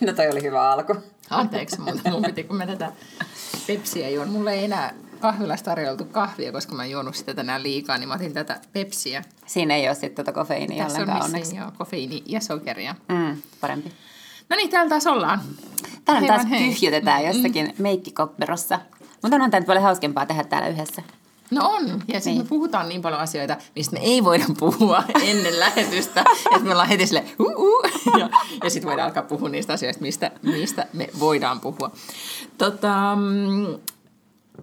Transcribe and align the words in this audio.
No 0.00 0.12
toi 0.12 0.28
oli 0.30 0.42
hyvä 0.42 0.72
alku. 0.72 0.96
Anteeksi, 1.30 1.80
mutta 1.80 2.10
mun 2.10 2.22
piti, 2.22 2.44
kun 2.44 2.56
mä 2.56 2.66
tätä 2.66 2.92
pepsiä 3.66 4.08
juon. 4.10 4.28
Mulle 4.28 4.52
ei 4.52 4.64
enää 4.64 4.94
kahvilasta 5.20 5.64
tarjoltu 5.64 6.04
kahvia, 6.04 6.52
koska 6.52 6.74
mä 6.74 6.82
oon 6.82 6.90
juonut 6.90 7.14
sitä 7.14 7.34
tänään 7.34 7.62
liikaa, 7.62 7.98
niin 7.98 8.08
mä 8.08 8.14
otin 8.14 8.32
tätä 8.32 8.60
pepsiä. 8.72 9.22
Siinä 9.46 9.74
ei 9.74 9.88
ole 9.88 9.94
sitten 9.94 10.14
tuota 10.14 10.32
kofeiinia 10.32 10.84
Tässä 10.84 11.00
on 11.00 11.06
vissiin 11.06 11.24
onneksi. 11.24 11.56
joo, 11.56 11.72
kofeiini 11.78 12.22
ja 12.26 12.40
sokeria. 12.40 12.94
Mm, 13.08 13.42
parempi. 13.60 13.92
No 14.50 14.56
niin, 14.56 14.70
täällä 14.70 14.88
taas 14.88 15.06
ollaan. 15.06 15.40
Hei 16.20 16.28
taas 16.28 16.46
hei. 16.50 16.74
tyhjötetään 16.74 17.24
jossakin 17.24 17.74
meikkikopperossa. 17.78 18.80
Mutta 19.22 19.36
on 19.36 19.50
tämä 19.50 19.60
nyt 19.60 19.66
paljon 19.66 19.82
hauskempaa 19.82 20.26
tehdä 20.26 20.44
täällä 20.44 20.68
yhdessä. 20.68 21.02
No 21.54 21.68
on, 21.68 21.84
ja 21.88 22.20
sitten 22.20 22.32
Niin. 22.32 22.38
me 22.42 22.48
puhutaan 22.48 22.88
niin 22.88 23.02
paljon 23.02 23.20
asioita, 23.20 23.56
mistä 23.76 23.92
me 23.96 24.00
ei 24.02 24.24
voida 24.24 24.44
puhua 24.58 25.02
ennen 25.30 25.60
lähetystä, 25.60 26.24
että 26.50 26.64
me 26.64 26.70
ollaan 26.72 26.88
heti 26.88 27.06
sille 27.06 27.24
uh, 27.38 27.52
uh, 27.56 27.82
ja, 28.18 28.28
ja 28.64 28.70
sitten 28.70 28.88
voidaan 28.88 29.06
alkaa 29.08 29.22
puhua 29.22 29.48
niistä 29.48 29.72
asioista, 29.72 30.02
mistä, 30.02 30.30
mistä 30.42 30.86
me 30.92 31.08
voidaan 31.20 31.60
puhua. 31.60 31.90
Tota, 32.58 33.18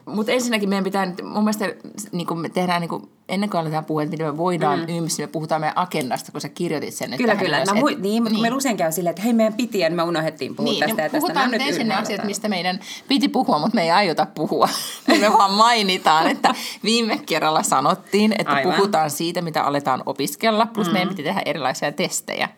mutta 0.05 0.31
ensinnäkin 0.31 0.69
meidän 0.69 0.83
pitää 0.83 1.05
nyt, 1.05 1.21
mun 1.23 1.43
mielestä 1.43 1.65
niin 2.11 2.27
kun 2.27 2.39
me 2.39 2.49
tehdään, 2.49 2.81
niin 2.81 2.89
kun, 2.89 3.09
ennen 3.29 3.49
kuin 3.49 3.61
aletaan 3.61 3.85
puhua, 3.85 4.03
että 4.03 4.11
miten 4.11 4.27
me 4.27 4.37
voidaan 4.37 4.79
mm. 4.79 4.97
yhdessä, 4.97 5.23
me 5.23 5.27
puhutaan 5.27 5.61
meidän 5.61 5.77
agendasta, 5.77 6.31
kun 6.31 6.41
sä 6.41 6.49
kirjoitit 6.49 6.93
sen. 6.93 7.17
Kyllä, 7.17 7.35
kyllä. 7.35 7.57
ylös, 7.57 7.73
Mä 7.73 7.91
et- 7.91 7.99
niin, 7.99 8.23
mutta 8.23 8.33
niin. 8.33 8.41
meillä 8.41 8.57
usein 8.57 8.77
käy 8.77 8.91
silleen, 8.91 9.11
että 9.11 9.21
hei 9.21 9.33
meidän 9.33 9.53
piti 9.53 9.79
ja 9.79 9.89
me 9.89 10.03
unohdettiin 10.03 10.55
puhua 10.55 10.71
niin, 10.71 10.79
tästä 10.79 10.95
niin 10.95 11.03
ja 11.03 11.09
tästä. 11.09 11.19
puhutaan 11.19 11.49
Mä 11.49 11.57
nyt 11.57 11.67
ensin 11.67 11.87
ne 11.87 11.95
asiat, 11.95 12.23
mistä 12.23 12.49
meidän 12.49 12.79
piti 13.07 13.27
puhua, 13.27 13.59
mutta 13.59 13.75
me 13.75 13.83
ei 13.83 13.91
aiota 13.91 14.27
puhua. 14.35 14.69
me 15.21 15.33
vaan 15.33 15.51
mainitaan, 15.51 16.27
että 16.27 16.55
viime 16.83 17.17
kerralla 17.17 17.63
sanottiin, 17.63 18.35
että 18.37 18.53
Aivan. 18.53 18.75
puhutaan 18.75 19.09
siitä, 19.09 19.41
mitä 19.41 19.63
aletaan 19.63 20.03
opiskella, 20.05 20.65
plus 20.65 20.87
mm. 20.87 20.93
meidän 20.93 21.09
piti 21.09 21.23
tehdä 21.23 21.41
erilaisia 21.45 21.91
testejä. 21.91 22.49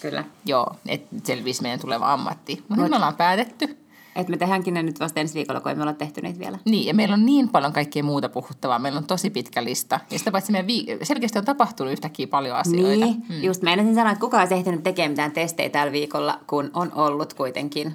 Kyllä. 0.00 0.24
Joo, 0.44 0.66
että 0.88 1.16
selvisi 1.24 1.62
meidän 1.62 1.80
tuleva 1.80 2.12
ammatti. 2.12 2.64
Mutta 2.68 2.88
me 2.88 2.96
ollaan 2.96 3.16
päätetty. 3.16 3.80
Et 4.16 4.28
me 4.28 4.36
tehdäänkin 4.36 4.74
ne 4.74 4.82
nyt 4.82 5.00
vasta 5.00 5.20
ensi 5.20 5.34
viikolla, 5.34 5.60
kun 5.60 5.70
emme 5.72 5.82
olla 5.82 5.92
tehty 5.92 6.20
niitä 6.20 6.38
vielä. 6.38 6.58
Niin, 6.64 6.86
ja 6.86 6.94
meillä 6.94 7.14
on 7.14 7.26
niin 7.26 7.48
paljon 7.48 7.72
kaikkea 7.72 8.02
muuta 8.02 8.28
puhuttavaa. 8.28 8.78
Meillä 8.78 8.98
on 8.98 9.06
tosi 9.06 9.30
pitkä 9.30 9.64
lista. 9.64 10.00
Ja 10.10 10.18
sitä 10.18 10.32
paitsi 10.32 10.52
meidän 10.52 10.66
vii- 10.66 10.98
selkeästi 11.02 11.38
on 11.38 11.44
tapahtunut 11.44 11.92
yhtäkkiä 11.92 12.26
paljon 12.26 12.56
asioita. 12.56 13.04
Niin, 13.04 13.22
mm. 13.28 13.42
just 13.42 13.62
meinasin 13.62 13.94
sanoa, 13.94 14.12
että 14.12 14.20
kukaan 14.20 14.48
ei 14.50 14.58
ehtinyt 14.58 14.82
tekemään 14.82 15.10
mitään 15.10 15.32
testejä 15.32 15.68
tällä 15.68 15.92
viikolla, 15.92 16.38
kun 16.46 16.70
on 16.74 16.92
ollut 16.94 17.34
kuitenkin. 17.34 17.94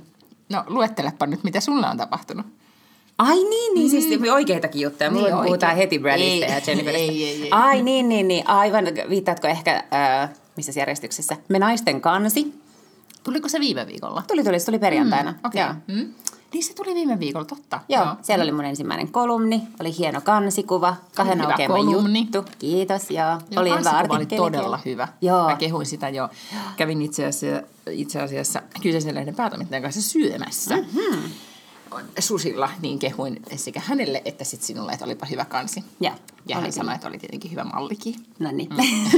No, 0.49 0.63
luettelepa 0.67 1.25
nyt, 1.27 1.43
mitä 1.43 1.59
sulla 1.59 1.89
on 1.89 1.97
tapahtunut. 1.97 2.45
Ai 3.17 3.35
niin, 3.43 3.73
niin 3.73 3.89
siis 3.89 4.21
oikeitakin 4.31 4.81
juttuja. 4.81 5.11
Mulla 5.11 5.27
Niin, 5.27 5.35
niin, 5.35 5.45
puhutaan 5.45 5.71
oikein. 5.71 5.77
heti 5.87 5.99
Bradista 5.99 6.45
Ei, 6.45 6.51
ja 6.51 6.61
Jenniferistä. 6.67 7.11
ei, 7.11 7.23
ei, 7.29 7.43
ei. 7.43 7.47
Ai 7.51 7.81
niin, 7.81 8.09
niin, 8.09 8.27
niin. 8.27 8.47
Aivan, 8.47 8.85
viittaatko 9.09 9.47
ehkä, 9.47 9.83
äh, 9.93 10.29
missä 10.57 10.71
järjestyksessä? 10.79 11.37
Me 11.49 11.59
naisten 11.59 12.01
kansi. 12.01 12.64
Tuliko 13.25 13.49
se 13.49 13.59
viime 13.59 13.87
viikolla? 13.87 14.23
Tuli, 14.27 14.43
tuli, 14.43 14.59
se 14.59 14.65
tuli 14.65 14.79
perjantaina. 14.79 15.31
Mm, 15.31 15.37
Okei. 15.43 15.61
Joo. 15.61 15.69
Okay. 15.69 15.95
Mm. 15.95 16.13
Niin 16.53 16.63
se 16.63 16.73
tuli 16.73 16.95
viime 16.95 17.19
viikolla, 17.19 17.45
totta. 17.45 17.79
Joo, 17.89 18.07
siellä 18.21 18.43
oli 18.43 18.51
mun 18.51 18.65
ensimmäinen 18.65 19.11
kolumni, 19.11 19.61
oli 19.79 19.97
hieno 19.97 20.21
kansikuva, 20.21 20.95
kahden 21.15 21.41
aukeama 21.41 21.75
kolumni. 21.75 22.19
juttu. 22.19 22.51
Kiitos, 22.59 23.11
joo. 23.11 23.29
Joo, 23.29 23.61
oli 23.61 23.69
hyvä 23.79 24.05
oli 24.09 24.25
todella 24.25 24.79
hyvä. 24.85 25.07
Joo. 25.21 25.49
Mä 25.49 25.55
kehuin 25.55 25.85
sitä 25.85 26.09
jo. 26.09 26.29
Kävin 26.77 27.01
itse 27.01 27.25
asiassa, 27.25 27.67
itse 27.91 28.21
asiassa 28.21 28.61
kyseisen 28.81 29.15
lehden 29.15 29.35
päätoimittajan 29.35 29.83
kanssa 29.83 30.01
syömässä. 30.01 30.75
Mm-hmm. 30.75 31.31
Susilla, 32.19 32.69
niin 32.81 32.99
kehuin 32.99 33.39
sekä 33.55 33.81
hänelle 33.85 34.21
että 34.25 34.43
sit 34.43 34.61
sinulle, 34.61 34.91
että 34.91 35.05
olipa 35.05 35.25
hyvä 35.25 35.45
kansi. 35.45 35.83
Joo, 35.99 36.13
Ja 36.47 36.59
hän 36.59 36.71
sanoi, 36.71 36.95
että 36.95 37.07
oli 37.07 37.17
tietenkin 37.17 37.51
hyvä 37.51 37.63
mallikin. 37.63 38.15
No 38.39 38.51
niin. 38.51 38.69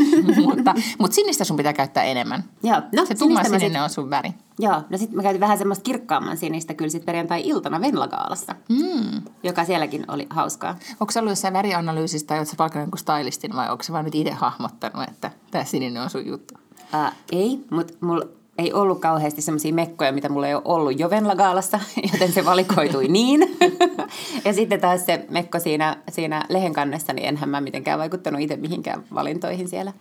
mutta, 0.45 0.73
mutta 0.99 1.15
sinistä 1.15 1.43
sun 1.43 1.57
pitää 1.57 1.73
käyttää 1.73 2.03
enemmän. 2.03 2.43
Joo, 2.63 2.81
no 2.95 3.05
Se 3.05 3.15
tumma 3.15 3.43
sininen 3.43 3.71
sit- 3.71 3.81
on 3.81 3.89
sun 3.89 4.09
väri. 4.09 4.29
Joo, 4.59 4.83
no 4.89 4.97
sitten 4.97 5.15
mä 5.15 5.23
käytin 5.23 5.39
vähän 5.39 5.57
semmoista 5.57 5.83
kirkkaamman 5.83 6.37
sinistä 6.37 6.73
kyllä 6.73 6.89
sit 6.89 7.05
perjantai-iltana 7.05 7.81
Venlagaalassa, 7.81 8.55
mm. 8.69 9.21
joka 9.43 9.65
sielläkin 9.65 10.05
oli 10.07 10.27
hauskaa. 10.29 10.75
Onko 10.99 11.11
se 11.11 11.19
ollut 11.19 11.31
jossain 11.31 11.53
värianalyysistä 11.53 12.27
tai 12.27 12.37
oletko 12.37 12.55
palkannut 12.57 12.85
jonkun 12.85 12.99
stylistin 12.99 13.55
vai 13.55 13.69
onko 13.71 13.83
se 13.83 13.93
vaan 13.93 14.05
nyt 14.05 14.15
itse 14.15 14.31
hahmottanut, 14.33 15.09
että 15.09 15.31
tämä 15.51 15.63
sininen 15.63 16.03
on 16.03 16.09
sun 16.09 16.25
juttu? 16.25 16.53
Uh, 16.93 17.13
ei, 17.31 17.65
mutta 17.71 17.93
mulla 18.01 18.25
ei 18.57 18.73
ollut 18.73 18.99
kauheasti 18.99 19.41
semmoisia 19.41 19.73
mekkoja, 19.73 20.11
mitä 20.11 20.29
mulla 20.29 20.47
ei 20.47 20.53
ole 20.55 20.61
ollut 20.65 20.99
jo 20.99 21.09
Venlagaalassa, 21.09 21.79
joten 22.13 22.31
se 22.33 22.45
valikoitui 22.45 23.07
niin. 23.07 23.57
ja 24.45 24.53
sitten 24.53 24.81
taas 24.81 25.05
se 25.05 25.25
mekko 25.29 25.59
siinä, 25.59 25.97
siinä 26.09 26.45
lehen 26.49 26.73
kannessa, 26.73 27.13
niin 27.13 27.27
enhän 27.27 27.49
mä 27.49 27.61
mitenkään 27.61 27.99
vaikuttanut 27.99 28.41
itse 28.41 28.55
mihinkään 28.55 29.03
valintoihin 29.13 29.67
siellä. 29.69 29.93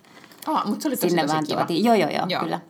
Ah, 0.47 0.67
mutta 0.67 0.83
se 0.83 0.89
oli 0.89 0.97
tosi, 0.97 1.09
Sinne 1.09 1.23
tosi 1.23 1.33
vaan 1.33 1.45
kiva. 1.47 1.57
tuotiin. 1.57 1.85
Joo, 1.85 1.95
joo, 1.95 2.11
joo, 2.11 2.27
Joo. 2.29 2.43
kyllä. 2.43 2.61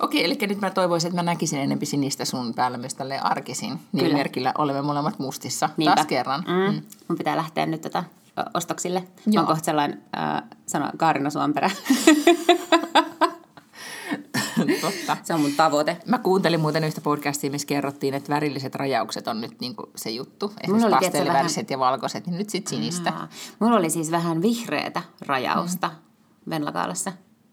Okei, 0.00 0.24
eli 0.24 0.38
nyt 0.40 0.60
mä 0.60 0.70
toivoisin, 0.70 1.08
että 1.08 1.22
mä 1.22 1.30
näkisin 1.30 1.58
enempi 1.60 1.86
sinistä 1.86 2.24
sun 2.24 2.54
päällä 2.54 2.78
myös 2.78 2.94
tälleen 2.94 3.24
arkisin. 3.26 3.68
Kyllä. 3.70 4.04
Nimimerkillä 4.04 4.52
olemme 4.58 4.82
molemmat 4.82 5.18
mustissa. 5.18 5.68
Niinpä. 5.76 5.94
Taas 5.94 6.06
kerran. 6.06 6.44
Mm. 6.46 6.74
Mm. 6.74 6.82
Mun 7.08 7.18
pitää 7.18 7.36
lähteä 7.36 7.66
nyt 7.66 7.80
tota, 7.80 8.04
ö, 8.38 8.42
ostoksille. 8.54 9.04
Joo. 9.26 9.40
oon 9.42 9.46
kohta 9.46 9.64
sellainen, 9.64 10.02
äh, 10.18 10.42
sano 10.66 10.90
Kaarina 10.96 11.30
Suomperä. 11.30 11.70
Totta. 14.80 15.16
se 15.22 15.34
on 15.34 15.40
mun 15.40 15.52
tavoite. 15.52 15.96
Mä 16.06 16.18
kuuntelin 16.18 16.60
muuten 16.60 16.84
yhtä 16.84 17.00
podcastia, 17.00 17.50
missä 17.50 17.66
kerrottiin, 17.66 18.14
että 18.14 18.32
värilliset 18.34 18.74
rajaukset 18.74 19.28
on 19.28 19.40
nyt 19.40 19.60
niinku 19.60 19.90
se 19.96 20.10
juttu. 20.10 20.52
Esimerkiksi 20.62 20.90
pastelliväriset 20.90 21.70
ja 21.70 21.78
valkoiset, 21.78 22.26
niin 22.26 22.38
nyt 22.38 22.50
sit 22.50 22.66
sinistä. 22.66 23.10
Aa, 23.10 23.28
Mulla 23.58 23.76
oli 23.76 23.90
siis 23.90 24.10
vähän 24.10 24.42
vihreätä 24.42 25.02
rajausta 25.26 25.88
mm. 25.88 26.50
Venlagaalassa. 26.50 27.12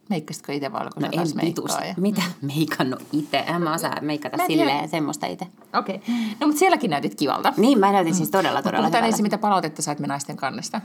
Meikkasitko 0.09 0.51
itse 0.51 0.69
No 0.69 0.73
valkoisen 0.73 1.09
en 1.13 1.17
taas 1.17 1.35
vitus. 1.35 1.65
meikkaa? 1.65 1.85
Ja... 1.85 1.93
Mitä 1.97 2.21
meikannut 2.41 3.03
itse? 3.11 3.37
En 3.37 3.61
mä 3.61 3.73
osaa 3.73 3.95
meikata 4.01 4.37
Mä 4.37 4.43
en 4.43 4.47
silleen 4.47 4.89
semmoista 4.89 5.25
itse. 5.25 5.47
Okei. 5.77 5.95
Okay. 5.95 6.15
No 6.39 6.47
mutta 6.47 6.59
sielläkin 6.59 6.89
näytit 6.89 7.15
kivalta. 7.15 7.53
Niin, 7.57 7.79
mä 7.79 7.91
näytin 7.91 8.15
siis 8.15 8.31
todella, 8.31 8.61
todella 8.61 8.83
Puhutaan 8.83 9.01
hyvältä. 9.01 9.07
ensin, 9.07 9.23
mitä 9.23 9.37
palautetta 9.37 9.81
sait 9.81 9.99
me 9.99 10.07
naisten 10.07 10.37
kannesta. 10.37 10.81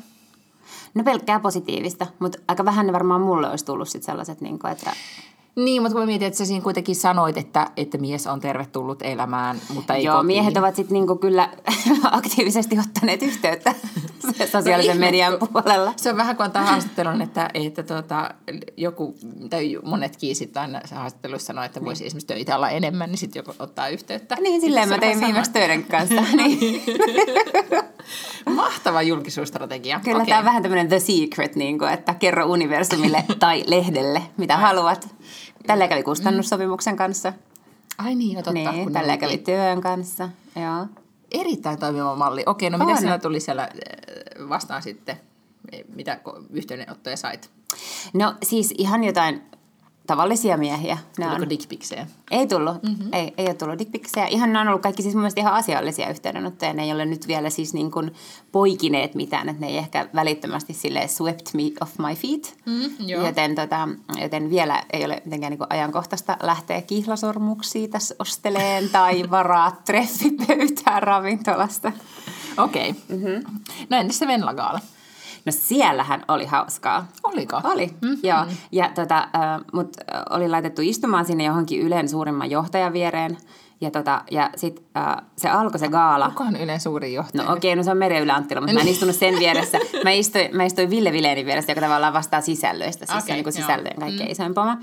No 0.94 1.04
pelkkää 1.04 1.40
positiivista, 1.40 2.06
mutta 2.18 2.38
aika 2.48 2.64
vähän 2.64 2.86
ne 2.86 2.92
varmaan 2.92 3.20
mulle 3.20 3.50
olisi 3.50 3.64
tullut 3.64 3.88
sit 3.88 4.02
sellaiset, 4.02 4.40
niin 4.40 4.58
kuin, 4.58 4.72
että 4.72 4.92
Niin, 5.56 5.82
mutta 5.82 5.98
kun 5.98 6.06
mietin, 6.06 6.26
että 6.26 6.38
sä 6.38 6.44
siinä 6.44 6.62
kuitenkin 6.62 6.96
sanoit, 6.96 7.36
että, 7.36 7.70
että 7.76 7.98
mies 7.98 8.26
on 8.26 8.40
tervetullut 8.40 9.02
elämään, 9.02 9.60
mutta 9.74 9.94
ei 9.94 10.04
Joo, 10.04 10.16
kotiin. 10.16 10.26
miehet 10.26 10.56
ovat 10.56 10.76
sitten 10.76 10.94
niinku 10.94 11.16
kyllä 11.16 11.48
aktiivisesti 12.10 12.78
ottaneet 12.78 13.22
yhteyttä 13.22 13.74
sosiaalisen 14.52 15.00
median 15.00 15.38
puolella. 15.38 15.92
Se 15.96 16.10
on 16.10 16.16
vähän 16.16 16.36
kuin 16.36 16.44
antaa 16.44 16.62
haastattelun, 16.62 17.22
että, 17.22 17.50
että 17.54 17.82
tuota, 17.82 18.30
joku, 18.76 19.14
tai 19.50 19.78
monetkin 19.82 20.36
sitten 20.36 20.60
aina 20.60 20.80
se 20.84 20.94
haastatteluissa 20.94 21.46
sanoo, 21.46 21.64
että 21.64 21.84
voisi 21.84 22.06
esimerkiksi 22.06 22.26
töitä 22.26 22.56
olla 22.56 22.70
enemmän, 22.70 23.10
niin 23.10 23.18
sitten 23.18 23.40
joku 23.40 23.52
ottaa 23.58 23.88
yhteyttä. 23.88 24.36
Niin, 24.40 24.60
silleen 24.60 24.88
Se 24.88 24.94
mä 24.94 25.00
tein 25.00 25.20
viimeksi 25.20 25.52
töiden 25.52 25.84
kanssa. 25.84 26.14
Niin. 26.34 26.82
Mahtava 28.54 29.02
julkisuusstrategia. 29.02 30.00
Kyllä 30.04 30.16
Okei. 30.16 30.26
tämä 30.26 30.38
on 30.38 30.44
vähän 30.44 30.62
tämmöinen 30.62 30.88
the 30.88 30.98
secret, 30.98 31.56
niin 31.56 31.78
kuin, 31.78 31.92
että 31.92 32.14
kerro 32.14 32.46
universumille 32.46 33.24
tai 33.38 33.64
lehdelle, 33.66 34.22
mitä 34.36 34.56
haluat. 34.56 35.14
Tällä 35.66 35.88
kävi 35.88 36.02
kustannussopimuksen 36.02 36.96
kanssa. 36.96 37.32
Ai 37.98 38.14
niin, 38.14 38.36
no 38.36 38.42
totta. 38.42 38.72
Niin, 38.72 38.92
tällä 38.92 39.16
kävi 39.16 39.38
työn 39.38 39.80
kanssa. 39.80 40.28
Joo. 40.56 40.86
Erittäin 41.30 41.78
toimiva 41.78 42.16
malli. 42.16 42.42
Okei, 42.46 42.70
no 42.70 42.78
mitä 42.78 42.96
sinulla 42.96 43.18
tuli 43.18 43.40
siellä 43.40 43.62
äh, 43.62 44.48
vastaan 44.48 44.82
sitten? 44.82 45.20
Mitä 45.94 46.20
yhteydenottoja 46.50 47.16
sait? 47.16 47.50
No 48.14 48.34
siis 48.42 48.74
ihan 48.78 49.04
jotain 49.04 49.42
tavallisia 50.06 50.56
miehiä. 50.56 50.98
Ne 51.18 51.24
Tuliko 51.24 51.42
on. 51.42 51.50
dickpiksejä? 51.50 52.06
Ei 52.30 52.46
tullut, 52.46 52.82
mm-hmm. 52.82 53.08
ei, 53.12 53.34
ei 53.38 53.46
ole 53.46 53.54
tullut 53.54 53.78
dickpiksejä. 53.78 54.26
Ihan 54.26 54.52
ne 54.52 54.58
on 54.58 54.68
ollut 54.68 54.82
kaikki 54.82 55.02
siis 55.02 55.14
mun 55.14 55.22
mielestä 55.22 55.40
ihan 55.40 55.54
asiallisia 55.54 56.10
yhteydenottoja. 56.10 56.72
Ne 56.72 56.82
ei 56.82 56.92
ole 56.92 57.04
nyt 57.04 57.28
vielä 57.28 57.50
siis 57.50 57.74
niin 57.74 57.90
kuin 57.90 58.14
poikineet 58.52 59.14
mitään, 59.14 59.48
että 59.48 59.60
ne 59.60 59.66
ei 59.66 59.78
ehkä 59.78 60.08
välittömästi 60.14 60.72
sille 60.72 61.08
swept 61.08 61.54
me 61.54 61.62
off 61.80 61.98
my 61.98 62.14
feet. 62.14 62.56
Mm, 62.66 63.08
joo. 63.08 63.26
joten, 63.26 63.54
tota, 63.54 63.88
joten 64.20 64.50
vielä 64.50 64.82
ei 64.92 65.04
ole 65.04 65.22
mitenkään 65.24 65.50
niin 65.50 65.58
kuin 65.58 65.70
ajankohtaista 65.70 66.36
lähteä 66.42 66.82
kihlasormuksia 66.82 67.88
tässä 67.88 68.14
osteleen 68.18 68.90
tai 68.90 69.24
varaa 69.30 69.80
treffipöytään 69.84 71.02
ravintolasta. 71.02 71.92
Okei. 72.58 72.90
Okay. 72.90 73.02
Mm-hmm. 73.18 73.60
No 73.90 73.96
entäs 73.96 74.18
se 74.18 74.26
Venlagaala? 74.26 74.80
No 75.46 75.52
siellähän 75.52 76.24
oli 76.28 76.46
hauskaa. 76.46 77.06
Oliko? 77.22 77.60
Oli, 77.64 77.86
mm-hmm. 77.86 78.18
joo. 78.22 78.44
Ja 78.72 78.90
tota, 78.94 79.18
äh, 79.18 79.60
mut 79.72 79.96
oli 80.30 80.48
laitettu 80.48 80.82
istumaan 80.84 81.24
sinne 81.24 81.44
johonkin 81.44 81.80
Ylen 81.80 82.08
suurimman 82.08 82.50
johtajan 82.50 82.92
viereen. 82.92 83.36
Ja, 83.80 83.90
tota, 83.90 84.22
ja 84.30 84.50
sit 84.56 84.82
äh, 84.96 85.16
se 85.36 85.48
alkoi 85.48 85.78
se 85.78 85.88
gaala. 85.88 86.28
Kuka 86.28 86.44
on 86.44 86.56
Ylen 86.56 86.80
suurin 86.80 87.14
johtaja? 87.14 87.44
No 87.44 87.52
okei, 87.52 87.72
okay, 87.72 87.76
no 87.76 87.82
se 87.82 87.90
on 87.90 87.96
Merja 87.96 88.20
Ylä 88.20 88.34
Anttila, 88.34 88.60
mutta 88.60 88.74
mä 88.74 88.80
en 88.80 88.88
istunut 88.88 89.16
sen 89.16 89.38
vieressä. 89.38 89.78
Mä 90.04 90.10
istuin, 90.10 90.56
mä 90.56 90.64
istuin 90.64 90.90
Ville 90.90 91.12
Vileenin 91.12 91.46
vieressä, 91.46 91.72
joka 91.72 91.80
tavallaan 91.80 92.12
vastaa 92.12 92.40
sisällöistä, 92.40 93.06
siis 93.06 93.10
okay, 93.10 93.26
se 93.26 93.32
on 93.32 93.36
niin 93.36 93.44
kuin 93.44 93.52
sisältöjen 93.52 94.00
kaikkein 94.00 94.28
mm. 94.28 94.32
isoin 94.32 94.54
poma. 94.54 94.78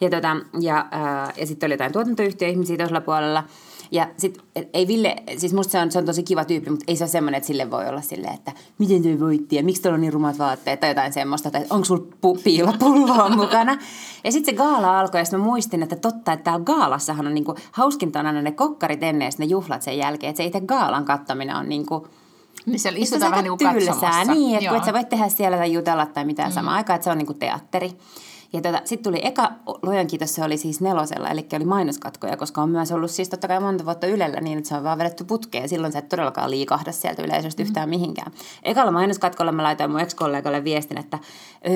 Ja, 0.00 0.10
tota, 0.10 0.36
ja, 0.60 0.86
äh, 0.94 1.32
ja 1.36 1.46
sitten 1.46 1.66
oli 1.66 1.74
jotain 1.74 1.92
tuotantoyhtiöihmisiä 1.92 2.76
toisella 2.76 3.00
puolella. 3.00 3.44
Ja 3.90 4.08
sit, 4.16 4.38
ei 4.72 4.88
Ville, 4.88 5.16
siis 5.36 5.54
musta 5.54 5.72
se 5.72 5.78
on, 5.78 5.92
se 5.92 5.98
on 5.98 6.04
tosi 6.04 6.22
kiva 6.22 6.44
tyyppi, 6.44 6.70
mutta 6.70 6.84
ei 6.88 6.96
se 6.96 7.04
ole 7.04 7.10
semmoinen, 7.10 7.38
että 7.38 7.46
sille 7.46 7.70
voi 7.70 7.88
olla 7.88 8.00
silleen, 8.00 8.34
että 8.34 8.52
miten 8.78 9.02
toi 9.02 9.20
voitti 9.20 9.56
ja 9.56 9.64
miksi 9.64 9.82
tuolla 9.82 9.94
on 9.94 10.00
niin 10.00 10.12
rumat 10.12 10.38
vaatteet 10.38 10.80
tai 10.80 10.90
jotain 10.90 11.12
semmoista, 11.12 11.50
tai 11.50 11.64
onko 11.70 11.84
sulla 11.84 12.02
pu- 12.02 12.42
piilopulloa 12.44 13.28
mukana. 13.36 13.78
Ja 14.24 14.32
sitten 14.32 14.54
se 14.54 14.58
gaala 14.58 15.00
alkoi 15.00 15.20
ja 15.20 15.38
mä 15.38 15.44
muistin, 15.44 15.82
että 15.82 15.96
totta, 15.96 16.32
että 16.32 16.44
täällä 16.44 16.64
gaalassahan 16.64 17.26
on 17.26 17.34
niinku, 17.34 17.54
hauskinta 17.72 18.20
on 18.20 18.26
aina 18.26 18.42
ne 18.42 18.52
kokkarit 18.52 19.02
ennen 19.02 19.26
ja 19.26 19.32
ne 19.38 19.44
juhlat 19.44 19.82
sen 19.82 19.98
jälkeen, 19.98 20.30
että 20.30 20.42
se 20.42 20.46
itse 20.46 20.60
gaalan 20.60 21.04
kattaminen 21.04 21.56
on 21.56 21.68
niinku, 21.68 22.08
niin 22.66 22.80
siellä 22.80 22.98
istutaan 22.98 23.30
vähän 23.30 23.44
niin 23.44 23.58
kuin 23.58 23.74
katsomassa. 23.74 24.32
Niin, 24.34 24.56
että 24.56 24.76
et 24.76 24.84
sä 24.84 24.92
voit 24.92 25.08
tehdä 25.08 25.28
siellä 25.28 25.56
tai 25.56 25.72
jutella 25.72 26.06
tai 26.06 26.24
mitään 26.24 26.50
mm. 26.50 26.54
samaan 26.54 26.76
aikaan, 26.76 26.94
että 26.94 27.04
se 27.04 27.10
on 27.10 27.18
niin 27.18 27.26
kuin 27.26 27.38
teatteri. 27.38 27.90
Ja 28.54 28.60
tota, 28.60 28.80
sitten 28.84 29.12
tuli 29.12 29.26
eka, 29.26 29.52
luojan 29.82 30.06
kiitos, 30.06 30.34
se 30.34 30.44
oli 30.44 30.56
siis 30.56 30.80
nelosella, 30.80 31.28
eli 31.28 31.46
oli 31.56 31.64
mainoskatkoja, 31.64 32.36
koska 32.36 32.62
on 32.62 32.70
myös 32.70 32.92
ollut 32.92 33.10
siis 33.10 33.28
totta 33.28 33.48
kai 33.48 33.60
monta 33.60 33.84
vuotta 33.84 34.06
Ylellä 34.06 34.40
niin, 34.40 34.58
että 34.58 34.68
se 34.68 34.74
on 34.74 34.84
vaan 34.84 34.98
vedetty 34.98 35.24
putkeen 35.24 35.68
silloin 35.68 35.92
sä 35.92 35.98
et 35.98 36.08
todellakaan 36.08 36.50
liikahda 36.50 36.92
sieltä 36.92 37.22
yleisöstä 37.22 37.62
mm. 37.62 37.66
yhtään 37.66 37.88
mihinkään. 37.88 38.32
Ekalla 38.62 38.92
mainoskatkolla 38.92 39.52
mä 39.52 39.62
laitoin 39.62 39.90
mun 39.90 40.00
ex-kollegalle 40.00 40.64
viestin, 40.64 40.98
että 40.98 41.18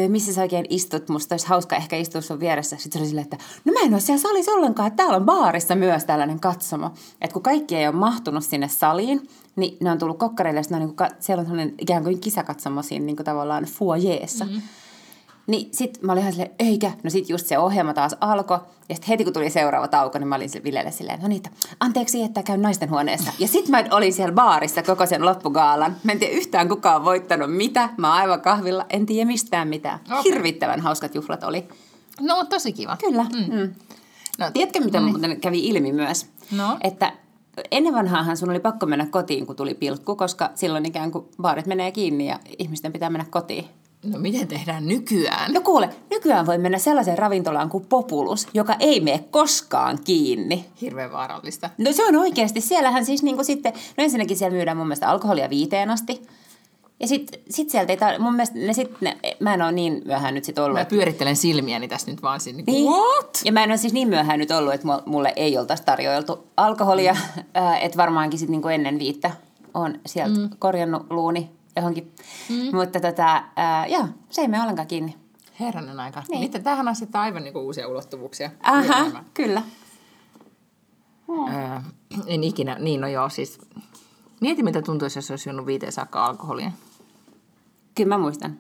missä 0.09 0.33
sä 0.33 0.43
oikein 0.43 0.67
istut, 0.69 1.09
musta 1.09 1.33
olisi 1.33 1.47
hauska 1.47 1.77
ehkä 1.77 1.97
istua 1.97 2.21
sun 2.21 2.41
vieressä. 2.41 2.77
Sitten 2.77 2.93
se 2.93 2.99
oli 2.99 3.09
silleen, 3.09 3.25
että 3.25 3.39
no 3.65 3.73
mä 3.73 3.81
en 3.81 3.93
ole 3.93 4.01
siellä 4.01 4.23
salissa 4.23 4.53
ollenkaan, 4.53 4.87
että 4.87 4.97
täällä 4.97 5.17
on 5.17 5.25
baarissa 5.25 5.75
myös 5.75 6.05
tällainen 6.05 6.41
katsomo. 6.41 6.91
Että 7.21 7.33
kun 7.33 7.43
kaikki 7.43 7.77
ei 7.77 7.89
ole 7.89 7.97
mahtunut 7.97 8.45
sinne 8.45 8.69
saliin, 8.69 9.29
niin 9.57 9.77
ne 9.81 9.91
on 9.91 9.99
tullut 9.99 10.19
kokkareille, 10.19 10.63
ja 10.71 10.79
niin 10.79 10.97
kuin, 10.97 11.11
siellä 11.21 11.41
on 11.41 11.47
sellainen 11.47 11.75
ikään 11.79 12.05
kuin 12.05 12.21
kisakatsomo 12.21 12.83
siinä 12.83 13.07
niin 13.07 13.17
kuin 13.17 13.27
tavallaan 13.27 13.65
foyeessa. 13.65 14.45
Mm-hmm. 14.45 14.63
Niin 15.49 15.69
sit 15.73 16.03
mä 16.03 16.13
olin 16.13 16.21
ihan 16.21 16.33
silleen, 16.33 16.55
eikä. 16.59 16.93
No 17.03 17.11
sit 17.11 17.29
just 17.29 17.47
se 17.47 17.59
ohjelma 17.59 17.95
taas 17.95 18.17
alkoi. 18.21 18.59
Ja 18.89 18.95
sitten 18.95 19.09
heti 19.09 19.25
kun 19.25 19.33
tuli 19.33 19.51
seuraava 19.51 19.89
tauko, 19.89 20.19
niin 20.19 20.29
mä 20.29 20.35
olin 20.35 20.51
Villelle 20.65 20.91
silleen, 20.91 21.21
no 21.23 21.29
niin, 21.29 21.43
anteeksi, 21.81 22.23
että 22.23 22.43
käyn 22.43 22.63
naisten 22.63 22.91
huoneessa. 22.91 23.33
Ja 23.39 23.49
sit 23.49 23.69
mä 23.69 23.85
olin 23.91 24.13
siellä 24.13 24.33
baarissa 24.33 24.83
koko 24.83 25.07
sen 25.07 25.25
loppugaalan. 25.25 25.97
Mä 26.05 26.13
en 26.13 26.19
tiedä 26.19 26.35
yhtään 26.35 26.69
kukaan 26.69 26.97
on 26.97 27.05
voittanut 27.05 27.57
mitä. 27.57 27.89
Mä 27.97 28.15
aivan 28.15 28.41
kahvilla, 28.41 28.87
en 28.91 29.07
tiedä 29.07 29.27
mistään 29.27 29.69
mitään. 29.69 30.01
Okay. 30.07 30.23
Hirvittävän 30.25 30.81
hauskat 30.81 31.15
juhlat 31.15 31.45
oli. 31.45 31.69
No, 32.21 32.45
tosi 32.45 32.73
kiva. 32.73 32.97
Kyllä. 32.97 33.23
Mm. 33.23 33.55
Mm. 33.55 33.75
No, 34.39 34.51
Tiedätkö, 34.53 34.81
mitä 34.81 35.01
niin. 35.01 35.11
muuten 35.11 35.41
kävi 35.41 35.67
ilmi 35.67 35.93
myös? 35.93 36.27
No. 36.51 36.79
Että 36.85 37.13
ennen 37.71 37.95
vanhaahan 37.95 38.37
sun 38.37 38.51
oli 38.51 38.61
pakko 38.61 38.87
mennä 38.87 39.07
kotiin, 39.07 39.47
kun 39.47 39.57
tuli 39.57 39.75
pilkku, 39.75 40.17
koska 40.17 40.51
silloin 40.55 40.87
ikään 40.87 41.11
kuin 41.11 41.25
baarit 41.43 41.67
menee 41.67 41.93
kiinni 41.93 42.29
ja 42.29 42.39
ihmisten 42.59 42.93
pitää 42.93 43.11
mennä 43.11 43.27
kotiin. 43.31 43.65
No 44.03 44.19
miten 44.19 44.49
tehdään 44.49 44.89
nykyään? 44.89 45.53
No 45.53 45.61
kuule, 45.61 45.91
nykyään 46.11 46.47
voi 46.47 46.59
mennä 46.59 46.79
sellaiseen 46.79 47.19
ravintolaan 47.19 47.69
kuin 47.69 47.87
Populus, 47.87 48.49
joka 48.55 48.77
ei 48.81 49.01
mene 49.01 49.25
koskaan 49.31 49.99
kiinni. 50.05 50.65
Hirveän 50.81 51.13
vaarallista. 51.13 51.71
No 51.79 51.93
se 51.93 52.05
on 52.05 52.17
oikeasti. 52.17 52.61
Siellähän 52.61 53.05
siis 53.05 53.23
niin 53.23 53.37
kuin 53.37 53.45
sitten, 53.45 53.73
no 53.73 54.05
ensinnäkin 54.05 54.37
siellä 54.37 54.57
myydään 54.57 54.77
mun 54.77 54.87
mielestä 54.87 55.09
alkoholia 55.09 55.51
viiteen 55.51 55.91
asti. 55.91 56.23
Ja 57.01 57.09
sitten 57.09 57.41
sit 57.51 57.71
sieltä 57.71 57.93
ei 57.93 57.99
tar- 57.99 58.19
mun 58.19 58.33
mielestä 58.33 58.59
ne 58.59 58.73
sit, 58.73 59.01
ne, 59.01 59.17
mä 59.41 59.55
en 59.55 59.63
ole 59.63 59.73
niin 59.73 60.03
myöhään 60.05 60.35
nyt 60.35 60.45
sit 60.45 60.59
ollut. 60.59 60.79
Mä 60.79 60.85
pyörittelen 60.85 61.37
silmiäni 61.37 61.89
tässä 61.89 62.11
nyt 62.11 62.23
vaan 62.23 62.41
sinne. 62.41 62.63
Niin. 62.67 62.85
What? 62.85 63.41
Ja 63.45 63.53
mä 63.53 63.65
en 63.65 63.71
ole 63.71 63.77
siis 63.77 63.93
niin 63.93 64.09
myöhään 64.09 64.39
nyt 64.39 64.51
ollut, 64.51 64.75
että 64.75 64.87
mulle 65.07 65.33
ei 65.37 65.59
oltaisi 65.59 65.83
tarjoiltu 65.83 66.47
alkoholia. 66.57 67.13
Mm. 67.13 67.43
Äh, 67.63 67.85
että 67.85 67.97
varmaankin 67.97 68.39
sitten 68.39 68.61
niin 68.61 68.71
ennen 68.71 68.99
viittä 68.99 69.31
on 69.75 70.01
sieltä 70.07 70.39
mm. 70.39 70.51
korjannut 70.59 71.07
luuni 71.11 71.51
johonkin. 71.79 72.13
Mm. 72.49 72.77
Mutta 72.77 73.01
tota, 73.01 73.43
ää, 73.57 73.87
joo, 73.87 74.09
se 74.31 74.41
ei 74.41 74.49
mene 74.49 74.63
ollenkaan 74.63 74.89
kiinni. 74.89 75.17
Herranen 75.61 76.01
aika. 76.01 76.23
Niin. 76.29 76.41
Miten 76.41 76.63
tähän 76.63 76.89
asettaa 76.89 77.23
aivan 77.23 77.45
niinku 77.45 77.61
uusia 77.61 77.89
ulottuvuuksia. 77.89 78.51
Aha, 78.63 79.25
kyllä. 79.35 79.63
Ää, 81.49 81.85
en 82.27 82.45
ikinä, 82.45 82.77
niin 82.79 83.01
no 83.01 83.09
joo, 83.09 83.29
siis 83.29 83.59
mieti 84.41 84.63
mitä 84.63 84.83
tuntuisi, 84.83 85.19
jos 85.19 85.31
olisi 85.31 85.49
juonut 85.49 85.67
viiteen 85.67 85.93
saakka 85.93 86.25
alkoholia. 86.25 86.71
Kyllä 87.95 88.09
mä 88.09 88.19
muistan. 88.19 88.59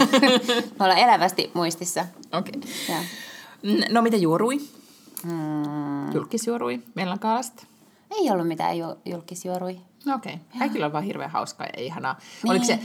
mä 0.78 0.84
ollaan 0.84 0.98
elävästi 0.98 1.50
muistissa. 1.54 2.06
Okei. 2.32 2.52
Okay. 2.58 3.92
No 3.92 4.02
mitä 4.02 4.16
juorui? 4.16 4.58
Mm. 5.24 6.12
Julkisjuorui 6.14 6.82
meillä 6.94 7.18
kaalasta? 7.18 7.66
Ei 8.10 8.30
ollut 8.30 8.48
mitään 8.48 8.78
ju- 8.78 8.98
julkisjuorui. 9.04 9.80
Okei. 10.14 10.34
Okay. 10.34 10.58
Kaikilla 10.58 10.86
on 10.86 10.92
vaan 10.92 11.04
hirveän 11.04 11.30
hauskaa 11.30 11.66
ja 11.76 11.82
ihanaa. 11.82 12.16
Niin. 12.42 12.50
Oliko 12.50 12.64
se, 12.64 12.78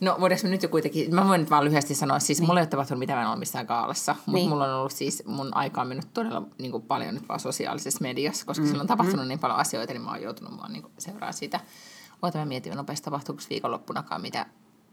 no 0.00 0.16
voidaanko 0.20 0.48
nyt 0.48 0.62
jo 0.62 0.68
kuitenkin, 0.68 1.14
mä 1.14 1.28
voin 1.28 1.40
nyt 1.40 1.50
vaan 1.50 1.64
lyhyesti 1.64 1.94
sanoa, 1.94 2.18
siis 2.18 2.38
niin. 2.38 2.46
mulla 2.46 2.60
ei 2.60 2.62
ole 2.62 2.68
tapahtunut 2.68 2.98
mitään, 2.98 3.18
mä 3.18 3.22
en 3.22 3.28
ole 3.28 3.38
missään 3.38 3.66
kaalassa, 3.66 4.12
mutta 4.12 4.32
niin. 4.32 4.48
mulla 4.48 4.64
on 4.64 4.78
ollut 4.80 4.92
siis, 4.92 5.22
mun 5.26 5.56
aika 5.56 5.80
on 5.80 5.88
mennyt 5.88 6.14
todella 6.14 6.42
niin 6.58 6.70
kuin 6.70 6.82
paljon 6.82 7.14
nyt 7.14 7.28
vaan 7.28 7.40
sosiaalisessa 7.40 8.02
mediassa, 8.02 8.46
koska 8.46 8.64
mm. 8.64 8.68
sillä 8.68 8.80
on 8.80 8.86
tapahtunut 8.86 9.24
mm. 9.24 9.28
niin 9.28 9.38
paljon 9.38 9.58
asioita, 9.58 9.92
niin 9.92 10.02
mä 10.02 10.10
oon 10.10 10.22
joutunut 10.22 10.58
vaan 10.58 10.72
niin 10.72 10.84
seuraamaan 10.98 11.34
sitä. 11.34 11.60
Oota 12.22 12.38
mä 12.38 12.44
mietin 12.44 12.76
nopeasti, 12.76 13.04
tapahtuuko 13.04 13.42
viikonloppunakaan 13.50 14.20
mitä, 14.20 14.46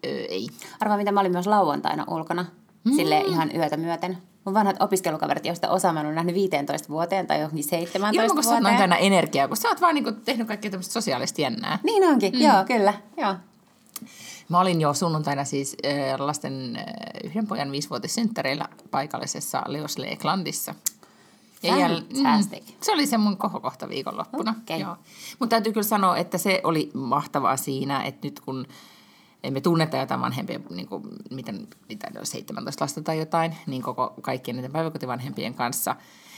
öö, 0.05 0.25
ei. 0.25 0.47
Arvaa 0.79 0.97
mitä 0.97 1.11
mä 1.11 1.19
olin 1.19 1.31
myös 1.31 1.47
lauantaina 1.47 2.05
ulkona, 2.07 2.45
mm. 2.83 2.95
sille 2.95 3.19
ihan 3.19 3.55
yötä 3.55 3.77
myöten. 3.77 4.17
Mun 4.47 4.53
vanhat 4.53 4.75
opiskelukaverit, 4.79 5.45
joista 5.45 5.69
osa 5.69 5.93
mä 5.93 6.01
oon 6.01 6.15
nähnyt 6.15 6.35
15 6.35 6.89
vuoteen 6.89 7.27
tai 7.27 7.41
johonkin 7.41 7.63
17 7.63 7.97
Ilman, 7.97 8.35
kun 8.35 8.43
vuoteen. 8.43 8.61
Ilman, 8.61 8.89
kun 8.89 8.89
sä 8.89 8.95
energiaa, 8.95 9.47
kun 9.47 9.57
sä 9.57 9.69
oot 9.69 9.81
vaan 9.81 9.95
niinku 9.95 10.11
tehnyt 10.11 10.47
kaikkea 10.47 10.71
tämmöistä 10.71 10.93
sosiaalista 10.93 11.41
jännää. 11.41 11.79
Niin 11.83 12.03
onkin, 12.03 12.33
mm. 12.33 12.41
joo, 12.41 12.65
kyllä, 12.67 12.93
joo. 13.17 13.35
Mä 14.49 14.59
olin 14.59 14.81
jo 14.81 14.93
sunnuntaina 14.93 15.43
siis 15.43 15.75
äh, 15.85 16.19
lasten 16.19 16.75
äh, 16.75 16.83
yhden 17.23 17.47
pojan 17.47 17.71
viisivuotissynttäreillä 17.71 18.65
paikallisessa 18.91 19.63
Leos 19.65 19.97
Leeklandissa. 19.97 20.75
Fantastic. 22.23 22.63
Mm, 22.67 22.73
se 22.81 22.91
oli 22.91 23.07
se 23.07 23.17
mun 23.17 23.37
kohokohta 23.37 23.89
viikonloppuna. 23.89 24.55
Okay. 24.63 24.95
Mutta 25.39 25.53
täytyy 25.53 25.73
kyllä 25.73 25.87
sanoa, 25.87 26.17
että 26.17 26.37
se 26.37 26.61
oli 26.63 26.91
mahtavaa 26.93 27.57
siinä, 27.57 28.03
että 28.03 28.27
nyt 28.27 28.39
kun 28.39 28.67
me 29.53 29.61
tunnetaan 29.61 30.01
jotain 30.01 30.21
vanhempia, 30.21 30.59
niin 30.69 30.87
kuin, 30.87 31.03
miten, 31.31 31.67
mitä 31.89 32.07
17 32.23 32.83
lasta 32.83 33.01
tai 33.01 33.19
jotain, 33.19 33.55
niin 33.67 33.81
koko 33.81 34.13
kaikkien 34.21 34.55
näiden 34.57 34.71
päiväkotivanhempien 34.71 35.53
kanssa. 35.53 35.95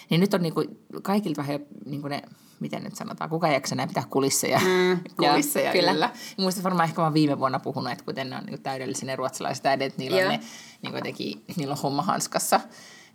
Niin 0.09 0.21
nyt 0.21 0.33
on 0.33 0.41
niin 0.41 0.53
kuin, 0.53 0.79
kaikilta 1.01 1.41
vähän 1.41 1.59
niin 1.85 2.01
kuin 2.01 2.11
ne, 2.11 2.21
miten 2.59 2.83
nyt 2.83 2.95
sanotaan, 2.95 3.29
kuka 3.29 3.47
ei 3.47 3.53
jaksa 3.53 3.75
näin 3.75 3.89
pitää 3.89 4.03
kulisseja, 4.09 4.59
mm, 4.59 4.99
kulisseja 5.17 5.73
joo, 5.73 5.83
kyllä. 5.83 6.09
Muistan 6.37 6.63
varmaan 6.63 6.89
ehkä 6.89 7.01
mä 7.01 7.13
viime 7.13 7.39
vuonna 7.39 7.59
puhunut, 7.59 7.91
että 7.91 8.05
kuten 8.05 8.29
ne 8.29 8.35
on 8.35 8.43
niin 8.43 8.61
täydellisiä 8.61 9.05
ne 9.05 9.15
ruotsalaiset 9.15 9.65
äidit, 9.65 9.97
niillä 9.97 10.21
on 10.21 10.27
ne 10.27 10.39
niin 10.81 10.95
jotenkin, 10.95 11.43
niillä 11.55 11.71
on 11.71 11.81
homma 11.83 12.01
hanskassa. 12.01 12.59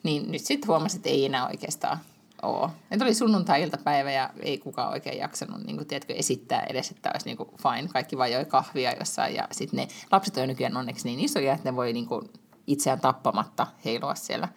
Niin 0.02 0.32
nyt 0.32 0.44
sitten 0.44 0.68
huomasin, 0.68 0.98
että 0.98 1.08
ei 1.08 1.24
enää 1.24 1.48
oikeastaan 1.48 1.98
ole. 2.44 2.70
Et 2.90 3.02
oli 3.02 3.14
sunnuntai-iltapäivä 3.14 4.12
ja 4.12 4.30
ei 4.40 4.58
kukaan 4.58 4.92
oikein 4.92 5.18
jaksanut 5.18 5.64
niin 5.64 5.76
kuin, 5.76 5.86
tiedätkö, 5.86 6.14
esittää 6.14 6.62
edes, 6.68 6.90
että 6.90 7.10
olisi 7.14 7.26
niin 7.26 7.36
kuin, 7.36 7.48
fine. 7.62 7.88
Kaikki 7.92 8.18
vaan 8.18 8.32
joi 8.32 8.44
kahvia 8.44 8.92
jossain 8.98 9.34
ja 9.34 9.48
sitten 9.52 9.76
ne 9.76 9.88
lapset 10.12 10.36
on 10.36 10.48
nykyään 10.48 10.76
onneksi 10.76 11.08
niin 11.08 11.20
isoja, 11.20 11.54
että 11.54 11.70
ne 11.70 11.76
voi 11.76 11.92
niin 11.92 12.06
kuin, 12.06 12.30
itseään 12.66 13.00
tappamatta 13.00 13.66
heilua 13.84 14.14
siellä 14.14 14.48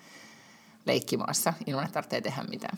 leikkimaassa 0.85 1.53
ilman, 1.65 1.83
että 1.83 1.93
tarvitsee 1.93 2.21
tehdä 2.21 2.43
mitään. 2.43 2.77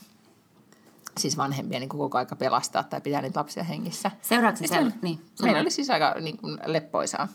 Siis 1.18 1.38
vanhempia 1.38 1.80
niin 1.80 1.89
kuin 1.89 2.00
koko 2.00 2.18
aika 2.18 2.36
pelastaa 2.36 2.84
tai 2.84 3.01
pitää 3.01 3.22
niitä 3.22 3.39
lapsia 3.39 3.63
hengissä. 3.63 4.12
Seuraavaksi 4.22 4.68
siellä? 4.68 4.92
Niin, 5.01 5.25
meillä 5.42 5.62
oli 5.62 5.72
siis 5.72 5.89
aika 5.89 6.16
niin 6.22 6.38
kuin, 6.38 6.60
leppoisaa. 6.66 7.28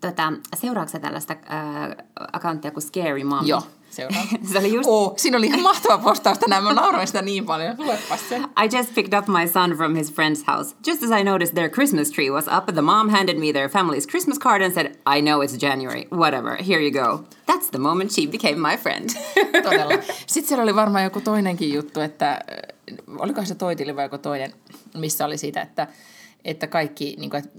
Tota, 0.00 0.32
seuraavaksi 0.56 1.00
tällaista 1.00 1.32
äh, 1.32 2.06
accounttia 2.32 2.70
kuin 2.70 2.82
Scary 2.82 3.24
Mom? 3.24 3.46
Joo, 3.46 3.62
seuraan. 3.94 4.28
se 4.52 4.58
oli 4.58 4.74
just... 4.74 4.88
Oh, 4.88 5.14
siinä 5.16 5.38
oli 5.38 5.46
ihan 5.46 5.60
mahtava 5.60 5.98
postaus 5.98 6.38
tänään. 6.38 6.64
Mä 6.64 6.72
nauroin 6.72 7.06
sitä 7.06 7.22
niin 7.22 7.46
paljon. 7.46 7.74
Luepas 7.78 8.28
se. 8.28 8.36
I 8.36 8.76
just 8.76 8.94
picked 8.94 9.18
up 9.18 9.28
my 9.28 9.48
son 9.48 9.70
from 9.70 9.94
his 9.94 10.12
friend's 10.12 10.44
house. 10.46 10.76
Just 10.86 11.02
as 11.02 11.10
I 11.20 11.24
noticed 11.24 11.54
their 11.54 11.70
Christmas 11.70 12.10
tree 12.10 12.30
was 12.30 12.44
up, 12.58 12.74
the 12.74 12.82
mom 12.82 13.08
handed 13.10 13.38
me 13.38 13.52
their 13.52 13.68
family's 13.68 14.06
Christmas 14.10 14.38
card 14.38 14.62
and 14.62 14.74
said, 14.74 14.86
I 15.06 15.20
know 15.20 15.42
it's 15.44 15.56
January. 15.60 16.06
Whatever, 16.10 16.56
here 16.56 16.80
you 16.80 16.90
go. 16.90 17.24
That's 17.46 17.70
the 17.70 17.78
moment 17.78 18.12
she 18.12 18.26
became 18.26 18.58
my 18.70 18.76
friend. 18.76 19.10
Todella. 19.64 20.02
Sitten 20.26 20.48
siellä 20.48 20.62
oli 20.62 20.74
varmaan 20.74 21.04
joku 21.04 21.20
toinenkin 21.20 21.72
juttu, 21.72 22.00
että 22.00 22.30
äh, 22.32 22.40
oliko 23.18 23.44
se 23.44 23.54
toitili 23.54 23.96
vai 23.96 24.04
joku 24.04 24.18
toinen, 24.18 24.52
missä 24.94 25.24
oli 25.24 25.38
siitä, 25.38 25.60
että, 25.62 25.88
että 26.44 26.66
kaikki, 26.66 27.16
niin 27.18 27.30
kuin, 27.30 27.44
että 27.44 27.58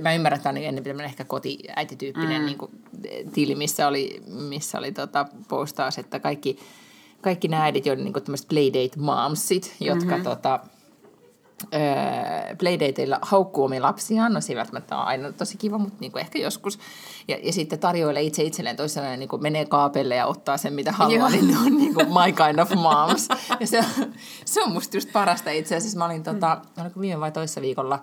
mä 0.00 0.14
ymmärrän, 0.14 0.36
että 0.36 0.48
on 0.48 0.56
ennen 0.56 1.00
ehkä 1.00 1.24
kotiäitityyppinen 1.24 2.40
mm. 2.40 2.46
niin 2.46 2.58
kuin, 2.58 2.70
tili, 3.32 3.54
missä 3.54 3.88
oli, 3.88 4.22
missä 4.26 4.78
oli 4.78 4.92
tota, 4.92 5.26
postaus, 5.48 5.98
että 5.98 6.20
kaikki, 6.20 6.58
kaikki 7.20 7.48
nämä 7.48 7.64
äidit, 7.64 7.86
joiden 7.86 8.04
niin 8.04 8.14
tämmöiset 8.14 8.48
playdate 8.48 9.00
momsit, 9.00 9.76
jotka 9.80 10.04
mm-hmm. 10.04 10.24
tota, 10.24 10.60
öö, 11.74 12.56
playdateilla 12.58 13.18
haukkuu 13.22 13.64
omia 13.64 13.82
lapsiaan, 13.82 14.32
no 14.32 14.40
se 14.40 14.52
ei 14.52 14.56
välttämättä 14.56 14.96
ole 14.96 15.04
aina 15.04 15.32
tosi 15.32 15.56
kiva, 15.56 15.78
mutta 15.78 15.96
niin 16.00 16.12
kuin 16.12 16.20
ehkä 16.20 16.38
joskus. 16.38 16.78
Ja, 17.28 17.38
ja 17.42 17.52
sitten 17.52 17.78
tarjoilee 17.78 18.22
itse 18.22 18.42
itselleen 18.42 18.76
toisaalta 18.76 19.16
niin 19.16 19.28
kuin 19.28 19.42
menee 19.42 19.64
kaapelle 19.64 20.14
ja 20.14 20.26
ottaa 20.26 20.56
sen, 20.56 20.72
mitä 20.72 20.92
haluaa, 20.92 21.18
Joo. 21.18 21.28
niin 21.28 21.48
ne 21.48 21.58
on 21.58 21.76
niin 21.76 21.94
kuin 21.94 22.06
my 22.08 22.32
kind 22.32 22.58
of 22.58 22.70
moms. 22.70 23.28
Ja 23.60 23.66
se, 23.66 23.78
on- 23.78 24.12
se 24.44 24.62
on 24.62 24.72
musta 24.72 24.96
just 24.96 25.12
parasta 25.12 25.50
itse 25.50 25.76
asiassa. 25.76 25.98
Mä 25.98 26.04
olin 26.04 26.22
tota, 26.22 26.60
oliko 26.80 27.00
viime 27.00 27.20
vai 27.20 27.32
toissa 27.32 27.60
viikolla 27.60 28.02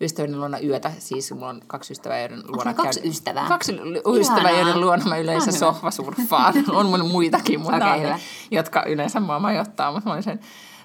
ystäväni 0.00 0.36
luona 0.36 0.58
yötä, 0.60 0.92
siis 0.98 1.32
mulla 1.32 1.48
on 1.48 1.60
kaksi 1.66 1.92
ystävää, 1.92 2.20
joiden 2.20 2.42
luona 2.48 2.74
kaksi 2.74 3.00
käyn- 3.00 3.10
ystävää? 3.10 3.48
Kaksi 3.48 3.72
ystävää, 4.20 4.50
joiden 4.50 4.80
luona 4.80 5.04
mä 5.04 5.18
yleensä 5.18 5.50
On 5.50 5.56
sohvasurffaan. 5.56 6.54
on 6.72 6.86
mun 6.86 7.10
muitakin, 7.10 7.60
mutta 7.60 7.76
okay, 7.76 8.00
hyvä. 8.00 8.18
jotka 8.50 8.84
yleensä 8.84 9.20
mua 9.20 9.38
majoittaa, 9.38 9.92
mutta 9.92 10.08
mä 10.08 10.12
olin 10.12 10.22
sen 10.22 10.40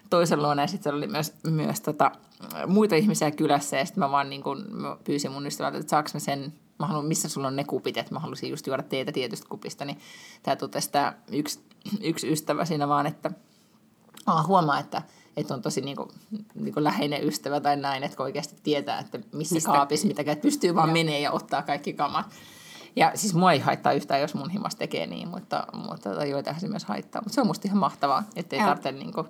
toisen 0.09 0.41
luona. 0.41 0.61
Ja 0.61 0.67
sitten 0.67 0.93
oli 0.93 1.07
myös, 1.07 1.33
myös 1.43 1.81
tota, 1.81 2.11
muita 2.67 2.95
ihmisiä 2.95 3.31
kylässä. 3.31 3.77
Ja 3.77 3.85
sitten 3.85 4.03
mä 4.03 4.11
vaan 4.11 4.29
niin 4.29 4.43
kun, 4.43 4.65
mä 4.69 4.97
pyysin 5.03 5.31
mun 5.31 5.47
ystävältä, 5.47 5.77
että 5.77 5.89
saaks 5.89 6.13
mä 6.13 6.19
sen, 6.19 6.53
mä 6.79 6.87
haluan, 6.87 7.05
missä 7.05 7.29
sulla 7.29 7.47
on 7.47 7.55
ne 7.55 7.63
kupit, 7.63 7.97
että 7.97 8.13
mä 8.13 8.19
halusin 8.19 8.49
just 8.49 8.67
juoda 8.67 8.83
teetä 8.83 9.11
tietystä 9.11 9.49
kupista, 9.49 9.85
niin 9.85 9.99
tää 10.43 10.55
totesi 10.55 10.91
tää 10.91 11.13
yksi, 11.31 11.59
yksi 12.01 12.31
ystävä 12.31 12.65
siinä 12.65 12.87
vaan, 12.87 13.07
että 13.07 13.31
ah, 14.25 14.47
huomaa, 14.47 14.79
että, 14.79 15.01
että 15.37 15.53
on 15.53 15.61
tosi 15.61 15.81
niin 15.81 15.97
kuin, 15.97 16.09
niin 16.55 16.73
kuin 16.73 16.83
läheinen 16.83 17.27
ystävä 17.27 17.59
tai 17.59 17.77
näin, 17.77 18.03
että 18.03 18.23
oikeasti 18.23 18.55
tietää, 18.63 18.99
että 18.99 19.19
missä 19.31 19.55
Mistä- 19.55 19.71
kaapissa 19.71 20.07
mitä 20.07 20.21
että 20.21 20.41
pystyy 20.41 20.75
vaan 20.75 20.89
menee 20.89 21.19
ja 21.19 21.31
ottaa 21.31 21.61
kaikki 21.61 21.93
kamat. 21.93 22.25
Ja 22.95 23.11
siis 23.15 23.33
mua 23.33 23.51
ei 23.51 23.59
haittaa 23.59 23.93
yhtään, 23.93 24.21
jos 24.21 24.33
mun 24.33 24.49
himas 24.49 24.75
tekee 24.75 25.07
niin, 25.07 25.27
mutta, 25.27 25.67
mutta 25.73 26.09
tota, 26.09 26.25
joitahan 26.25 26.61
se 26.61 26.67
myös 26.67 26.85
haittaa. 26.85 27.21
Mutta 27.21 27.33
se 27.35 27.41
on 27.41 27.47
musta 27.47 27.67
ihan 27.67 27.77
mahtavaa, 27.77 28.23
ettei 28.35 28.59
Joo. 28.59 28.67
tarvitse 28.67 28.91
niin 28.91 29.13
kuin, 29.13 29.27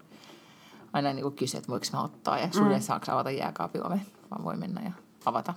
aina 0.93 1.13
niin 1.13 1.23
kuin 1.23 1.35
kysyä, 1.35 1.57
että 1.57 1.71
voiko 1.71 1.85
mä 1.93 2.03
ottaa 2.03 2.39
ja 2.39 2.47
sulle 2.51 2.75
mm. 2.75 2.81
saako 2.81 3.11
avata 3.11 3.31
jääkaapin 3.31 3.87
ove, 3.87 4.01
vaan 4.31 4.43
voi 4.43 4.57
mennä 4.57 4.81
ja 4.81 4.91
avata. 5.25 5.53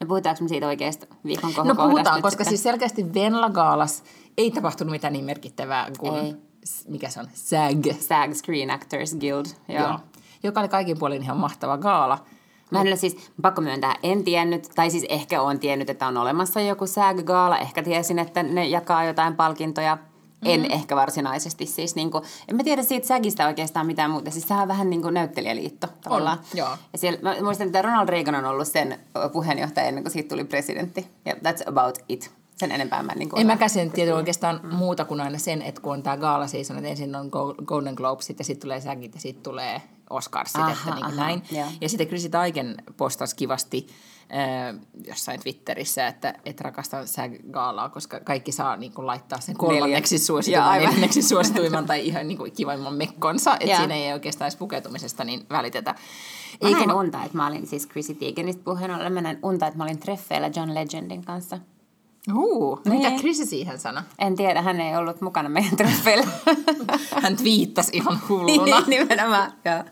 No 0.00 0.06
puhutaanko 0.06 0.42
me 0.42 0.48
siitä 0.48 0.66
oikeasta 0.66 1.06
viikon 1.24 1.52
No 1.64 1.74
puhutaan, 1.74 2.22
koska 2.22 2.44
sitten? 2.44 2.46
siis 2.46 2.62
selkeästi 2.62 3.14
Venla 3.14 3.50
Gaalas 3.50 4.02
ei 4.38 4.50
tapahtunut 4.50 4.90
mitään 4.90 5.12
niin 5.12 5.24
merkittävää 5.24 5.90
kuin, 5.98 6.24
Ei. 6.24 6.36
Mikä 6.88 7.08
se 7.08 7.20
on, 7.20 7.28
SAG. 7.34 8.00
SAG 8.00 8.34
Screen 8.34 8.70
Actors 8.70 9.14
Guild, 9.14 9.46
joo. 9.68 9.78
Joo. 9.78 9.98
Joka 10.42 10.60
oli 10.60 10.68
kaikin 10.68 10.98
puolin 10.98 11.22
ihan 11.22 11.36
mahtava 11.36 11.78
gaala. 11.78 12.24
Mä 12.70 12.80
en 12.80 12.86
ole 12.86 12.96
siis, 12.96 13.16
pakko 13.42 13.60
myöntää, 13.60 13.96
en 14.02 14.24
tiennyt, 14.24 14.70
tai 14.74 14.90
siis 14.90 15.06
ehkä 15.08 15.42
on 15.42 15.58
tiennyt, 15.58 15.90
että 15.90 16.06
on 16.06 16.16
olemassa 16.16 16.60
joku 16.60 16.86
SAG-gaala. 16.86 17.58
Ehkä 17.58 17.82
tiesin, 17.82 18.18
että 18.18 18.42
ne 18.42 18.66
jakaa 18.66 19.04
jotain 19.04 19.36
palkintoja. 19.36 19.98
En 20.44 20.60
Mm-hmm. 20.60 20.74
ehkä 20.74 20.96
varsinaisesti 20.96 21.66
siis, 21.66 21.94
niin 21.94 22.10
kuin, 22.10 22.24
en 22.48 22.56
mä 22.56 22.64
tiedä 22.64 22.82
siitä 22.82 23.06
SAGista 23.06 23.46
oikeastaan 23.46 23.86
mitään 23.86 24.10
muuta. 24.10 24.30
Siis 24.30 24.48
sehän 24.48 24.62
on 24.62 24.68
vähän 24.68 24.90
niin 24.90 25.02
kuin 25.02 25.14
näyttelijäliitto 25.14 25.86
tavallaan. 26.00 26.38
joo. 26.54 26.68
Ja 26.92 26.98
siellä, 26.98 27.18
mä 27.22 27.34
muistan, 27.42 27.66
että 27.66 27.82
Ronald 27.82 28.08
Reagan 28.08 28.34
on 28.34 28.44
ollut 28.44 28.68
sen 28.68 28.98
puheenjohtaja 29.32 29.86
ennen 29.86 30.04
kuin 30.04 30.12
siitä 30.12 30.28
tuli 30.28 30.44
presidentti. 30.44 31.06
Ja 31.24 31.32
that's 31.34 31.68
about 31.68 31.98
it. 32.08 32.30
Sen 32.58 32.72
enempää 32.72 33.02
mä 33.02 33.12
en 33.12 33.18
niin 33.18 33.28
En 33.36 33.46
mäkään 33.46 33.70
sen 33.70 33.90
tiedä 33.90 34.14
oikeastaan 34.16 34.60
muuta 34.72 35.04
kuin 35.04 35.20
aina 35.20 35.38
sen, 35.38 35.62
että 35.62 35.80
kun 35.80 35.92
on 35.92 36.02
tämä 36.02 36.16
gaala 36.16 36.46
season, 36.46 36.76
että 36.76 36.88
ensin 36.88 37.16
on 37.16 37.28
Go- 37.28 37.54
Golden 37.64 37.94
Globesit 37.94 38.38
ja 38.38 38.44
sitten 38.44 38.62
tulee 38.62 38.80
SAGit 38.80 39.14
ja 39.14 39.20
sitten 39.20 39.42
tulee 39.42 39.82
Oscarsit, 40.10 40.56
Aha, 40.56 40.70
että 40.72 40.84
niin 40.84 41.04
kuin 41.04 41.04
aha, 41.04 41.24
näin. 41.24 41.42
joo. 41.52 41.66
Ja 41.80 41.88
sitten 41.88 42.06
Chrissy 42.06 42.28
Taiken 42.28 42.74
postasi 42.96 43.36
kivasti 43.36 43.86
äh, 44.32 44.74
jossain 45.06 45.40
Twitterissä, 45.40 46.06
että, 46.06 46.34
että 46.44 46.62
rakastan 46.64 47.04
SAG-gaalaa, 47.08 47.88
koska 47.88 48.20
kaikki 48.20 48.52
saa 48.52 48.76
niin 48.76 48.92
kuin, 48.92 49.06
laittaa 49.06 49.40
sen 49.40 49.56
kolmanneksi 49.56 50.18
suosituimman, 50.18 50.72
neljänneksi 50.78 51.22
suosituimman 51.22 51.86
tai 51.90 52.06
ihan 52.06 52.28
niin 52.28 52.38
kuin, 52.38 52.52
kivimman 52.52 52.94
mekkonsa, 52.94 53.56
että 53.60 53.76
siinä 53.76 53.94
ei 53.94 54.12
oikeastaan 54.12 54.46
edes 54.46 54.56
pukeutumisesta 54.56 55.24
niin 55.24 55.46
välitetä. 55.50 55.90
Mä 56.62 56.68
Eikä 56.68 56.78
näin 56.78 56.88
mä- 56.88 56.94
unta, 56.94 57.24
että 57.24 57.36
mä 57.36 57.46
olin 57.46 57.66
siis 57.66 57.88
Chrissy 57.88 58.14
Teigenistä 58.14 58.62
puheen 58.64 58.90
ollen. 58.90 59.12
Mä 59.12 59.20
näin 59.20 59.38
unta, 59.42 59.66
että 59.66 59.78
mä 59.78 59.84
olin 59.84 59.98
treffeillä 59.98 60.50
John 60.56 60.74
Legendin 60.74 61.24
kanssa. 61.24 61.58
Huu, 62.34 62.80
mitä 62.84 63.08
Niin. 63.08 63.20
Chrissy 63.20 63.46
siihen 63.46 63.78
sanoi? 63.78 64.02
En 64.18 64.36
tiedä, 64.36 64.62
hän 64.62 64.80
ei 64.80 64.96
ollut 64.96 65.20
mukana 65.20 65.48
meidän 65.48 65.76
treffeilla. 65.76 66.26
Hän 67.22 67.36
twiittasi 67.36 67.96
ihan 67.96 68.20
hulluna. 68.28 68.80
Nimenomaan, 68.86 69.52
joo. 69.64 69.84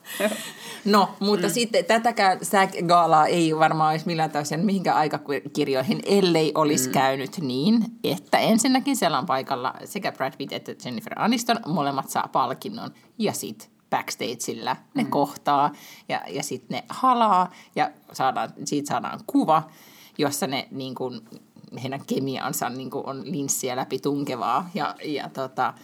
No, 0.84 1.08
mutta 1.20 1.46
mm. 1.46 1.52
sitten 1.52 1.84
tätäkään 1.84 2.38
SAG-gaalaa 2.42 3.26
ei 3.26 3.58
varmaan 3.58 3.90
olisi 3.90 4.06
millään 4.06 4.30
tavalla 4.30 4.64
mihinkään 4.64 4.96
aikakirjoihin, 4.96 6.02
ellei 6.06 6.52
olisi 6.54 6.88
mm. 6.88 6.92
käynyt 6.92 7.38
niin, 7.38 7.84
että 8.04 8.38
ensinnäkin 8.38 8.96
siellä 8.96 9.18
on 9.18 9.26
paikalla 9.26 9.74
sekä 9.84 10.12
Brad 10.12 10.32
Pitt 10.38 10.52
että 10.52 10.74
Jennifer 10.84 11.12
Aniston, 11.16 11.56
molemmat 11.66 12.10
saa 12.10 12.28
palkinnon, 12.32 12.90
ja 13.18 13.32
sitten 13.32 13.68
backstageillä 13.90 14.76
ne 14.94 15.02
mm. 15.02 15.10
kohtaa, 15.10 15.72
ja, 16.08 16.22
ja 16.28 16.42
sitten 16.42 16.76
ne 16.76 16.84
halaa, 16.88 17.50
ja 17.76 17.90
saadaan, 18.12 18.52
siitä 18.64 18.88
saadaan 18.88 19.20
kuva, 19.26 19.62
jossa 20.18 20.46
ne 20.46 20.68
niin 20.70 20.94
kuin, 20.94 21.20
heidän 21.82 22.00
kemiansa 22.06 22.68
niin 22.68 22.90
kuin 22.90 23.06
on 23.06 23.22
linssiä 23.24 23.76
läpi 23.76 23.98
tunkevaa, 23.98 24.70
ja, 24.74 24.94
ja 25.04 25.28
tota, 25.28 25.74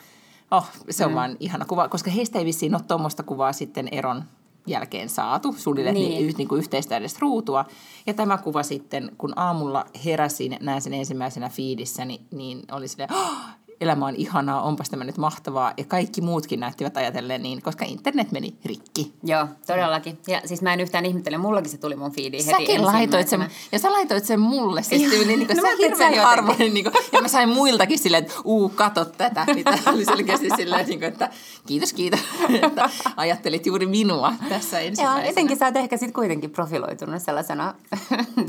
oh, 0.51 0.67
se 0.91 1.05
on 1.05 1.11
mm. 1.11 1.17
vaan 1.17 1.37
ihana 1.41 1.65
kuva, 1.65 1.89
koska 1.89 2.11
heistä 2.11 2.39
ei 2.39 2.45
vissiin 2.45 2.75
ole 2.75 2.83
tuommoista 2.89 3.23
kuvaa 3.23 3.53
sitten 3.53 3.89
eron 3.93 4.25
jälkeen 4.67 5.09
saatu, 5.09 5.53
suunnilleen 5.53 5.95
Niin. 5.95 6.11
niin. 6.11 6.35
niin 6.39 6.49
kuin 6.49 6.59
yhteistä 6.59 6.97
edes 6.97 7.19
ruutua. 7.19 7.65
Ja 8.07 8.15
tämä 8.15 8.39
kuva 8.39 8.62
sitten, 8.62 9.12
kun 9.19 9.33
aamulla 9.37 9.85
heräsin, 10.05 10.57
näin 10.61 10.83
sen 10.83 10.95
ensimmäisenä 10.95 11.49
fiidissä, 11.49 12.05
niin, 12.05 12.27
niin 12.31 12.62
oli 12.73 12.89
silleen, 12.89 13.12
oh, 13.12 13.37
elämä 13.83 14.07
on 14.07 14.15
ihanaa, 14.17 14.62
onpas 14.62 14.91
tämä 14.91 15.05
nyt 15.05 15.17
mahtavaa. 15.19 15.73
Ja 15.77 15.85
kaikki 15.85 16.21
muutkin 16.21 16.61
näyttivät 16.61 16.97
ajatellen 16.97 17.43
niin, 17.43 17.62
koska 17.62 17.85
internet 17.85 18.33
meni 18.33 18.55
rikki. 18.65 19.12
Joo, 19.25 19.47
todellakin. 19.67 20.19
Ja 20.29 20.41
siis 20.45 20.62
mä 20.62 20.73
en 20.73 20.81
yhtään 20.81 21.07
ihmettele, 21.07 21.39
mullakin 21.39 21.71
se 21.71 21.79
tuli 21.79 21.97
mun 21.97 22.12
feediin 22.12 22.45
heti 22.47 22.59
Säkin 22.67 22.87
laitoit 22.87 23.29
sen, 23.29 23.47
ja 23.73 23.79
sä 23.79 23.93
laitoit 23.93 24.25
sen 24.25 24.41
mulle, 24.41 24.83
siis 24.83 25.03
Joo. 25.03 25.11
tyyliin, 25.11 25.39
niin 25.39 25.47
kuin, 25.47 25.57
No 25.62 25.62
sä 25.62 25.77
hirveän 25.79 26.15
harvoin, 26.25 26.75
niin 26.75 26.85
kuin, 26.85 26.95
ja 27.12 27.23
mä 27.23 27.29
sain 27.29 27.49
muiltakin 27.49 27.99
silleen, 27.99 28.23
että 28.23 28.35
uu, 28.45 28.69
kato 28.69 29.05
tätä, 29.05 29.45
niin 29.55 29.65
oli 29.87 30.05
selkeästi 30.05 30.49
silleen, 30.57 30.87
niin 30.87 30.99
kuin, 30.99 31.09
että 31.09 31.31
kiitos, 31.67 31.93
kiitos, 31.93 32.21
että 32.62 32.91
ajattelit 33.17 33.67
juuri 33.67 33.87
minua 33.87 34.33
tässä 34.49 34.81
Joo, 34.81 34.87
ensimmäisenä. 34.89 35.29
etenkin 35.29 35.57
sä 35.57 35.67
oot 35.67 35.77
ehkä 35.77 35.97
sit 35.97 36.12
kuitenkin 36.12 36.51
profiloitunut 36.51 37.23
sellaisena, 37.23 37.75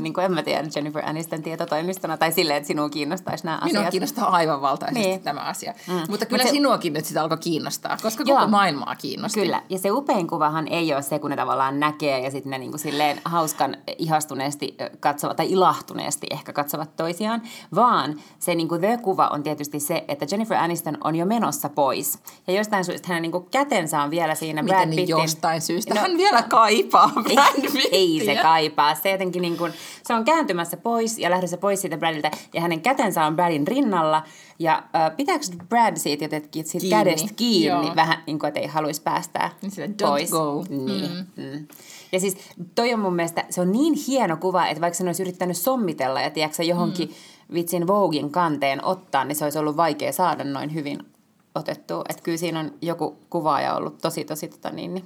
niin 0.00 0.14
kuin 0.14 0.24
en 0.24 0.32
mä 0.32 0.42
tiedä, 0.42 0.68
Jennifer 0.74 1.02
Aniston 1.08 1.42
tietotoimistona, 1.42 2.16
tai 2.16 2.32
silleen, 2.32 2.56
että 2.56 2.66
sinua 2.66 2.88
kiinnostaisi 2.88 3.44
nämä 3.44 3.60
Minua 3.64 3.80
asiat. 3.80 3.90
kiinnostaa 3.90 4.28
aivan 4.30 4.60
valtaisesti 4.62 5.00
Niin. 5.08 5.20
Niin. 5.30 5.36
tämä 5.36 5.48
asia. 5.48 5.74
Mm. 5.88 5.94
Mutta 6.08 6.26
kyllä 6.26 6.42
Mut 6.42 6.48
se- 6.48 6.54
sinuakin 6.54 6.92
nyt 6.92 7.04
sitä 7.04 7.22
alkoi 7.22 7.38
kiinnostaa, 7.38 7.96
koska 8.02 8.24
Joo. 8.26 8.38
koko 8.38 8.50
maailmaa 8.50 8.94
kiinnosti. 8.96 9.40
Kyllä, 9.40 9.62
ja 9.68 9.78
se 9.78 9.90
upein 9.90 10.26
kuvahan 10.26 10.68
ei 10.68 10.94
ole 10.94 11.02
se, 11.02 11.18
kun 11.18 11.30
ne 11.30 11.36
tavallaan 11.36 11.80
näkee 11.80 12.20
ja 12.20 12.30
sitten 12.30 12.50
ne 12.50 12.58
niinku 12.58 12.78
silleen 12.78 13.20
hauskan 13.24 13.76
ihastuneesti 13.98 14.74
ö, 14.80 14.90
katsovat, 15.00 15.36
tai 15.36 15.50
ilahtuneesti 15.50 16.26
ehkä 16.30 16.52
katsovat 16.52 16.96
toisiaan, 16.96 17.42
vaan 17.74 18.20
se 18.38 18.54
niinku 18.54 18.78
the-kuva 18.78 19.26
on 19.28 19.42
tietysti 19.42 19.80
se, 19.80 20.04
että 20.08 20.26
Jennifer 20.30 20.56
Aniston 20.56 20.98
on 21.04 21.16
jo 21.16 21.26
menossa 21.26 21.68
pois. 21.68 22.18
Ja 22.46 22.54
jostain 22.54 22.84
syystä 22.84 23.08
hänen 23.08 23.22
niinku 23.22 23.40
kätensä 23.40 24.02
on 24.02 24.10
vielä 24.10 24.34
siinä 24.34 24.62
Brad 24.62 24.74
Miten 24.76 24.90
niin 24.90 24.96
Pittin... 25.06 25.22
jostain 25.22 25.60
syystä? 25.60 25.94
No, 25.94 26.00
Hän 26.00 26.16
vielä 26.16 26.42
kaipaa 26.42 27.10
ei, 27.28 27.34
Brad 27.34 27.62
Pittiä. 27.62 27.80
ei 27.92 28.22
se 28.24 28.36
kaipaa. 28.42 28.94
Se 28.94 29.10
jotenkin 29.10 29.42
niin 29.42 29.56
kuin, 29.56 29.72
se 30.02 30.14
on 30.14 30.24
kääntymässä 30.24 30.76
pois 30.76 31.18
ja 31.18 31.30
lähdössä 31.30 31.56
pois 31.56 31.80
siitä 31.80 31.96
Bradilta 31.98 32.30
ja 32.54 32.60
hänen 32.60 32.80
kätensä 32.80 33.24
on 33.26 33.36
Bradin 33.36 33.66
rinnalla. 33.66 34.22
Ja 34.58 34.82
äh, 34.96 35.03
pitääkö 35.10 35.44
Brad 35.68 35.96
siitä 35.96 36.24
jotenkin 36.24 36.64
siitä 36.66 36.80
Kiinni. 36.86 37.04
kädestä 37.04 37.28
kiinni 37.36 37.66
Joo. 37.86 37.96
vähän 37.96 38.22
niin 38.26 38.38
kuin, 38.38 38.48
että 38.48 38.60
ei 38.60 38.66
haluaisi 38.66 39.02
päästää 39.02 39.50
Niin 39.62 39.70
sille, 39.70 39.86
"Don't 39.86 40.06
pois. 40.06 40.30
go." 40.30 40.64
Niin. 40.68 41.10
Mm. 41.36 41.42
Mm. 41.42 41.66
Ja 42.12 42.20
siis 42.20 42.36
toi 42.74 42.94
on 42.94 43.00
mun 43.00 43.14
mielestä, 43.16 43.44
se 43.50 43.60
on 43.60 43.72
niin 43.72 43.94
hieno 44.06 44.36
kuva, 44.36 44.66
että 44.66 44.80
vaikka 44.80 44.96
sen 44.96 45.06
olisi 45.06 45.22
yrittänyt 45.22 45.56
sommitella 45.56 46.20
ja 46.20 46.30
tiedätkö, 46.30 46.62
johonkin 46.62 47.08
mm. 47.08 47.54
vitsin 47.54 47.86
Vogin 47.86 48.30
kanteen 48.30 48.84
ottaa, 48.84 49.24
niin 49.24 49.36
se 49.36 49.44
olisi 49.44 49.58
ollut 49.58 49.76
vaikea 49.76 50.12
saada 50.12 50.44
noin 50.44 50.74
hyvin 50.74 50.98
otettua. 51.54 52.04
Että 52.08 52.22
kyllä 52.22 52.38
siinä 52.38 52.60
on 52.60 52.72
joku 52.82 53.16
kuvaaja 53.30 53.74
ollut 53.76 53.98
tosi, 53.98 54.24
tosi 54.24 54.48
tota 54.48 54.70
niin, 54.70 54.94
niin 54.94 55.04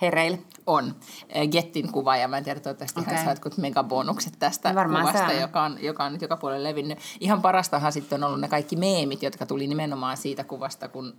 hereillä. 0.00 0.38
On. 0.66 0.94
Eh, 1.28 1.48
Gettin 1.48 1.92
kuva, 1.92 2.16
ja 2.16 2.28
mä 2.28 2.38
en 2.38 2.44
tiedä, 2.44 2.60
toivottavasti 2.60 3.00
Okei. 3.00 3.14
hän 3.14 3.24
saa 3.24 3.32
jotkut 3.32 3.58
megabonukset 3.58 4.34
tästä 4.38 4.74
varmaan 4.74 5.06
kuvasta, 5.06 5.28
saa. 5.28 5.40
joka 5.40 5.62
on, 5.62 5.78
joka 5.82 6.04
on 6.04 6.12
nyt 6.12 6.22
joka 6.22 6.36
puolelle 6.36 6.68
levinnyt. 6.68 6.98
Ihan 7.20 7.42
parastahan 7.42 7.92
sitten 7.92 8.24
on 8.24 8.26
ollut 8.26 8.40
ne 8.40 8.48
kaikki 8.48 8.76
meemit, 8.76 9.22
jotka 9.22 9.46
tuli 9.46 9.66
nimenomaan 9.66 10.16
siitä 10.16 10.44
kuvasta, 10.44 10.88
kun 10.88 11.14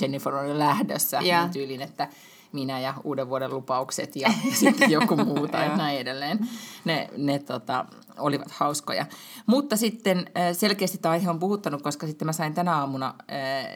Jennifer 0.00 0.34
oli 0.34 0.58
lähdössä. 0.58 1.20
Joo. 1.22 1.40
Niin 1.40 1.50
tyylin, 1.50 1.82
että 1.82 2.08
minä 2.52 2.80
ja 2.80 2.94
uuden 3.04 3.28
vuoden 3.28 3.50
lupaukset 3.50 4.16
ja, 4.16 4.32
sitten 4.60 4.90
joku 4.90 5.16
muu 5.16 5.48
tai 5.48 5.76
näin 5.76 5.98
edelleen. 5.98 6.48
Ne, 6.84 7.10
ne 7.16 7.38
tota, 7.38 7.84
olivat 8.18 8.50
hauskoja. 8.50 9.06
Mutta 9.46 9.76
sitten 9.76 10.18
äh, 10.18 10.56
selkeästi 10.56 10.98
tämä 10.98 11.12
aihe 11.12 11.30
on 11.30 11.38
puhuttanut, 11.38 11.82
koska 11.82 12.06
sitten 12.06 12.26
mä 12.26 12.32
sain 12.32 12.54
tänä 12.54 12.76
aamuna 12.76 13.14
äh, 13.32 13.66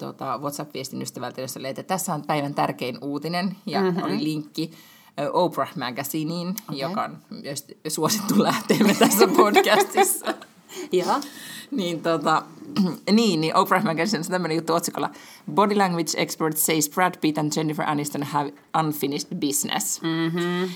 tota, 0.00 0.38
WhatsApp-viestin 0.38 1.02
ystävältä, 1.02 1.40
jossa 1.40 1.60
oli, 1.60 1.68
että 1.68 1.82
tässä 1.82 2.14
on 2.14 2.22
päivän 2.22 2.54
tärkein 2.54 2.98
uutinen 3.02 3.56
ja 3.66 3.80
mm-hmm. 3.80 4.02
oli 4.02 4.24
linkki 4.24 4.70
Oprah 5.32 5.76
Magazineen, 5.76 6.48
okay. 6.48 6.78
joka 6.78 7.04
on 7.04 7.18
myös 7.42 7.66
suosittu 7.88 8.42
lähteemme 8.42 8.94
tässä 8.94 9.28
podcastissa. 9.36 10.34
Joo. 10.92 11.20
niin, 11.70 12.02
tota, 12.02 12.42
niin, 13.12 13.40
niin 13.40 13.56
Oprah 13.56 13.84
Magazine 13.84 14.18
on 14.18 14.30
tämmöinen 14.30 14.56
juttu 14.56 14.74
otsikolla 14.74 15.10
Body 15.54 15.74
Language 15.74 16.10
Expert 16.16 16.56
says 16.56 16.90
Brad 16.90 17.14
Pitt 17.20 17.38
and 17.38 17.52
Jennifer 17.56 17.84
Aniston 17.88 18.22
have 18.22 18.52
unfinished 18.84 19.38
business. 19.40 20.02
Mm-hmm. 20.02 20.70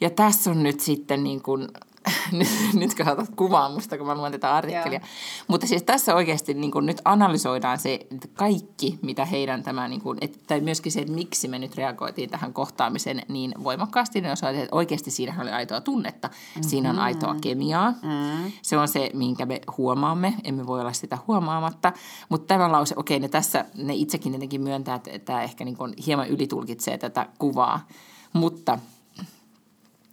Ja 0.00 0.10
tässä 0.10 0.50
on 0.50 0.62
nyt 0.62 0.80
sitten 0.80 1.24
niin 1.24 1.42
kuin, 1.42 1.68
nyt, 2.32 2.48
nyt 2.74 2.94
kun 2.94 3.08
otat 3.08 3.30
kuvaa 3.36 3.68
musta, 3.68 3.98
kun 3.98 4.06
mä 4.06 4.14
luen 4.14 4.32
tätä 4.32 4.54
artikkelia. 4.54 4.98
Joo. 4.98 5.08
Mutta 5.48 5.66
siis 5.66 5.82
tässä 5.82 6.14
oikeasti 6.14 6.54
niin 6.54 6.70
kuin 6.70 6.86
nyt 6.86 7.00
analysoidaan 7.04 7.78
se 7.78 7.94
että 7.94 8.28
kaikki, 8.34 8.98
mitä 9.02 9.24
heidän 9.24 9.62
tämä, 9.62 9.88
niin 9.88 10.00
kuin, 10.00 10.18
et, 10.20 10.38
tai 10.46 10.60
myöskin 10.60 10.92
se, 10.92 11.00
että 11.00 11.12
miksi 11.12 11.48
me 11.48 11.58
nyt 11.58 11.76
reagoitiin 11.76 12.30
tähän 12.30 12.52
kohtaamiseen 12.52 13.22
niin 13.28 13.54
voimakkaasti. 13.64 14.20
Ne 14.20 14.32
osoitti, 14.32 14.62
että 14.62 14.76
oikeasti 14.76 15.10
siinä 15.10 15.34
oli 15.40 15.50
aitoa 15.50 15.80
tunnetta. 15.80 16.28
Mm-hmm. 16.28 16.68
Siinä 16.68 16.90
on 16.90 16.98
aitoa 16.98 17.36
kemiaa. 17.40 17.90
Mm-hmm. 17.90 18.52
Se 18.62 18.78
on 18.78 18.88
se, 18.88 19.10
minkä 19.14 19.46
me 19.46 19.60
huomaamme. 19.78 20.34
Emme 20.44 20.66
voi 20.66 20.80
olla 20.80 20.92
sitä 20.92 21.18
huomaamatta. 21.26 21.92
Mutta 22.28 22.46
tämä 22.46 22.72
lause, 22.72 22.94
okei, 22.98 23.20
ne 23.20 23.28
tässä, 23.28 23.64
ne 23.74 23.94
itsekin 23.94 24.32
jotenkin 24.32 24.62
myöntää, 24.62 24.94
että 24.94 25.18
tämä 25.18 25.42
ehkä 25.42 25.64
niin 25.64 25.76
kuin 25.76 25.94
hieman 26.06 26.28
ylitulkitsee 26.28 26.98
tätä 26.98 27.26
kuvaa. 27.38 27.86
Mutta 28.32 28.78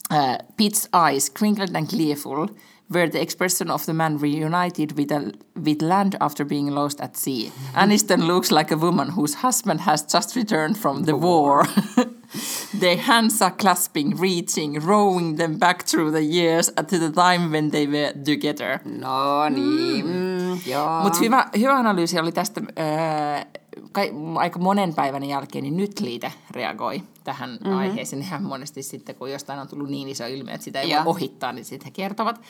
Uh, 0.10 0.38
Pitt's 0.58 0.90
eyes, 0.94 1.30
crinkled 1.30 1.76
and 1.76 1.88
gleeful, 1.88 2.50
were 2.90 3.08
the 3.08 3.22
expression 3.22 3.70
of 3.70 3.86
the 3.86 3.94
man 3.94 4.18
reunited 4.18 4.98
with, 4.98 5.12
a, 5.12 5.32
with 5.56 5.82
land 5.82 6.16
after 6.20 6.44
being 6.44 6.68
lost 6.68 7.00
at 7.00 7.16
sea. 7.16 7.52
Aniston 7.76 8.26
looks 8.26 8.52
like 8.52 8.72
a 8.72 8.78
woman 8.78 9.10
whose 9.10 9.36
husband 9.36 9.82
has 9.82 10.02
just 10.02 10.36
returned 10.36 10.78
from 10.78 11.04
the 11.04 11.16
war. 11.16 11.66
Their 12.74 12.98
hands 12.98 13.42
are 13.42 13.52
clasping, 13.52 14.16
reaching, 14.16 14.80
rowing 14.80 15.36
them 15.36 15.58
back 15.58 15.84
through 15.84 16.12
the 16.12 16.22
years 16.22 16.68
to 16.68 17.00
the 17.00 17.12
time 17.12 17.52
when 17.52 17.72
they 17.72 17.88
were 17.88 18.14
together. 18.14 18.82
No 18.86 19.50
niin, 19.50 20.06
mm, 20.06 20.60
joo. 20.66 21.04
Mutta 21.04 21.20
hyvä, 21.20 21.50
hyvä 21.58 21.76
analyysi 21.76 22.20
oli 22.20 22.32
tästä 22.32 22.62
äh, 22.80 23.46
kai, 23.92 24.12
aika 24.36 24.60
monen 24.60 24.94
päivän 24.94 25.24
jälkeen, 25.24 25.64
niin 25.64 25.78
nyt 25.78 26.00
liite 26.00 26.32
reagoi 26.52 27.04
tähän 27.24 27.50
mm-hmm. 27.50 27.78
aiheeseen. 27.78 28.22
Hän 28.22 28.44
monesti 28.44 28.84
sitten, 28.84 29.16
kun 29.16 29.32
jostain 29.32 29.60
on 29.60 29.68
tullut 29.68 29.90
niin 29.90 30.08
iso 30.08 30.26
ilmiö, 30.26 30.54
että 30.54 30.66
sitä 30.66 30.82
ei 30.82 30.90
Joo. 30.90 31.06
voi 31.06 31.12
ohittaa, 31.12 31.54
niin 31.54 31.66
sitten 31.66 31.86
he 31.86 31.92
kertovat 31.92 32.42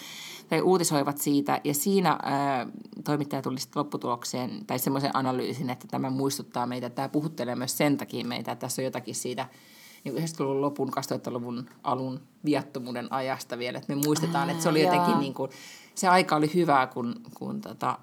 tai 0.50 0.62
uutisoivat 0.62 1.18
siitä. 1.18 1.62
Ja 1.64 1.74
siinä 1.74 2.10
äh, 2.10 2.68
toimittaja 3.04 3.42
tuli 3.42 3.60
sitten 3.60 3.80
lopputulokseen 3.80 4.66
tai 4.68 4.80
semmoisen 4.80 5.16
analyysin, 5.16 5.70
että 5.70 5.88
tämä 5.88 6.10
muistuttaa 6.10 6.68
meitä, 6.68 6.90
tämä 6.90 7.10
puhuttelee 7.10 7.56
myös 7.56 7.78
sen 7.78 7.98
takia 7.98 8.26
meitä, 8.26 8.52
että 8.52 8.62
tässä 8.66 8.82
on 8.82 8.84
jotakin 8.84 9.16
siitä 9.16 9.48
niin 10.04 10.16
90-luvun 10.16 10.62
lopun, 10.62 10.90
2000-luvun 10.90 11.70
alun 11.84 12.20
viattomuuden 12.46 13.14
ajasta 13.14 13.58
vielä, 13.58 13.78
että 13.78 13.96
me 13.96 14.02
muistetaan, 14.06 14.50
että 14.50 14.64
se 14.64 14.70
oli 14.70 14.82
Joo. 14.82 14.94
jotenkin 14.94 15.20
niin 15.20 15.34
kuin, 15.34 15.52
se 15.96 16.08
aika 16.08 16.36
oli 16.36 16.54
hyvää, 16.54 16.88
kun, 16.88 17.16
kun 17.34 17.62
tota, 17.62 17.98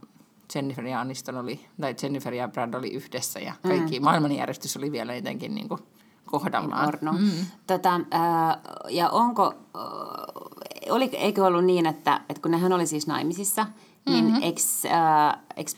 Jennifer 0.54 0.86
ja 0.86 1.00
Aniston 1.00 1.36
oli, 1.36 1.60
tai 1.80 1.94
Jennifer 2.02 2.34
ja 2.34 2.48
Brad 2.48 2.74
oli 2.74 2.92
yhdessä 2.92 3.40
ja 3.40 3.52
kaikki 3.62 4.00
mm. 4.00 4.04
maailmanjärjestys 4.04 4.76
oli 4.76 4.92
vielä 4.92 5.14
jotenkin 5.14 5.54
niin 5.54 5.68
kuin 5.68 5.80
kohdallaan. 6.26 6.88
Orno. 6.88 7.12
Mm. 7.12 7.30
Tota, 7.66 7.94
äh, 7.94 8.58
ja 8.88 9.10
onko, 9.10 9.54
äh, 9.76 10.90
oli, 10.90 11.10
eikö 11.12 11.44
ollut 11.44 11.64
niin, 11.64 11.86
että, 11.86 12.20
että 12.28 12.42
kun 12.42 12.50
nehän 12.50 12.72
oli 12.72 12.86
siis 12.86 13.06
naimisissa, 13.06 13.66
niin 14.06 14.24
mm-hmm. 14.24 14.42
eikö, 14.42 14.60
äh, 14.86 15.38
eikö 15.56 15.70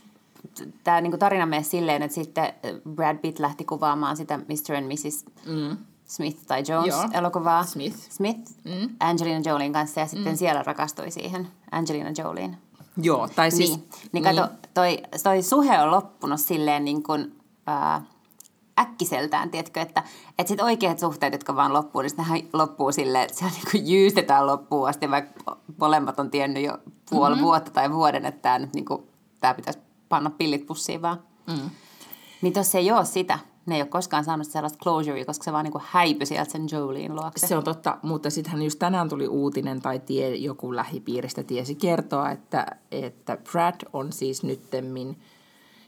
tämä 0.85 1.01
niinku 1.01 1.19
tarina 1.19 1.47
mene 1.47 1.63
silleen, 1.63 2.03
että 2.03 2.15
sitten 2.15 2.53
Brad 2.95 3.19
Pitt 3.19 3.39
lähti 3.39 3.65
kuvaamaan 3.65 4.17
sitä 4.17 4.39
Mr. 4.39 4.77
and 4.77 4.87
Mrs. 4.87 5.25
Mm. 5.47 5.77
Smith 6.05 6.47
tai 6.47 6.63
Jones 6.69 6.89
Joo. 6.89 7.09
elokuvaa. 7.13 7.65
Smith. 7.65 7.97
Smith 7.97 8.51
mm. 8.65 8.97
Angelina 9.01 9.41
Jolien 9.45 9.73
kanssa 9.73 10.01
ja 10.01 10.07
sitten 10.07 10.33
mm. 10.33 10.37
siellä 10.37 10.63
rakastui 10.63 11.11
siihen 11.11 11.49
Angelina 11.71 12.11
Jolien. 12.19 12.57
Joo, 13.02 13.28
tai 13.28 13.50
siis... 13.50 13.71
Niin, 13.71 13.88
niin 14.12 14.25
kato, 14.25 14.49
toi, 14.75 15.02
toi 15.23 15.43
suhe 15.43 15.83
on 15.83 15.90
loppunut 15.90 16.40
silleen 16.40 16.85
niin 16.85 17.02
kuin, 17.02 17.37
ää, 17.67 18.02
äkkiseltään, 18.78 19.50
tiedätkö, 19.50 19.81
että, 19.81 20.02
että 20.38 20.49
sit 20.49 20.61
oikeat 20.61 20.99
suhteet, 20.99 21.33
jotka 21.33 21.57
vaan 21.57 21.73
loppuu, 21.73 22.02
niin 22.02 22.12
nehän 22.19 22.40
loppuu 22.52 22.93
silleen, 22.93 23.25
että 23.25 23.38
se 23.38 23.45
niin 23.57 23.71
kuin 23.71 23.90
jyystetään 23.90 24.47
loppuun 24.47 24.88
asti, 24.88 25.11
vaikka 25.11 25.57
molemmat 25.81 26.21
on 26.21 26.31
tiennyt 26.31 26.64
jo 26.64 26.78
puoli 27.11 27.35
mm-hmm. 27.35 27.45
vuotta 27.45 27.71
tai 27.71 27.93
vuoden, 27.93 28.26
että 28.26 28.43
tämä 28.43 28.59
nyt 28.59 28.75
niin 28.75 28.85
kuin, 28.85 29.02
tää 29.40 29.55
pitäisi 29.55 29.78
panna 30.09 30.31
pillit 30.31 30.67
pussiin 30.67 31.02
vaan. 31.02 31.23
Mm. 31.47 31.71
Niin 32.43 32.52
tossa 32.52 32.78
ei 32.78 32.93
ole 32.93 33.05
sitä. 33.05 33.38
Ne 33.69 33.75
ei 33.75 33.83
ole 33.83 33.89
koskaan 33.89 34.25
saanut 34.25 34.47
sellaista 34.47 34.79
closurea, 34.83 35.25
koska 35.25 35.45
se 35.45 35.53
vaan 35.53 35.64
niin 35.64 35.73
kuin 35.73 35.85
häipyi 35.87 36.27
sieltä 36.27 36.53
sen 36.53 36.66
Jolien 36.73 37.14
luokse. 37.14 37.47
Se 37.47 37.57
on 37.57 37.64
totta, 37.64 37.99
mutta 38.03 38.31
sittenhän 38.31 38.62
just 38.62 38.79
tänään 38.79 39.09
tuli 39.09 39.29
uutinen 39.29 39.83
tai 39.83 39.99
tie, 39.99 40.35
joku 40.37 40.77
lähipiiristä 40.77 41.42
tiesi 41.42 41.75
kertoa, 41.75 42.31
että, 42.31 42.66
että 42.90 43.38
Brad 43.53 43.75
on 43.92 44.12
siis 44.12 44.42
nyttemmin, 44.42 45.16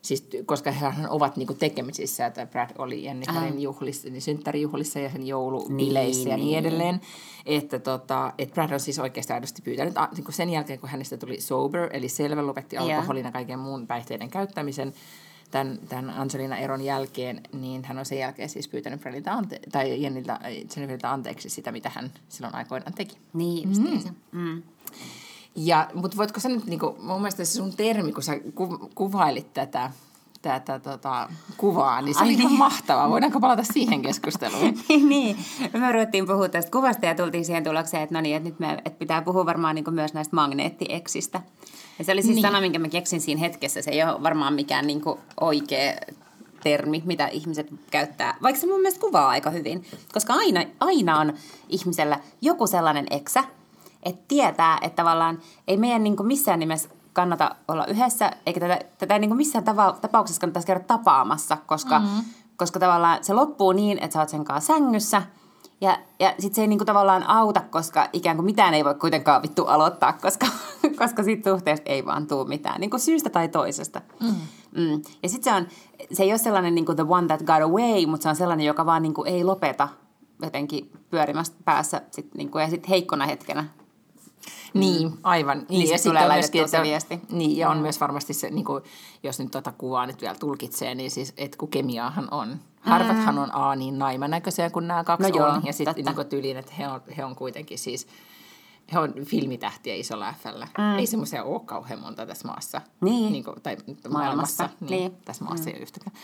siis, 0.02 0.28
koska 0.46 0.70
hehän 0.70 1.10
ovat 1.10 1.36
niinku 1.36 1.54
tekemisissä, 1.54 2.26
että 2.26 2.46
Brad 2.46 2.70
oli 2.78 3.04
Jenniferin 3.04 3.62
juhlissa, 3.62 4.08
niin 4.08 4.22
synttärijuhlissa 4.22 4.98
ja 4.98 5.10
sen 5.10 5.26
joulubileissä 5.26 6.24
Niin, 6.24 6.30
ja 6.30 6.36
niin 6.36 6.46
niin. 6.46 6.58
edelleen. 6.58 7.00
Että, 7.46 7.78
tota, 7.78 8.32
että 8.38 8.54
Brad 8.54 8.70
on 8.70 8.80
siis 8.80 8.98
oikeasti 8.98 9.32
aidosti 9.32 9.62
pyytänyt, 9.62 9.98
a, 9.98 10.08
niin 10.16 10.32
sen 10.32 10.50
jälkeen 10.50 10.78
kun 10.80 10.88
hänestä 10.88 11.16
tuli 11.16 11.40
sober, 11.40 11.88
eli 11.92 12.08
selvä 12.08 12.46
lopetti 12.46 12.76
alkoholin 12.76 13.24
ja 13.24 13.32
kaiken 13.32 13.58
muun 13.58 13.86
päihteiden 13.86 14.30
käyttämisen, 14.30 14.92
tämän, 15.50 15.78
tämän 15.88 16.10
Angelina 16.10 16.56
eron 16.56 16.82
jälkeen, 16.82 17.40
niin 17.52 17.84
hän 17.84 17.98
on 17.98 18.06
sen 18.06 18.18
jälkeen 18.18 18.48
siis 18.48 18.68
pyytänyt 18.68 19.00
Bradilta 19.00 19.32
ante- 19.32 19.60
tai 19.72 20.02
Jenniltä, 20.02 20.40
Jenniferiltä 20.44 21.12
anteeksi 21.12 21.50
sitä, 21.50 21.72
mitä 21.72 21.90
hän 21.94 22.12
silloin 22.28 22.54
aikoinaan 22.54 22.94
teki. 22.94 23.16
Niin, 23.32 23.68
justiinsa. 23.68 24.08
Mm. 24.32 24.62
Ja, 25.56 25.90
mutta 25.94 26.16
voitko 26.16 26.40
sä 26.40 26.48
nyt, 26.48 26.66
niin 26.66 26.80
kuin, 26.80 27.04
mun 27.04 27.20
mielestä 27.20 27.44
se 27.44 27.52
sun 27.52 27.72
termi, 27.76 28.12
kun 28.12 28.22
sä 28.22 28.40
ku, 28.54 28.90
kuvailit 28.94 29.54
tätä, 29.54 29.90
tätä 30.42 30.78
tota, 30.78 31.28
kuvaa, 31.56 32.02
niin 32.02 32.14
se 32.14 32.20
Ai 32.20 32.26
oli 32.26 32.32
ihan 32.34 32.46
niin. 32.46 32.58
mahtavaa. 32.58 33.10
Voidaanko 33.10 33.40
palata 33.40 33.62
siihen 33.62 34.02
keskusteluun? 34.02 34.78
niin, 35.08 35.36
me 35.72 35.92
ruvettiin 35.92 36.26
puhua 36.26 36.48
tästä 36.48 36.70
kuvasta 36.70 37.06
ja 37.06 37.14
tultiin 37.14 37.44
siihen 37.44 37.64
tulokseen, 37.64 38.02
että 38.02 38.14
no 38.14 38.20
niin, 38.20 38.36
että 38.36 38.48
nyt 38.48 38.60
me, 38.60 38.72
että 38.72 38.98
pitää 38.98 39.22
puhua 39.22 39.46
varmaan 39.46 39.74
niin 39.74 39.94
myös 39.94 40.14
näistä 40.14 40.36
magneettieksistä. 40.36 41.42
Ja 42.00 42.04
se 42.04 42.12
oli 42.12 42.22
siis 42.22 42.34
Niin. 42.34 42.42
sana, 42.42 42.60
minkä 42.60 42.78
mä 42.78 42.88
keksin 42.88 43.20
siinä 43.20 43.40
hetkessä. 43.40 43.82
Se 43.82 43.90
ei 43.90 44.02
ole 44.02 44.22
varmaan 44.22 44.54
mikään 44.54 44.86
niin 44.86 45.02
oikea 45.40 45.92
termi, 46.62 47.02
mitä 47.06 47.26
ihmiset 47.26 47.66
käyttää. 47.90 48.36
Vaikka 48.42 48.60
se 48.60 48.66
mun 48.66 48.80
mielestä 48.80 49.00
kuvaa 49.00 49.28
aika 49.28 49.50
hyvin. 49.50 49.84
Koska 50.12 50.32
aina, 50.34 50.64
aina 50.80 51.18
on 51.18 51.32
ihmisellä 51.68 52.20
joku 52.40 52.66
sellainen 52.66 53.06
eksä, 53.10 53.44
että 54.02 54.24
tietää, 54.28 54.78
että 54.82 54.96
tavallaan 54.96 55.38
ei 55.68 55.76
meidän 55.76 56.04
niin 56.04 56.26
missään 56.26 56.58
nimessä 56.58 56.88
kannata 57.12 57.54
olla 57.68 57.86
yhdessä, 57.86 58.30
eikä 58.46 58.60
tätä, 58.60 58.78
tätä 58.98 59.14
ei 59.14 59.20
niin 59.20 59.36
missään 59.36 59.64
tava, 59.64 59.98
tapauksessa 60.00 60.40
kannattaisi 60.40 60.66
käydä 60.66 60.80
tapaamassa, 60.80 61.56
koska, 61.66 61.98
mm-hmm. 61.98 62.24
koska 62.56 62.80
tavallaan 62.80 63.24
se 63.24 63.32
loppuu 63.32 63.72
niin, 63.72 63.98
että 63.98 64.14
sä 64.14 64.20
oot 64.20 64.28
sen 64.28 64.44
kanssa 64.44 64.74
sängyssä, 64.74 65.22
ja, 65.80 65.98
ja 66.18 66.34
sitten 66.38 66.54
se 66.54 66.60
ei 66.60 66.68
niinku 66.68 66.84
tavallaan 66.84 67.22
auta, 67.22 67.60
koska 67.70 68.08
ikään 68.12 68.36
kuin 68.36 68.46
mitään 68.46 68.74
ei 68.74 68.84
voi 68.84 68.94
kuitenkaan 68.94 69.42
vittu 69.42 69.64
aloittaa, 69.64 70.12
koska, 70.12 70.46
koska 71.00 71.22
siitä 71.22 71.50
suhteesta 71.50 71.90
ei 71.90 72.04
vaan 72.04 72.26
tule 72.26 72.48
mitään, 72.48 72.80
niinku 72.80 72.98
syystä 72.98 73.30
tai 73.30 73.48
toisesta. 73.48 74.00
Mm. 74.20 74.34
Mm. 74.76 75.02
Ja 75.22 75.28
sitten 75.28 75.52
se 75.52 75.56
on, 75.56 75.66
se 76.12 76.22
ei 76.22 76.30
ole 76.30 76.38
sellainen 76.38 76.74
niinku 76.74 76.94
the 76.94 77.04
one 77.08 77.26
that 77.26 77.40
got 77.40 77.62
away, 77.62 78.06
mutta 78.06 78.22
se 78.22 78.28
on 78.28 78.36
sellainen, 78.36 78.66
joka 78.66 78.86
vaan 78.86 79.02
niinku 79.02 79.24
ei 79.24 79.44
lopeta 79.44 79.88
jotenkin 80.42 80.92
pyörimästä 81.10 81.56
päässä 81.64 82.02
sit 82.10 82.34
niinku, 82.34 82.58
ja 82.58 82.70
sitten 82.70 82.88
heikkona 82.88 83.26
hetkenä. 83.26 83.64
Niin, 84.74 85.12
aivan. 85.22 85.66
Niin 85.68 85.88
sit 85.88 85.98
sitten 85.98 86.22
tulee 86.22 86.36
on 86.38 86.42
se 86.42 86.60
että- 86.76 86.82
viesti. 86.82 87.20
Niin, 87.30 87.56
ja 87.56 87.70
on 87.70 87.78
myös 87.78 88.00
varmasti 88.00 88.34
se, 88.34 88.50
niin 88.50 88.64
kuin, 88.64 88.84
jos 89.22 89.38
nyt 89.38 89.50
tuota 89.50 89.72
kuvaa 89.78 90.06
nyt 90.06 90.20
vielä 90.20 90.34
tulkitsee, 90.34 90.94
niin 90.94 91.10
siis, 91.10 91.32
että 91.36 91.56
kun 91.58 91.68
kemiaahan 91.68 92.28
on. 92.30 92.60
Harvathan 92.80 93.38
on 93.38 93.54
A 93.54 93.76
niin 93.76 93.98
naimanäköisiä 93.98 94.70
kuin 94.70 94.88
nämä 94.88 95.04
kaksi 95.04 95.30
No 95.30 95.36
joo, 95.38 95.48
on. 95.48 95.62
Ja 95.66 95.72
sitten 95.72 95.94
niin 95.94 96.26
tyyliin, 96.28 96.56
että 96.56 96.72
he 96.78 96.88
on, 96.88 97.00
he 97.16 97.24
on 97.24 97.36
kuitenkin 97.36 97.78
siis, 97.78 98.06
he 98.92 98.98
on 98.98 99.14
filmitähtiä 99.24 99.94
isolla 99.94 100.34
Fllä. 100.42 100.68
Mm. 100.78 100.98
Ei 100.98 101.06
semmoisia 101.06 101.44
ole 101.44 101.60
kauhean 101.60 102.00
monta 102.00 102.26
tässä 102.26 102.48
maassa. 102.48 102.80
Niin. 103.00 103.32
niin 103.32 103.44
kuin, 103.44 103.60
tai 103.62 103.76
maailmassa. 103.86 104.08
Maailmassa, 104.18 104.68
Niin, 104.80 104.90
niin. 104.90 105.16
Tässä 105.24 105.44
maassa 105.44 105.64
mm. 105.64 105.68
ei 105.68 105.74
ole 105.74 105.82
yhtäkään. 105.82 106.16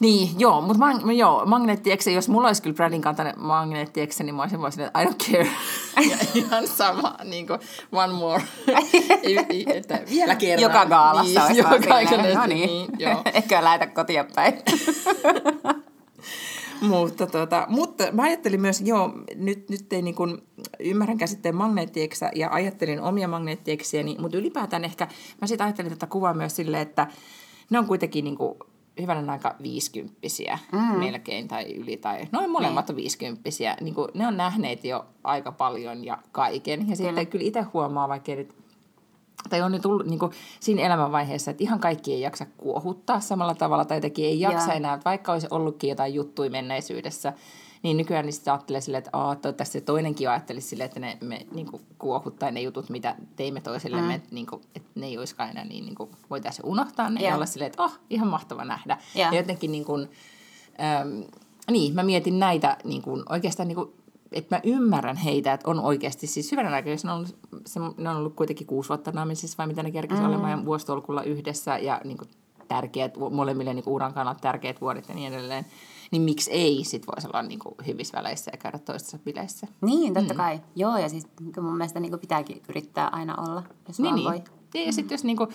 Niin, 0.00 0.40
joo, 0.40 0.60
mutta 0.60 0.78
man, 0.78 1.16
joo, 1.16 1.46
magneettieksi, 1.46 2.14
jos 2.14 2.28
mulla 2.28 2.46
olisi 2.46 2.62
kyllä 2.62 2.74
Bradin 2.76 3.00
kantainen 3.02 3.34
magneettieksi, 3.40 4.24
niin 4.24 4.34
mä 4.34 4.42
olisin 4.42 4.60
vaan 4.60 4.72
silleen, 4.72 4.90
että 4.94 5.00
I 5.00 5.04
don't 5.04 5.32
care. 5.32 5.50
Ja 6.10 6.16
ihan 6.34 6.66
sama, 6.68 7.16
niin 7.24 7.46
kuin 7.46 7.58
one 7.92 8.12
more. 8.12 8.42
I- 9.28 9.46
i- 9.50 9.66
että 9.74 9.98
vielä 10.10 10.34
kerran. 10.34 10.62
Joka 10.62 10.86
gaalassa 10.86 11.24
niin, 11.24 11.42
olisi 11.42 11.58
joka 11.78 11.88
vaan 11.88 12.08
silleen, 12.08 12.36
no 12.38 12.46
niin, 12.46 12.66
niin 12.68 12.88
joo. 12.98 13.22
ehkä 13.34 13.64
lähetä 13.64 13.86
kotia 13.86 14.24
päin. 14.34 14.54
mutta, 16.80 17.26
tota, 17.26 17.66
mutta 17.68 18.04
mä 18.12 18.22
ajattelin 18.22 18.60
myös, 18.60 18.80
joo, 18.80 19.12
nyt, 19.34 19.70
nyt 19.70 19.92
ei 19.92 20.02
niin 20.02 20.14
kuin, 20.14 20.38
ymmärrän 20.78 21.18
käsitteen 21.18 21.56
magneettieksä 21.56 22.30
ja 22.34 22.48
ajattelin 22.52 23.00
omia 23.00 23.28
magneettieksiäni, 23.28 24.16
mutta 24.18 24.38
ylipäätään 24.38 24.84
ehkä 24.84 25.08
mä 25.40 25.46
sitten 25.46 25.64
ajattelin 25.64 25.90
tätä 25.92 26.06
kuvaa 26.06 26.34
myös 26.34 26.56
silleen, 26.56 26.82
että 26.82 27.06
ne 27.70 27.78
on 27.78 27.86
kuitenkin 27.86 28.24
niin 28.24 28.36
kuin, 28.36 28.54
hyvänen 29.02 29.30
aika 29.30 29.54
viisikymppisiä 29.62 30.58
mm. 30.72 30.98
melkein 30.98 31.48
tai 31.48 31.72
yli, 31.72 31.96
tai 31.96 32.28
noin 32.32 32.50
molemmat 32.50 32.88
Niin. 32.88 32.92
on 32.92 32.96
viisikymppisiä. 32.96 33.76
Niin 33.80 33.94
kuin, 33.94 34.08
ne 34.14 34.26
on 34.26 34.36
nähneet 34.36 34.84
jo 34.84 35.06
aika 35.24 35.52
paljon 35.52 36.04
ja 36.04 36.18
kaiken. 36.32 36.88
Ja 36.88 36.96
sitten 36.96 37.26
kyllä 37.26 37.44
itse 37.44 37.60
huomaa, 37.62 38.08
vaikka 38.08 38.32
nyt 38.34 38.54
tai 39.50 39.62
on 39.62 39.72
nyt 39.72 39.82
tullut 39.82 40.06
niin 40.06 40.18
kuin, 40.18 40.32
siinä 40.60 40.82
elämänvaiheessa, 40.82 41.50
että 41.50 41.64
ihan 41.64 41.80
kaikki 41.80 42.12
ei 42.12 42.20
jaksa 42.20 42.46
kuohuttaa 42.56 43.20
samalla 43.20 43.54
tavalla 43.54 43.84
tai 43.84 43.96
jotenkin 43.96 44.24
ei 44.24 44.40
jaksa 44.40 44.68
Joo. 44.68 44.76
enää, 44.76 45.00
vaikka 45.04 45.32
olisi 45.32 45.46
ollutkin 45.50 45.90
jotain 45.90 46.14
juttuja 46.14 46.50
menneisyydessä, 46.50 47.32
niin 47.82 47.96
nykyään 47.96 48.26
niistä 48.26 48.52
ajattelee 48.52 48.80
silleen, 48.80 48.98
että 48.98 49.10
Aa, 49.12 49.36
toivottavasti 49.36 49.72
se 49.72 49.84
toinenkin 49.84 50.30
ajattelisi 50.30 50.68
silleen, 50.68 50.86
että 50.86 51.00
ne 51.00 51.18
me 51.20 51.46
niin 51.52 51.66
kuin, 51.66 51.82
kuohuttaa 51.98 52.50
ne 52.50 52.60
jutut, 52.60 52.88
mitä 52.88 53.16
teimme 53.36 53.60
toisillemme, 53.60 54.08
mm. 54.08 54.14
että, 54.14 54.28
niin 54.30 54.46
kuin, 54.46 54.62
että 54.74 54.90
ne 54.94 55.06
ei 55.06 55.18
olisikaan 55.18 55.50
enää 55.50 55.64
niin, 55.64 55.84
niin 55.84 55.94
kuin, 55.94 56.10
voitaisiin 56.30 56.66
unohtaa 56.66 57.10
ne 57.10 57.20
ja 57.20 57.28
Joo. 57.28 57.36
olla 57.36 57.46
silleen, 57.46 57.70
että 57.70 57.82
oh, 57.82 57.98
ihan 58.10 58.28
mahtava 58.28 58.64
nähdä. 58.64 58.98
Joo. 59.14 59.30
Ja 59.32 59.36
jotenkin 59.36 59.72
niin 59.72 59.84
kuin, 59.84 60.10
äm, 61.00 61.24
niin, 61.70 61.94
mä 61.94 62.02
mietin 62.02 62.38
näitä 62.38 62.76
niin 62.84 63.02
kuin, 63.02 63.22
oikeastaan 63.28 63.68
niin 63.68 63.76
kuin, 63.76 63.92
että 64.32 64.56
mä 64.56 64.60
ymmärrän 64.64 65.16
heitä, 65.16 65.52
että 65.52 65.70
on 65.70 65.80
oikeasti 65.80 66.26
siis 66.26 66.52
hyvänä 66.52 66.70
aikaa, 66.70 66.92
jos 66.92 67.04
ne 67.04 67.12
on, 67.12 67.16
ollut, 67.16 67.36
se, 67.66 67.80
ne 67.96 68.10
on 68.10 68.16
ollut 68.16 68.34
kuitenkin 68.34 68.66
kuusi 68.66 68.88
vuotta 68.88 69.12
naimisissa 69.12 69.58
vai 69.58 69.66
mitä 69.66 69.82
ne 69.82 69.90
kerkesi 69.90 70.22
mm. 70.22 70.28
olemaan 70.28 70.50
ja 70.50 70.64
vuositolkulla 70.64 71.22
yhdessä 71.22 71.78
ja 71.78 72.00
niin 72.04 72.18
kuin, 72.18 72.30
tärkeät, 72.68 73.14
molemmille 73.30 73.74
niin 73.74 73.84
kuin, 73.84 73.94
uran 73.94 74.14
kannalta 74.14 74.40
tärkeät 74.40 74.80
vuodet 74.80 75.08
ja 75.08 75.14
niin 75.14 75.32
edelleen, 75.32 75.66
niin 76.10 76.22
miksi 76.22 76.50
ei 76.50 76.84
sit 76.84 77.06
voisi 77.06 77.26
olla 77.26 77.42
niin 77.42 77.58
kuin, 77.58 77.74
hyvissä 77.86 78.18
väleissä 78.18 78.50
ja 78.54 78.58
käydä 78.58 78.78
toistensa 78.78 79.18
bileissä? 79.24 79.66
Niin, 79.80 80.14
totta 80.14 80.34
mm. 80.34 80.36
kai. 80.36 80.60
Joo, 80.76 80.98
ja 80.98 81.08
siis 81.08 81.26
kyllä 81.36 81.68
mun 81.68 81.76
mielestä 81.76 82.00
niin 82.00 82.18
pitääkin 82.20 82.62
yrittää 82.68 83.08
aina 83.08 83.36
olla, 83.36 83.62
jos 83.88 83.98
Niin, 83.98 84.04
vaan 84.04 84.14
niin. 84.14 84.24
voi. 84.24 84.42
Ja, 84.74 84.86
ja 84.86 84.92
sitten 84.92 85.14
jos, 85.14 85.24
niin 85.24 85.36
kuin, 85.36 85.50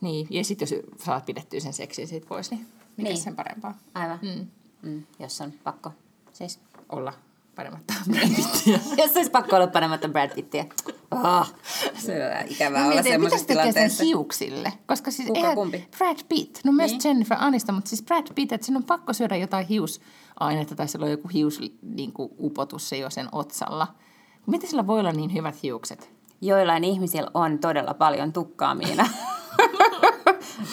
niin, 0.00 0.26
ja 0.30 0.44
sit, 0.44 0.60
jos 0.60 0.74
saat 0.98 1.26
pidettyä 1.26 1.60
sen 1.60 1.72
seksin 1.72 2.08
siitä 2.08 2.26
pois, 2.26 2.50
niin 2.50 2.66
mikä 2.96 3.10
Niin. 3.10 3.22
sen 3.22 3.36
parempaa? 3.36 3.78
Aivan. 3.94 4.18
Mm. 4.22 4.46
Mm, 4.90 5.02
jos 5.18 5.40
on 5.40 5.52
pakko. 5.64 5.92
Siis. 6.32 6.60
Olla 6.88 7.12
paremmatta 7.58 7.94
Brad 8.10 8.28
Jos 9.02 9.16
olisi 9.16 9.30
pakko 9.30 9.56
olla 9.56 9.66
panematta 9.66 10.08
Brad 10.08 10.30
Pittiä. 10.34 10.64
Oh, 11.10 11.52
se 11.98 12.12
on 12.26 12.46
ikävää 12.48 12.84
olla 12.84 12.94
Mietin, 12.94 12.96
mitä 12.96 13.10
semmoisessa 13.10 13.38
se 13.38 13.46
tekee 13.46 13.62
sen 13.64 13.72
tilanteessa. 13.72 14.04
hiuksille? 14.04 14.72
Koska 14.86 15.10
siis 15.10 15.26
Kuka, 15.26 15.38
eihän- 15.40 15.54
kumpi? 15.54 15.88
Brad 15.98 16.16
Pitt. 16.28 16.58
No 16.64 16.72
myös 16.72 16.90
Niin. 16.90 17.00
Jennifer 17.04 17.36
Aniston, 17.40 17.74
mutta 17.74 17.88
siis 17.88 18.02
Brad 18.02 18.26
Pitt, 18.34 18.52
että 18.52 18.64
sinun 18.66 18.82
on 18.82 18.86
pakko 18.86 19.12
syödä 19.12 19.36
jotain 19.36 19.66
hiusainetta 19.66 20.74
tai 20.76 20.88
sillä 20.88 21.04
on 21.04 21.10
joku 21.10 21.28
hius 21.28 21.60
niin 21.82 22.12
kuin 22.12 22.30
upotus 22.40 22.88
se 22.88 22.96
jo 22.96 23.10
sen 23.10 23.28
otsalla. 23.32 23.86
Miten 24.46 24.70
sillä 24.70 24.86
voi 24.86 25.00
olla 25.00 25.12
niin 25.12 25.34
hyvät 25.34 25.62
hiukset? 25.62 26.10
Joillain 26.40 26.84
ihmisillä 26.84 27.30
on 27.34 27.58
todella 27.58 27.94
paljon 27.94 28.32
tukkaa, 28.32 28.74
Miina. 28.74 29.08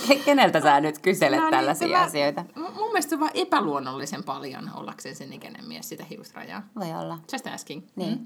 Ke- 0.08 0.20
Keneltä 0.26 0.62
sä 0.62 0.80
nyt 0.80 1.00
kyselet 1.00 1.40
No 1.40 1.46
niin, 1.46 1.52
tällaisia 1.52 1.88
tämä- 1.88 2.04
asioita? 2.04 2.42
M- 2.56 2.60
Mun 2.62 2.88
mielestä 2.88 3.10
se 3.10 3.16
on 3.16 3.20
vaan 3.20 3.32
epäluonnollisen 3.34 4.24
paljon 4.24 4.72
ollakseen 4.76 5.16
sen 5.16 5.34
ikäinen 5.34 5.66
mies 5.68 5.90
sitä 5.90 6.04
hiusrajaa. 6.10 6.64
Voi 6.80 6.94
olla. 6.94 7.20
Just 7.34 7.48
asking. 7.48 7.84
Niin. 7.96 8.18
Mm. 8.20 8.26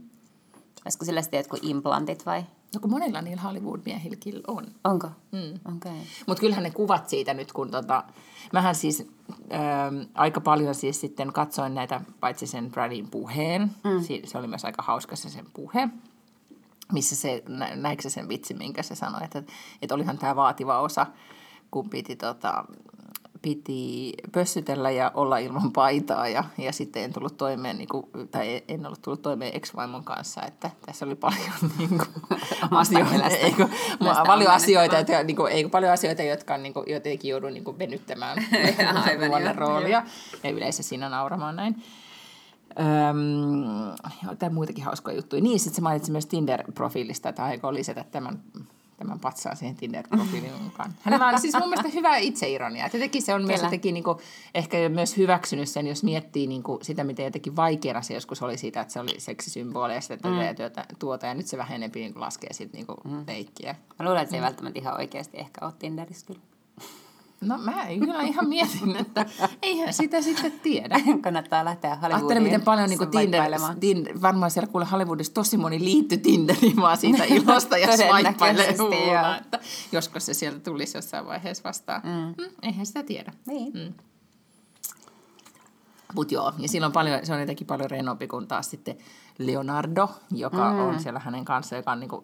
Olisiko 0.85 1.05
sillä 1.05 1.21
sitten 1.21 1.37
jotkut 1.37 1.59
implantit 1.63 2.25
vai? 2.25 2.43
No 2.73 2.79
kun 2.81 2.89
monilla 2.91 3.21
niillä 3.21 3.41
Hollywood-miehillä 3.41 4.41
on. 4.47 4.65
Onko? 4.83 5.07
Mm. 5.31 5.39
Okei. 5.39 5.91
Okay. 5.91 5.93
Mutta 6.27 6.41
kyllähän 6.41 6.63
ne 6.63 6.71
kuvat 6.71 7.09
siitä 7.09 7.33
nyt, 7.33 7.53
kun 7.53 7.71
tota, 7.71 8.03
mähän 8.53 8.75
siis 8.75 9.07
ähm, 9.53 10.01
aika 10.13 10.41
paljon 10.41 10.75
siis 10.75 11.01
sitten 11.01 11.33
katsoin 11.33 11.75
näitä, 11.75 12.01
paitsi 12.19 12.47
sen 12.47 12.71
Bradin 12.71 13.09
puheen, 13.09 13.61
mm. 13.83 14.01
si- 14.03 14.21
se 14.25 14.37
oli 14.37 14.47
myös 14.47 14.65
aika 14.65 14.83
hauska 14.83 15.15
se 15.15 15.29
sen 15.29 15.45
puhe, 15.53 15.89
missä 16.91 17.15
se, 17.15 17.43
nä- 17.47 17.75
näikö 17.75 18.01
se 18.01 18.09
sen 18.09 18.29
vitsi, 18.29 18.53
minkä 18.53 18.83
se 18.83 18.95
sanoi, 18.95 19.23
että, 19.23 19.43
että 19.81 19.95
olihan 19.95 20.17
tämä 20.17 20.35
vaativa 20.35 20.79
osa, 20.79 21.05
kun 21.71 21.89
piti 21.89 22.15
tota, 22.15 22.65
piti 23.41 24.13
pössytellä 24.31 24.91
ja 24.91 25.11
olla 25.13 25.37
ilman 25.37 25.71
paitaa 25.71 26.27
ja, 26.27 26.43
ja 26.57 26.73
sitten 26.73 27.03
en 27.03 27.13
tullut 27.13 27.37
toimeen, 27.37 27.77
niin 27.77 27.87
kuin, 27.87 28.05
tai 28.31 28.63
en 28.67 28.85
ollut 28.85 29.01
tullut 29.01 29.21
toimeen 29.21 29.55
ex-vaimon 29.55 30.03
kanssa, 30.03 30.41
että 30.41 30.69
tässä 30.85 31.05
oli 31.05 31.15
paljon 31.15 31.49
niin 31.77 31.89
kuin, 31.89 32.09
asioita, 32.71 33.27
eikö, 33.27 33.67
paljon 34.27 34.49
on 34.49 34.55
asioita, 34.55 34.97
että, 34.97 35.23
niin 35.23 35.35
kuin, 35.35 35.51
ei, 35.51 35.69
paljon 35.69 35.93
asioita, 35.93 36.23
jotka 36.23 36.53
on, 36.53 36.63
niin 36.63 36.73
kuin, 36.73 36.85
jotenkin 36.87 37.29
joudun 37.29 37.53
niin 37.53 37.63
kuin, 37.63 37.79
venyttämään 37.79 38.37
Aivan, 39.05 39.55
roolia 39.55 40.03
ja 40.43 40.49
yleensä 40.49 40.83
siinä 40.83 41.09
nauramaan 41.09 41.55
näin. 41.55 41.83
Öm, 42.79 43.95
jotain 44.29 44.53
muitakin 44.53 44.83
hauskoja 44.83 45.15
juttuja. 45.15 45.41
Niin, 45.41 45.59
sitten 45.59 45.75
se 45.75 45.81
mainitsi 45.81 46.11
myös 46.11 46.25
Tinder-profiilista, 46.25 47.29
että 47.29 47.43
aikoo 47.43 47.73
lisätä 47.73 48.05
tämän, 48.11 48.39
tämän 48.99 49.19
patsaan 49.19 49.57
siihen 49.57 49.75
Tinder-profiilin 49.75 50.63
mukaan. 50.63 50.93
Hänellä 51.03 51.27
on 51.27 51.41
siis 51.41 51.53
mun 51.59 51.69
mielestä 51.69 51.91
hyvä 51.93 52.17
itseironia. 52.17 52.85
Että 52.85 52.97
jotenkin 52.97 53.21
se 53.21 53.33
on 53.33 53.45
myös 53.45 53.61
jotenkin 53.61 53.93
niin 53.93 54.03
kuin, 54.03 54.17
ehkä 54.55 54.89
myös 54.89 55.17
hyväksynyt 55.17 55.69
sen, 55.69 55.87
jos 55.87 56.03
miettii 56.03 56.47
niin 56.47 56.63
kuin 56.63 56.85
sitä, 56.85 57.03
miten 57.03 57.25
jotenkin 57.25 57.55
vaikeana 57.55 58.01
se 58.01 58.13
joskus 58.13 58.41
oli 58.41 58.57
siitä, 58.57 58.81
että 58.81 58.93
se 58.93 58.99
oli 58.99 59.19
seksisymbooli 59.19 59.93
ja 59.93 60.01
sitä 60.01 60.17
tätä 60.17 60.43
ja 60.43 60.53
työtä, 60.53 60.85
tuota, 60.99 61.25
ja 61.25 61.33
nyt 61.33 61.47
se 61.47 61.57
vähän 61.57 61.75
enempi 61.75 61.99
niin 61.99 62.13
kuin 62.13 62.21
laskee 62.21 62.53
sitten 62.53 62.77
niin 62.77 62.87
kuin 62.87 62.97
mm. 63.03 63.23
leikkiä. 63.27 63.75
Mä 63.99 64.05
luulen, 64.05 64.21
että 64.21 64.31
se 64.31 64.37
ei 64.37 64.41
välttämättä 64.41 64.79
ihan 64.79 64.97
oikeasti 64.97 65.37
ehkä 65.37 65.65
ole 65.65 65.73
Tinderissä 65.79 66.27
kyllä. 66.27 66.48
No 67.41 67.57
mä 67.57 67.85
kyllä 67.99 68.21
ihan 68.21 68.49
mietin, 68.49 68.95
että 68.95 69.25
eihän 69.61 69.93
sitä 69.93 70.21
sitten 70.21 70.51
tiedä. 70.51 70.99
Kannattaa 71.21 71.65
lähteä 71.65 71.95
Hollywoodiin. 71.95 72.15
Ajattele, 72.15 72.39
miten 72.39 72.61
paljon 72.61 72.89
niin 72.89 73.09
Tinder. 73.11 73.43
Tinder, 73.79 74.21
varmaan 74.21 74.51
siellä 74.51 74.71
kuule 74.71 74.85
Hollywoodissa 74.85 75.33
tosi 75.33 75.57
moni 75.57 75.79
liittyi 75.79 76.17
Tinderiin 76.17 76.75
vaan 76.75 76.97
siitä 76.97 77.23
ilosta 77.35 77.77
ja 77.77 77.87
Todennäköisesti, 77.87 78.83
huulaa, 78.83 79.37
että 79.37 79.59
josko 79.91 80.19
se 80.19 80.33
sieltä 80.33 80.59
tulisi 80.59 80.97
jossain 80.97 81.25
vaiheessa 81.25 81.63
vastaan. 81.63 82.01
Mm. 82.03 82.43
Mm, 82.43 82.51
eihän 82.63 82.85
sitä 82.85 83.03
tiedä. 83.03 83.33
Niin. 83.47 83.73
Mm. 83.73 83.93
Mutta 86.13 86.33
joo, 86.33 86.53
ja 86.57 86.67
silloin 86.67 86.93
paljon, 86.93 87.25
se 87.25 87.33
on 87.33 87.39
jotenkin 87.39 87.67
paljon 87.67 87.89
renompi 87.89 88.27
kuin 88.27 88.47
taas 88.47 88.69
sitten 88.69 88.97
Leonardo, 89.37 90.09
joka 90.31 90.73
mm. 90.73 90.79
on 90.79 90.99
siellä 90.99 91.19
hänen 91.19 91.45
kanssaan, 91.45 91.79
joka 91.79 91.91
on 91.91 91.99
niinku 91.99 92.23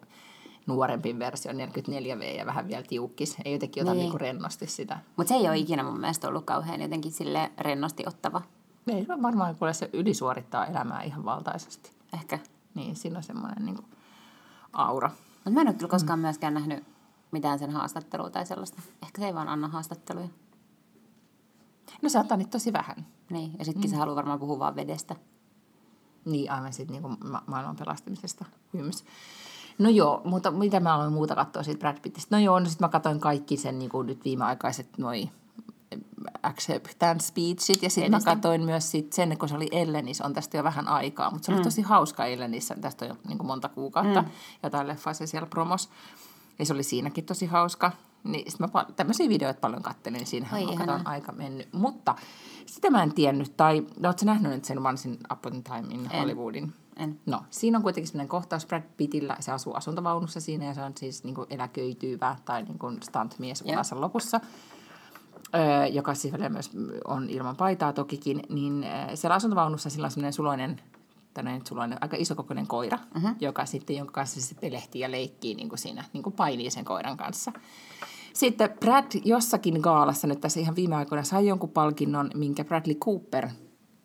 nuorempi 0.66 1.18
versio, 1.18 1.52
44V 1.52 2.22
ja 2.38 2.46
vähän 2.46 2.68
vielä 2.68 2.82
tiukkis. 2.82 3.36
Ei 3.44 3.52
jotenkin 3.52 3.82
ota 3.82 3.92
Niin. 3.92 4.00
niinku 4.00 4.18
rennosti 4.18 4.66
sitä. 4.66 4.98
Mutta 5.16 5.28
se 5.28 5.34
ei 5.34 5.48
ole 5.48 5.58
ikinä 5.58 5.82
mun 5.82 6.00
mielestä 6.00 6.28
ollut 6.28 6.44
kauhean 6.44 6.80
jotenkin 6.80 7.12
sille 7.12 7.52
rennosti 7.60 8.04
ottava. 8.06 8.42
Ei 8.86 9.04
se 9.04 9.22
varmaan, 9.22 9.56
kuule 9.56 9.74
se 9.74 9.90
ylisuorittaa 9.92 10.66
elämää 10.66 11.02
ihan 11.02 11.24
valtaisesti. 11.24 11.90
Ehkä. 12.14 12.38
Niin, 12.74 12.96
siinä 12.96 13.16
on 13.16 13.22
semmoinen 13.22 13.64
niinku 13.64 13.84
aura. 14.72 15.10
Mutta 15.34 15.50
mä 15.50 15.60
en 15.60 15.68
ole 15.68 15.74
kyllä 15.74 15.90
koskaan 15.90 16.18
myöskään 16.18 16.54
nähnyt 16.54 16.84
mitään 17.30 17.58
sen 17.58 17.70
haastattelua 17.70 18.30
tai 18.30 18.46
sellaista. 18.46 18.82
Ehkä 19.02 19.20
se 19.20 19.26
ei 19.26 19.34
vaan 19.34 19.48
anna 19.48 19.68
haastatteluja. 19.68 20.28
No 22.02 22.08
se 22.08 22.18
antaa 22.18 22.36
nyt 22.36 22.50
tosi 22.50 22.72
vähän. 22.72 23.06
Niin, 23.30 23.52
ja 23.58 23.64
sittenkin 23.64 23.90
mm. 23.90 23.94
se 23.94 23.98
haluaa 23.98 24.16
varmaan 24.16 24.38
puhua 24.38 24.58
vaan 24.58 24.76
vedestä. 24.76 25.16
Niin, 26.24 26.50
aivan 26.50 26.72
sitten 26.72 26.92
niinku 27.02 27.28
ma- 27.28 27.42
maailman 27.46 27.76
pelastamisesta 27.76 28.44
hyms. 28.72 29.04
No 29.78 29.88
joo, 29.88 30.20
mutta 30.24 30.50
mitä 30.50 30.80
mä 30.80 30.94
aloin 30.94 31.12
muuta 31.12 31.34
katsoa 31.34 31.62
siitä 31.62 31.78
Brad 31.78 32.00
Pittistä? 32.02 32.36
No 32.36 32.42
joo, 32.42 32.58
no 32.58 32.66
sitten 32.66 32.84
mä 32.84 32.88
katsoin 32.88 33.20
kaikki 33.20 33.56
sen 33.56 33.78
niinku 33.78 34.02
nyt 34.02 34.24
viimeaikaiset 34.24 34.98
noi 34.98 35.30
acceptance 36.42 37.26
speechit 37.26 37.82
ja 37.82 37.90
sitten 37.90 38.10
mä 38.10 38.20
katsoin 38.20 38.64
myös 38.64 38.90
sit 38.90 39.12
sen, 39.12 39.38
kun 39.38 39.48
se 39.48 39.54
oli 39.54 39.68
Ellenissä, 39.72 40.24
on 40.24 40.32
tästä 40.32 40.56
jo 40.56 40.64
vähän 40.64 40.88
aikaa, 40.88 41.30
mutta 41.30 41.46
se 41.46 41.52
oli 41.52 41.62
tosi 41.62 41.82
hauska 41.82 42.24
Ellenissä, 42.24 42.76
tästä 42.80 43.04
on 43.04 43.08
jo 43.08 43.16
niin 43.28 43.38
kuin 43.38 43.46
monta 43.46 43.68
kuukautta, 43.68 44.22
mm. 44.22 44.28
jotain 44.62 44.88
leffaa 44.88 45.14
se 45.14 45.26
siellä 45.26 45.46
promos, 45.46 45.90
ja 46.58 46.66
se 46.66 46.72
oli 46.72 46.82
siinäkin 46.82 47.24
tosi 47.24 47.46
hauska. 47.46 47.92
Niin 48.24 48.50
sit 48.50 48.60
mä 48.60 48.68
tämmöisiä 48.96 49.28
videoita 49.28 49.60
paljon 49.60 49.82
kattelin, 49.82 50.18
niin 50.18 50.26
siinähän 50.26 50.62
Oi, 50.62 50.76
aika 51.04 51.32
mennyt. 51.32 51.72
Mutta 51.72 52.14
sitä 52.66 52.90
mä 52.90 53.02
en 53.02 53.14
tiennyt, 53.14 53.56
tai 53.56 53.86
no, 54.00 54.08
ootko 54.08 54.26
nähnyt 54.26 54.52
nyt 54.52 54.64
sen 54.64 54.86
Once 54.86 55.08
in 55.08 55.18
Upon 55.32 55.62
Time 55.62 55.94
in 55.94 56.08
En. 56.10 56.20
Hollywoodin? 56.20 56.72
En. 56.96 57.20
No, 57.26 57.42
siinä 57.50 57.78
on 57.78 57.82
kuitenkin 57.82 58.08
sellainen 58.08 58.28
kohtaus 58.28 58.66
Brad 58.66 58.82
Pittillä, 58.96 59.36
se 59.40 59.52
asuu 59.52 59.74
asuntovaunussa 59.74 60.40
siinä 60.40 60.64
ja 60.64 60.74
se 60.74 60.82
on 60.82 60.92
siis 60.98 61.24
niin 61.24 61.34
kuin 61.34 61.46
eläköityvä 61.50 62.36
tai 62.44 62.62
niin 62.62 62.78
kuin 62.78 63.02
stuntmies 63.02 63.62
uransa 63.62 64.00
lopussa, 64.00 64.40
öö, 65.54 65.86
joka 65.86 66.14
siis 66.14 66.32
välillä 66.32 66.48
myös 66.48 66.70
on 67.04 67.30
ilman 67.30 67.56
paitaa 67.56 67.92
tokikin, 67.92 68.42
niin 68.48 68.86
siellä 69.14 69.34
asuntovaunussa 69.34 69.90
sillä 69.90 70.04
on 70.04 70.10
sellainen 70.10 70.32
suloinen, 70.32 70.80
tämmöinen 71.34 71.66
suloinen, 71.66 71.98
aika 72.00 72.16
isokokoinen 72.20 72.66
koira, 72.66 72.98
uh-huh. 73.16 73.30
joka 73.40 73.66
sitten, 73.66 73.96
jonka 73.96 74.12
kanssa 74.12 74.40
se 74.40 74.54
pelehtii 74.54 75.00
ja 75.00 75.10
leikkii 75.10 75.54
niin 75.54 75.68
kuin 75.68 75.78
siinä, 75.78 76.04
niin 76.12 76.22
kuin 76.22 76.36
painii 76.36 76.70
sen 76.70 76.84
koiran 76.84 77.16
kanssa. 77.16 77.52
Sitten 78.32 78.70
Brad 78.80 79.12
jossakin 79.24 79.80
gaalassa 79.80 80.26
nyt 80.26 80.40
tässä 80.40 80.60
ihan 80.60 80.76
viime 80.76 80.96
aikoina 80.96 81.24
sai 81.24 81.46
jonkun 81.46 81.70
palkinnon, 81.70 82.30
minkä 82.34 82.64
Bradley 82.64 82.94
Cooper 82.94 83.48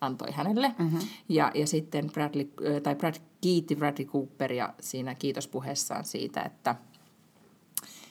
antoi 0.02 0.32
hänelle. 0.32 0.74
Mm-hmm. 0.78 0.98
Ja, 1.28 1.50
ja 1.54 1.66
sitten 1.66 2.10
Bradley, 2.12 2.52
tai 2.82 2.94
Brad 2.94 3.14
kiitti 3.40 3.76
Bradley 3.76 4.06
Cooperia 4.06 4.74
siinä 4.80 5.14
kiitospuheessaan 5.14 6.04
siitä, 6.04 6.42
että 6.42 6.74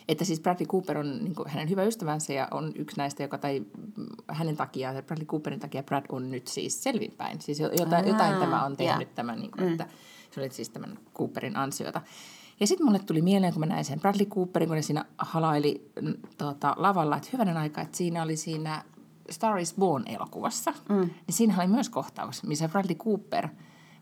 että 0.07 0.25
siis 0.25 0.39
Bradley 0.39 0.67
Cooper 0.67 0.97
on 0.97 1.23
niin 1.23 1.35
kuin, 1.35 1.49
hänen 1.49 1.69
hyvä 1.69 1.83
ystävänsä 1.83 2.33
ja 2.33 2.47
on 2.51 2.71
yksi 2.75 2.97
näistä, 2.97 3.23
joka 3.23 3.37
tai 3.37 3.59
mm, 3.59 4.05
hänen 4.27 4.57
takiaan, 4.57 5.03
Bradley 5.03 5.25
Cooperin 5.25 5.59
takia 5.59 5.83
Brad 5.83 6.05
on 6.09 6.31
nyt 6.31 6.47
siis 6.47 6.83
selvinpäin. 6.83 7.41
Siis 7.41 7.59
jo- 7.59 7.71
jotain, 7.77 8.07
jotain 8.07 8.39
tämä 8.39 8.65
on 8.65 8.77
tehnyt 8.77 9.07
joo. 9.07 9.15
tämän, 9.15 9.39
niin 9.39 9.51
kuin, 9.51 9.71
että 9.71 9.87
se 10.31 10.39
oli 10.39 10.49
siis 10.49 10.69
tämän 10.69 10.99
Cooperin 11.17 11.57
ansiota. 11.57 12.01
Ja 12.59 12.67
sitten 12.67 12.85
mulle 12.85 12.99
tuli 12.99 13.21
mieleen, 13.21 13.53
kun 13.53 13.59
mä 13.59 13.65
näin 13.65 13.85
sen 13.85 13.99
Bradley 13.99 14.25
Cooperin, 14.25 14.67
kun 14.69 14.75
ne 14.75 14.81
siinä 14.81 15.05
halaili 15.17 15.91
mm, 16.01 16.13
tota, 16.37 16.75
lavalla, 16.77 17.17
että 17.17 17.29
hyvänen 17.33 17.57
aika, 17.57 17.81
että 17.81 17.97
siinä 17.97 18.23
oli 18.23 18.37
siinä 18.37 18.83
Star 19.31 19.57
is 19.59 19.75
Born-elokuvassa. 19.79 20.73
Mm. 20.89 20.95
Niin 20.99 21.11
siinä 21.29 21.55
oli 21.57 21.67
myös 21.67 21.89
kohtaus, 21.89 22.43
missä 22.43 22.69
Bradley 22.69 22.95
Cooper 22.95 23.47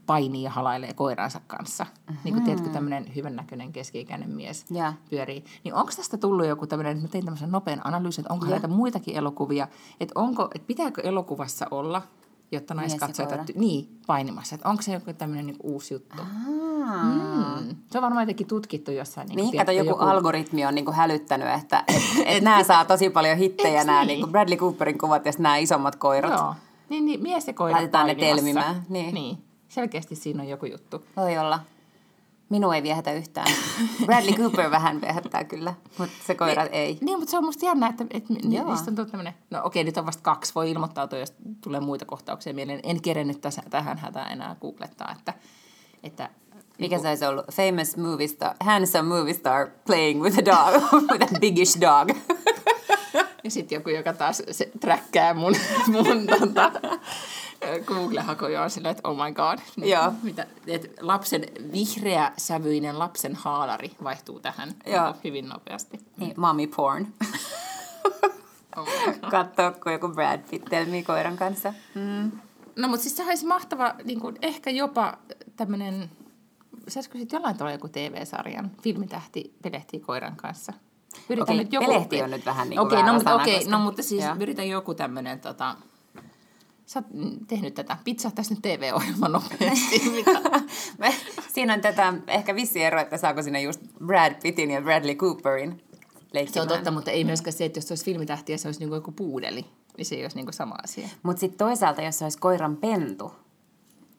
painii 0.05 0.43
ja 0.43 0.49
halailee 0.51 0.93
koiransa 0.93 1.41
kanssa. 1.47 1.83
Mm-hmm. 1.83 2.17
Niin 2.23 2.33
kuin 2.33 2.43
tiedätkö, 2.45 2.69
tämmöinen 2.69 3.15
hyvännäköinen 3.15 3.71
keski-ikäinen 3.71 4.29
mies 4.29 4.65
Ja. 4.71 4.93
pyörii. 5.09 5.43
Niin 5.63 5.73
onko 5.73 5.91
tästä 5.95 6.17
tullut 6.17 6.45
joku 6.47 6.67
tämmöinen, 6.67 6.91
että 6.91 7.03
mä 7.07 7.11
tein 7.11 7.25
tämmöisen 7.25 7.51
nopean 7.51 7.81
analyysin, 7.87 8.21
että 8.21 8.33
onko 8.33 8.45
näitä 8.45 8.67
muitakin 8.67 9.15
elokuvia, 9.15 9.67
että, 9.99 10.11
onko, 10.15 10.49
että 10.55 10.67
pitääkö 10.67 11.01
elokuvassa 11.01 11.67
olla, 11.71 12.01
jotta 12.51 12.73
ty- 12.73 13.59
niin, 13.59 13.99
painimassa. 14.07 14.55
Että 14.55 14.69
onko 14.69 14.81
se 14.81 14.93
joku 14.93 15.13
tämmöinen 15.13 15.45
niin 15.45 15.57
uusi 15.63 15.93
juttu? 15.93 16.21
Aa. 16.21 17.03
Mm. 17.03 17.38
Se 17.91 17.97
on 17.97 18.01
varmaan 18.01 18.23
jotenkin 18.23 18.47
tutkittu 18.47 18.91
jossain. 18.91 19.27
Niin, 19.27 19.35
Niin, 19.35 19.57
kato, 19.57 19.71
tiedätkö, 19.71 19.89
joku, 19.89 20.03
algoritmi 20.03 20.65
on 20.65 20.75
niinku 20.75 20.91
hälyttänyt, 20.91 21.47
että 21.47 21.83
et, 21.87 22.03
et 22.25 22.43
nämä 22.49 22.63
saa 22.63 22.85
tosi 22.85 23.09
paljon 23.09 23.37
hittejä, 23.37 23.83
nämä 23.83 23.99
niin? 23.99 24.07
niinku 24.07 24.27
Bradley 24.27 24.57
Cooperin 24.57 24.97
kuvat 24.97 25.25
ja 25.25 25.31
nämä 25.37 25.57
isommat 25.57 25.95
koirat. 25.95 26.31
Joo. 26.31 26.55
Niin, 26.89 27.05
niin, 27.05 27.21
mies 27.23 27.47
ja 27.47 27.53
koira 27.53 27.75
Laitetaan 27.75 28.07
ne 28.07 28.15
telmimään, 28.15 28.85
niin. 28.89 29.13
niin. 29.13 29.37
Selkeästi 29.67 30.15
siinä 30.15 30.43
on 30.43 30.49
joku 30.49 30.65
juttu. 30.65 31.05
Voi 31.17 31.37
olla. 31.37 31.59
Minua 32.49 32.75
ei 32.75 32.83
viehätä 32.83 33.13
yhtään. 33.13 33.51
Bradley 34.05 34.33
Cooper 34.33 34.71
vähän 34.71 35.01
viehättää 35.01 35.43
kyllä, 35.43 35.73
mutta 35.97 36.15
se 36.25 36.35
koira 36.35 36.63
ei. 36.63 36.97
Niin, 37.01 37.19
mutta 37.19 37.31
se 37.31 37.37
on 37.37 37.45
musta 37.45 37.65
jännä, 37.65 37.87
että, 37.87 38.05
että 38.11 38.33
ni- 38.33 38.55
Joo. 38.55 38.69
niistä 38.69 38.91
on 38.91 38.95
tullut 38.95 39.11
tämmöinen... 39.11 39.33
No 39.49 39.61
okei, 39.63 39.83
nyt 39.83 39.97
on 39.97 40.05
vasta 40.05 40.23
kaksi. 40.23 40.55
Voi 40.55 40.71
ilmoittautua, 40.71 41.19
jos 41.19 41.33
tulee 41.63 41.79
muita 41.79 42.05
kohtauksia 42.05 42.53
mieleen. 42.53 42.79
En 42.83 43.01
kerennyt 43.01 43.41
tässä, 43.41 43.63
tähän 43.69 43.97
hätään 43.97 44.31
enää 44.31 44.55
googlettaa, 44.61 45.15
että... 45.19 45.33
että 46.03 46.29
Mikä 46.79 46.99
se 46.99 47.09
olisi 47.09 47.25
ollut? 47.25 47.45
Famous 47.51 47.97
movie 47.97 48.27
star, 48.27 48.55
handsome 48.59 49.15
movie 49.15 49.33
star 49.33 49.67
playing 49.85 50.21
with 50.21 50.39
a 50.39 50.45
dog, 50.45 50.83
with 51.11 51.35
a 51.35 51.39
bigish 51.39 51.81
dog. 51.81 52.09
Ja 53.43 53.51
sitten 53.51 53.75
joku, 53.75 53.89
joka 53.89 54.13
taas 54.13 54.43
se 54.51 54.71
träkkää 54.79 55.33
mun, 55.33 55.55
mun 55.91 56.27
tota, 56.27 56.71
Google-hakuja 57.85 58.63
on 58.63 58.69
silleen, 58.69 58.91
että 58.91 59.09
oh 59.09 59.17
my 59.17 59.31
god. 59.33 59.59
Joo. 59.89 60.13
Mitä, 60.23 60.47
et 60.67 60.93
lapsen 61.01 61.45
vihreä 61.71 62.31
sävyinen 62.37 62.99
lapsen 62.99 63.35
haalari 63.35 63.91
vaihtuu 64.03 64.39
tähän 64.39 64.69
Joo. 64.85 65.15
hyvin 65.23 65.49
nopeasti. 65.49 65.99
Niin, 66.17 66.33
mommy 66.37 66.67
porn. 66.67 67.07
Oh. 68.77 68.87
Katsoa, 69.31 69.71
kun 69.71 69.91
joku 69.91 70.07
Brad 70.07 70.39
Pitt 70.49 70.65
telmii 70.69 71.03
koiran 71.03 71.37
kanssa. 71.37 71.73
No 72.75 72.87
mutta 72.87 73.03
siis 73.03 73.17
se 73.17 73.23
olisi 73.23 73.45
mahtava, 73.45 73.95
niin 74.03 74.19
kuin, 74.19 74.37
ehkä 74.41 74.69
jopa 74.69 75.17
tämmöinen, 75.55 76.09
saisiko 76.91 77.17
sitten 77.17 77.37
jollain 77.37 77.57
tavalla 77.57 77.75
joku 77.75 77.87
TV-sarjan, 77.87 78.71
filmitähti 78.83 79.53
pelehtii 79.61 79.99
koiran 79.99 80.35
kanssa. 80.35 80.73
Yritän 81.29 81.43
Okei, 81.43 81.57
nyt 81.57 81.73
joku... 81.73 81.85
pelehti 81.87 82.21
on 82.21 82.31
nyt 82.31 82.45
vähän 82.45 82.69
niin 82.69 82.77
kuin 82.77 82.87
Okei, 82.87 83.03
no, 83.03 83.13
mutta- 83.13 83.35
okei, 83.35 83.55
koska- 83.55 83.71
no 83.71 83.79
mutta 83.79 84.03
siis 84.03 84.23
Joo. 84.23 84.35
yritän 84.39 84.69
joku 84.69 84.93
tämmöinen, 84.93 85.39
tota, 85.39 85.75
sä 86.85 86.99
oot 86.99 87.07
tehnyt 87.47 87.73
tätä, 87.73 87.97
pizzahtaisi 88.03 88.53
nyt 88.53 88.61
TV-ohjelma 88.61 89.27
nopeasti. 89.27 90.01
Siinä 91.53 91.73
on 91.73 91.81
tätä 91.81 92.13
ehkä 92.27 92.55
vissi 92.55 92.83
ero, 92.83 92.99
että 93.01 93.17
saako 93.17 93.41
sinne 93.43 93.61
just 93.61 93.81
Brad 94.05 94.35
Pittin 94.43 94.71
ja 94.71 94.81
Bradley 94.81 95.15
Cooperin 95.15 95.81
Se 95.99 96.25
leikkimään. 96.33 96.63
on 96.71 96.75
totta, 96.75 96.91
mutta 96.91 97.11
ei 97.11 97.23
myöskään 97.23 97.53
se, 97.53 97.65
että 97.65 97.77
jos 97.77 97.87
se 97.87 97.91
olisi 97.91 98.05
filmitähti 98.05 98.51
ja 98.51 98.57
se 98.57 98.67
olisi 98.67 98.79
niin 98.79 98.93
joku 98.93 99.11
puudeli, 99.11 99.65
niin 99.97 100.05
se 100.05 100.15
ei 100.15 100.21
olisi 100.23 100.37
niin 100.37 100.53
sama 100.53 100.75
asia. 100.83 101.09
Mutta 101.23 101.39
sitten 101.39 101.57
toisaalta, 101.57 102.01
jos 102.01 102.17
se 102.19 102.25
olisi 102.25 102.37
koiran 102.37 102.75
pentu, 102.77 103.33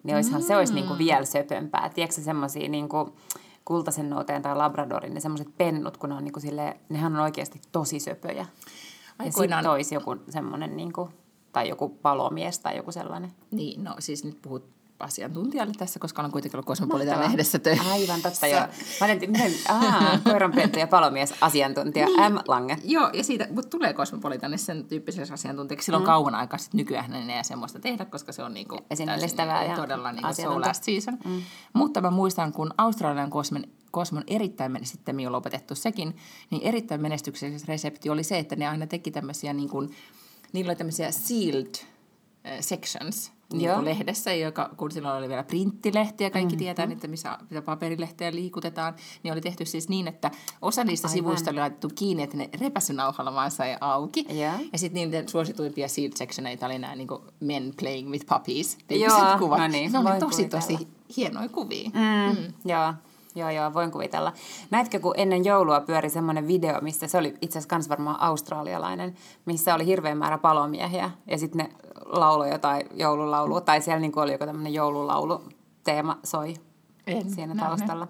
niin 0.02 0.14
olisihan 0.16 0.42
se 0.42 0.56
olisi 0.56 0.72
Mm. 0.72 0.74
niinku 0.76 0.98
vielä 0.98 1.24
söpömpää. 1.24 1.90
Tiedätkö 1.94 2.20
semmoisia 2.20 2.68
niinku 2.68 3.14
kultaisen 3.64 4.10
nouteen 4.10 4.42
tai 4.42 4.56
labradorin, 4.56 5.14
ne 5.14 5.20
semmoiset 5.20 5.48
pennut, 5.58 5.96
kun 5.96 6.08
ne 6.08 6.14
on 6.16 6.24
niinku 6.24 6.40
silleen, 6.40 6.80
nehän 6.88 7.16
on 7.16 7.22
oikeasti 7.22 7.60
tosi 7.72 8.00
söpöjä. 8.00 8.34
Ja 8.34 8.46
Aikoinaan- 9.18 9.60
sitten 9.62 9.70
olisi 9.70 9.94
joku 9.94 10.16
semmoinen, 10.28 10.76
niinku, 10.76 11.08
tai 11.52 11.68
joku 11.68 11.88
palomies 11.88 12.58
tai 12.58 12.76
joku 12.76 12.92
sellainen. 12.92 13.32
Niin, 13.50 13.84
no 13.84 13.94
siis 13.98 14.24
nyt 14.24 14.38
puhut 14.42 14.64
asiantuntijalle 15.00 15.72
tässä, 15.78 15.98
koska 15.98 16.22
olen 16.22 16.32
kuitenkin 16.32 16.56
ollut 16.56 16.66
Cosmopolitan 16.66 17.08
Mahtavaa. 17.08 17.28
lehdessä 17.28 17.58
töissä. 17.58 17.92
Aivan 17.92 18.22
totta, 18.22 18.46
joo. 18.46 18.60
Mä 19.00 19.06
olin, 19.06 19.30
miten, 19.30 19.52
aa, 19.68 20.18
koiranpentu 20.24 20.78
ja 20.78 20.86
palomies, 20.86 21.34
asiantuntija 21.40 22.06
Niin. 22.06 22.32
M. 22.32 22.38
Lange. 22.48 22.78
Joo, 22.84 23.10
ja 23.12 23.24
siitä, 23.24 23.46
mutta 23.50 23.70
tulee 23.70 23.94
Cosmopolitanissa 23.94 24.66
sen 24.66 24.84
tyyppisessä 24.84 25.34
asiantuntijaksi. 25.34 25.84
Silloin 25.84 26.02
mm. 26.02 26.06
kauan 26.06 26.34
aikaa 26.34 26.58
sitten 26.58 26.78
nykyään 26.78 27.12
ei 27.12 27.22
enää 27.22 27.42
semmoista 27.42 27.80
tehdä, 27.80 28.04
koska 28.04 28.32
se 28.32 28.42
on 28.42 28.54
niinku 28.54 28.78
Esineellistävää 28.90 29.56
täysin 29.56 29.70
ja 29.70 29.76
todella 29.76 30.12
niinku 30.12 30.34
so 30.34 30.60
last 30.60 30.84
season. 30.84 31.18
Mm. 31.24 31.42
Mutta 31.72 32.00
mä 32.00 32.10
muistan, 32.10 32.52
kun 32.52 32.74
Australian 32.78 33.30
Cosmon, 33.30 33.64
Cosmon 33.92 34.24
erittäin, 34.26 34.78
sitten 34.82 35.26
on 35.26 35.32
lopetettu 35.32 35.74
sekin, 35.74 36.16
niin 36.50 36.62
erittäin 36.62 37.00
menestykselliset 37.00 37.68
resepti 37.68 38.10
oli 38.10 38.22
se, 38.22 38.38
että 38.38 38.56
ne 38.56 38.68
aina 38.68 38.86
teki 38.86 39.10
tämmöisiä, 39.10 39.52
niin 39.52 39.68
kuin, 39.68 39.90
niillä 40.52 40.70
oli 40.70 40.76
tämmöisiä 40.76 41.10
sealed 41.10 41.74
sections, 42.60 43.32
niin 43.52 43.74
kuin 43.74 43.84
lehdessä, 43.84 44.32
joka, 44.32 44.70
kun 44.76 44.90
silloin 44.90 45.18
oli 45.18 45.28
vielä 45.28 45.42
printtilehti 45.42 46.24
ja 46.24 46.30
kaikki 46.30 46.54
mm-hmm. 46.54 46.58
tietää, 46.58 46.88
että 46.92 47.08
missä, 47.08 47.38
mitä 47.50 47.62
paperilehteä 47.62 48.32
liikutetaan, 48.32 48.94
niin 49.22 49.32
oli 49.32 49.40
tehty 49.40 49.64
siis 49.64 49.88
niin, 49.88 50.08
että 50.08 50.30
osa 50.62 50.84
niistä 50.84 51.08
Aivan. 51.08 51.14
sivuista 51.14 51.50
oli 51.50 51.58
laitettu 51.58 51.90
kiinni, 51.94 52.22
että 52.22 52.36
ne 52.36 52.50
repäsynauhalla 52.60 53.34
vaan 53.34 53.50
sai 53.50 53.76
auki. 53.80 54.26
Joo. 54.28 54.52
Ja 54.72 54.78
sitten 54.78 55.02
niiden 55.02 55.28
suosituimpia 55.28 55.88
sealed 55.88 56.12
sectioneita 56.16 56.66
oli 56.66 56.78
nämä 56.78 56.94
niin 56.96 57.08
niin 57.40 57.74
playing 57.80 58.10
with 58.10 58.26
puppies. 58.26 58.78
Joo, 58.90 59.38
kuvat. 59.38 59.58
no 59.58 59.68
niin, 59.68 59.92
ne 59.92 59.98
oli 59.98 60.20
tosi, 60.20 60.48
tosi 60.48 60.88
hienoja 61.16 61.48
kuvia. 61.48 61.90
Mm, 61.94 62.36
mm. 62.38 62.52
Joo, 62.64 62.94
joo, 63.34 63.50
joo, 63.50 63.74
voin 63.74 63.90
kuvitella. 63.90 64.32
Näitkö, 64.70 65.00
kun 65.00 65.14
ennen 65.16 65.44
joulua 65.44 65.80
pyöri 65.80 66.10
semmoinen 66.10 66.46
video, 66.48 66.80
missä 66.80 67.06
se 67.06 67.18
oli 67.18 67.34
itse 67.40 67.58
asiassa 67.58 67.68
kans 67.68 67.88
varmaan 67.88 68.20
australialainen, 68.20 69.14
missä 69.46 69.74
oli 69.74 69.86
hirveän 69.86 70.18
määrä 70.18 70.38
palomiehiä 70.38 71.10
ja 71.26 71.38
sitten 71.38 71.58
ne 71.66 71.72
lauloi 72.06 72.50
jotain 72.50 72.86
joululaulua, 72.94 73.60
tai 73.60 73.80
siellä 73.80 74.00
niinku 74.00 74.20
oli 74.20 74.32
joku 74.32 74.46
tämmöinen 74.46 74.74
joululaulu 74.74 75.42
teema 75.84 76.18
soi 76.24 76.54
En 77.06 77.30
siinä 77.30 77.54
nähnyt. 77.54 77.78
taustalla. 77.78 78.08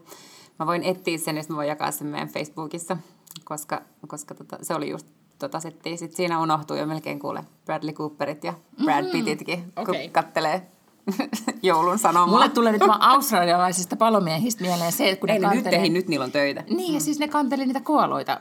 Mä 0.59 0.67
voin 0.67 0.83
etsiä 0.83 1.19
sen 1.19 1.37
ja 1.37 1.43
sitten 1.43 1.55
mä 1.55 1.57
voin 1.59 1.69
jakaa 1.69 1.91
sen 1.91 2.07
meidän 2.07 2.29
Facebookissa, 2.29 2.97
koska, 3.45 3.83
koska 4.09 4.35
tota, 4.35 4.59
se 4.63 4.75
oli 4.75 4.91
just 4.91 5.07
tota 5.39 5.61
settiä. 5.61 5.97
Sitten 5.97 6.17
siinä 6.17 6.41
unohtuu 6.41 6.77
jo 6.77 6.87
melkein 6.87 7.19
kuule 7.19 7.45
Bradley 7.65 7.93
Cooperit 7.93 8.45
ja 8.45 8.55
Brad 8.85 9.11
Pittitkin, 9.13 9.73
kun 9.75 9.83
Okei. 9.91 10.09
kattelee 10.09 10.71
joulun 11.63 11.99
sanomaa. 11.99 12.27
Mulle 12.27 12.49
tulee 12.49 12.73
nyt 12.73 12.87
vaan 12.87 13.03
australialaisista 13.03 13.97
palomiehistä 13.97 14.63
mieleen 14.63 14.93
se, 14.93 15.11
että 15.11 15.21
kun 15.21 15.31
Ei 15.31 15.39
ne 15.39 15.49
ne 15.49 15.55
nyt 15.55 15.55
kantelee... 15.55 15.79
tehin, 15.79 15.93
nyt 15.93 16.09
niillä 16.09 16.25
on 16.25 16.33
töitä. 16.33 16.65
Niin, 16.71 16.95
ja 16.95 17.01
siis 17.01 17.19
ne 17.19 17.29
kanteli 17.29 17.67
niitä 17.67 17.81
koaloita 17.81 18.41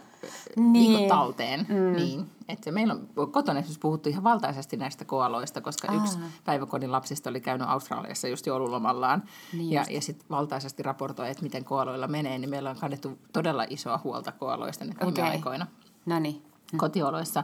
niin. 0.56 0.74
Niin. 0.74 1.10
Talteen. 1.10 1.66
Mm. 1.70 1.96
Niin. 1.96 2.26
Että 2.48 2.72
meillä 2.72 2.94
on 2.94 3.32
kotona 3.32 3.60
esimerkiksi 3.60 3.80
puhuttu 3.80 4.10
ihan 4.10 4.24
valtaisesti 4.24 4.78
näistä 4.78 5.06
koaloista, 5.06 5.62
koska 5.62 5.88
Aa. 5.92 5.96
yksi 5.96 6.20
päiväkodin 6.46 6.92
lapsista 6.92 7.30
oli 7.30 7.42
käynyt 7.42 7.70
Australiassa 7.70 8.28
just 8.28 8.46
joululomallaan. 8.46 9.24
Niin 9.54 9.72
ja 9.72 9.86
ja 9.90 10.02
sitten 10.02 10.30
valtaisesti 10.30 10.84
raportoi, 10.84 11.30
että 11.30 11.44
miten 11.44 11.66
koaloilla 11.66 12.08
menee, 12.08 12.38
niin 12.38 12.50
meillä 12.50 12.70
on 12.70 12.76
kannettu 12.80 13.18
todella 13.34 13.66
isoa 13.70 14.00
huolta 14.04 14.32
koaloista 14.32 14.86
nyt 14.86 14.98
viime 15.00 15.10
Okei. 15.10 15.24
aikoina 15.24 15.68
No 16.06 16.20
niin. 16.20 16.49
Kotioloissa. 16.78 17.44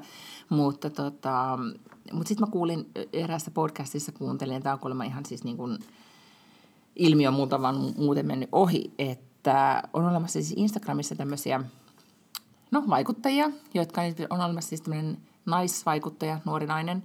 Mutta 0.49 0.89
tota, 0.89 1.59
mut 2.13 2.27
sitten 2.27 2.47
mä 2.47 2.51
kuulin 2.51 2.91
eräässä 3.13 3.51
podcastissa, 3.51 4.11
kuuntelin, 4.11 4.63
tämä 4.63 4.73
on 4.73 4.79
kuulemma 4.79 5.03
ihan 5.03 5.25
siis 5.25 5.43
niin 5.43 5.57
kuin 5.57 5.79
ilmiö 6.95 7.31
multa 7.31 7.61
vaan 7.61 7.75
mu- 7.75 8.01
muuten 8.01 8.25
mennyt 8.25 8.49
ohi, 8.51 8.93
että 8.99 9.83
on 9.93 10.05
olemassa 10.05 10.33
siis 10.33 10.53
Instagramissa 10.57 11.15
tämmöisiä 11.15 11.63
no, 12.71 12.83
vaikuttajia, 12.89 13.51
jotka 13.73 14.01
on 14.29 14.41
olemassa 14.41 14.69
siis 14.69 14.81
tämmöinen 14.81 15.17
naisvaikuttaja, 15.45 16.39
nuori 16.45 16.65
nainen, 16.65 17.03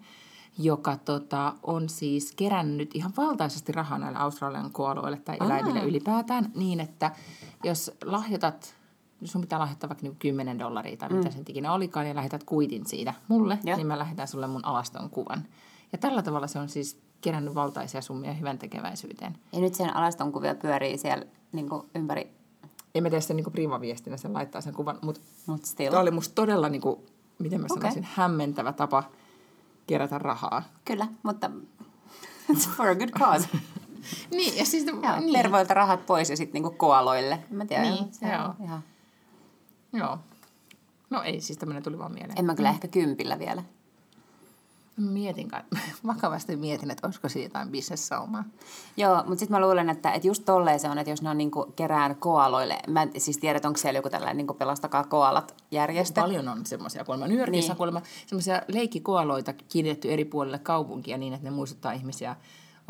joka 0.58 0.96
tota, 0.96 1.54
on 1.62 1.88
siis 1.88 2.32
kerännyt 2.36 2.90
ihan 2.94 3.12
valtaisesti 3.16 3.72
rahaa 3.72 3.98
näille 3.98 4.18
Australian 4.18 4.72
koaloille 4.72 5.18
tai 5.18 5.36
eläimille 5.40 5.84
ylipäätään 5.84 6.52
niin, 6.54 6.80
että 6.80 7.10
jos 7.64 7.90
lahjoitat, 8.04 8.74
sun 9.24 9.40
pitää 9.40 9.58
lahjoittaa 9.58 9.88
vaikka 9.90 10.02
niin 10.02 10.16
10 10.16 10.58
dollaria 10.58 10.96
tai 10.96 11.08
mitä 11.08 11.30
sen 11.30 11.44
ikinä 11.48 11.72
olikaan, 11.72 12.08
ja 12.08 12.14
lähetät 12.14 12.44
kuitin 12.44 12.86
siitä 12.86 13.14
mulle, 13.28 13.58
Ja. 13.64 13.76
niin 13.76 13.86
mä 13.86 13.98
lähetän 13.98 14.28
sulle 14.28 14.46
mun 14.46 14.64
alaston 14.64 15.10
kuvan. 15.10 15.44
Ja 15.92 15.98
tällä 15.98 16.22
tavalla 16.22 16.46
se 16.46 16.58
on 16.58 16.68
siis 16.68 17.00
kerännyt 17.20 17.54
valtaisia 17.54 18.02
summia 18.02 18.32
hyvän 18.32 18.58
tekeväisyyteen. 18.58 19.36
Ja 19.52 19.60
nyt 19.60 19.74
sen 19.74 19.96
alaston 19.96 20.32
kuvia 20.32 20.54
pyörii 20.54 20.98
siellä 20.98 21.24
niin 21.52 21.68
ympäri, 21.94 22.30
En 22.94 23.02
mä 23.02 23.10
tee 23.10 23.20
sitä 23.20 23.34
niin 23.34 23.52
privaviestinä, 23.52 24.16
sen 24.16 24.32
laittaa 24.32 24.60
sen 24.60 24.74
kuvan, 24.74 24.98
mutta 25.02 25.20
still. 25.64 25.90
Tämä 25.90 26.02
oli 26.02 26.10
musta 26.10 26.34
todella, 26.34 26.68
niin 26.68 26.80
kuin, 26.82 27.00
miten 27.38 27.60
mä 27.60 27.66
Okei. 27.70 27.78
sanoisin, 27.80 28.06
hämmentävä 28.14 28.72
tapa 28.72 29.04
kerätä 29.86 30.18
rahaa. 30.18 30.62
Kyllä, 30.84 31.06
mutta 31.22 31.50
it's 32.52 32.68
for 32.76 32.86
a 32.88 32.94
good 32.94 33.10
cause. 33.10 33.48
Niin, 34.30 34.56
ja 34.58 34.64
siis... 34.66 34.86
Joo, 34.86 35.20
niin. 35.20 35.32
Tervoilta 35.32 35.74
rahat 35.74 36.06
pois 36.06 36.30
ja 36.30 36.36
sitten 36.36 36.52
niinku 36.62 36.70
koaloille. 36.78 37.38
Mä 37.50 37.64
tiedän, 37.66 37.90
Niin, 37.90 38.12
se 38.14 38.26
on 38.26 38.32
joo. 38.32 38.54
ihan... 38.64 38.82
Joo. 39.92 40.18
No 41.10 41.22
ei, 41.22 41.40
siis 41.40 41.58
tämmöinen 41.58 41.82
tuli 41.82 41.98
vaan 41.98 42.12
mieleen. 42.12 42.38
En 42.38 42.44
mä 42.44 42.54
kyllä 42.54 42.70
ehkä 42.70 42.88
kympillä 42.88 43.38
vielä. 43.38 43.62
Mietin, 44.96 45.48
kai- 45.48 45.62
vakavasti 46.06 46.56
mietin, 46.56 46.90
että 46.90 47.06
olisiko 47.06 47.28
siitä 47.28 47.46
jotain 47.46 47.68
bisnessaumaa. 47.70 48.44
Joo, 48.96 49.16
mutta 49.16 49.36
sitten 49.38 49.60
mä 49.60 49.66
luulen, 49.66 49.90
että, 49.90 50.12
että 50.12 50.26
just 50.28 50.44
tolleen 50.44 50.80
se 50.80 50.88
on, 50.88 50.98
että 50.98 51.10
jos 51.10 51.22
ne 51.22 51.30
on 51.30 51.38
niinku 51.38 51.72
kerään 51.76 52.16
koaloille, 52.16 52.78
mä 52.88 53.02
en 53.02 53.10
siis 53.18 53.38
tiedä, 53.38 53.60
onko 53.64 53.76
siellä 53.78 53.98
joku 53.98 54.10
tällainen 54.10 54.36
niinku 54.36 54.54
pelastakaa 54.54 55.04
koalat 55.04 55.54
järjestö. 55.70 56.20
Paljon 56.20 56.48
on 56.48 56.66
semmoisia 56.66 57.04
kuulemma. 57.04 57.26
New 57.26 57.38
Yorkissa 57.38 57.60
Niin. 57.60 57.68
niin. 57.68 57.76
kuulemma 57.76 58.02
semmoisia 58.26 58.62
leikkikoaloita 58.68 59.52
kiinnitetty 59.52 60.12
eri 60.12 60.24
puolille 60.24 60.58
kaupunkia 60.58 61.18
niin, 61.18 61.32
että 61.32 61.46
ne 61.46 61.50
muistuttaa 61.50 61.92
ihmisiä 61.92 62.36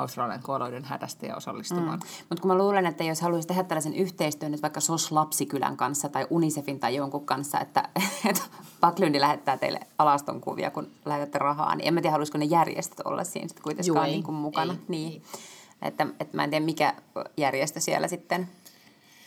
Australian 0.01 0.43
kooloiden 0.43 0.85
hädästä 0.85 1.27
ja 1.27 1.37
osallistumaan. 1.37 1.99
Mm. 1.99 2.07
Mutta 2.29 2.43
kun 2.43 2.51
mä 2.51 2.59
luulen, 2.59 2.87
että 2.87 3.05
jos 3.05 3.21
haluaisi 3.21 3.49
tehdä 3.49 3.63
tällaisen 3.65 3.95
yhteistyön 3.95 4.53
nyt 4.53 4.63
vaikka 4.63 4.81
SOS 4.81 5.13
Lapsikylän 5.13 5.77
kanssa 5.77 6.09
tai 6.09 6.27
Unicefin 6.31 6.81
tai 6.81 6.95
jonkun 6.97 7.27
kanssa, 7.27 7.61
että, 7.61 7.89
että 8.31 8.43
Paklyndi 8.81 9.21
lähettää 9.21 9.57
teille 9.57 9.81
alaston 9.99 10.41
kuvia, 10.41 10.71
kun 10.71 10.89
lähetätte 11.05 11.39
rahaa, 11.39 11.75
niin 11.75 11.89
en 11.89 11.95
mä 11.95 12.01
tiedä, 12.01 12.13
haluaisiko 12.13 12.39
ne 12.39 12.45
järjestöt 12.45 13.01
olla 13.01 13.25
siinä 13.25 13.49
sitten 13.49 13.63
kuitenkaan 13.63 13.87
Juu, 13.97 14.05
ei, 14.05 14.11
niin 14.13 14.23
kuin 14.23 14.35
mukana. 14.35 14.73
ei, 14.73 14.79
niin. 14.89 15.13
ei. 15.13 15.23
Että, 15.83 16.07
että 16.21 16.37
mä 16.37 16.45
en 16.45 16.51
tiedä, 16.51 16.65
mikä 16.65 16.95
järjestö 17.37 17.81
siellä 17.81 18.09
sitten, 18.09 18.49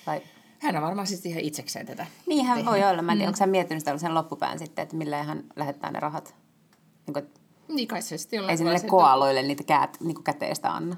vai 0.08 0.22
Hän 0.60 0.76
on 0.76 0.82
varmaan 0.84 1.08
siis 1.08 1.26
ihan 1.26 1.42
itsekseen 1.42 1.86
tätä. 1.86 2.06
Niin 2.26 2.46
hän 2.46 2.66
voi 2.66 2.84
olla. 2.84 3.02
Mä 3.02 3.12
en 3.12 3.18
tiedä, 3.18 3.30
Mm. 3.30 3.34
onko 3.34 3.38
hän 3.40 3.50
miettinyt 3.50 3.82
sitä 3.82 3.98
sen 3.98 4.14
loppupään 4.14 4.60
sitten, 4.60 4.84
että 4.84 4.96
millä 4.96 5.24
hän 5.24 5.44
lähettää 5.56 5.92
ne 5.92 6.00
rahat. 6.00 6.36
Niin 7.08 7.14
kuin, 7.14 7.30
Niin 7.68 7.88
kai 7.88 8.02
se 8.02 8.18
sitten 8.18 8.50
ei 8.50 8.58
sinne 8.58 8.78
se- 8.78 8.88
koaloille 8.88 9.42
niitä 9.44 9.64
käät, 9.64 9.98
niin 10.02 10.24
käteistä 10.24 10.74
anna. 10.74 10.96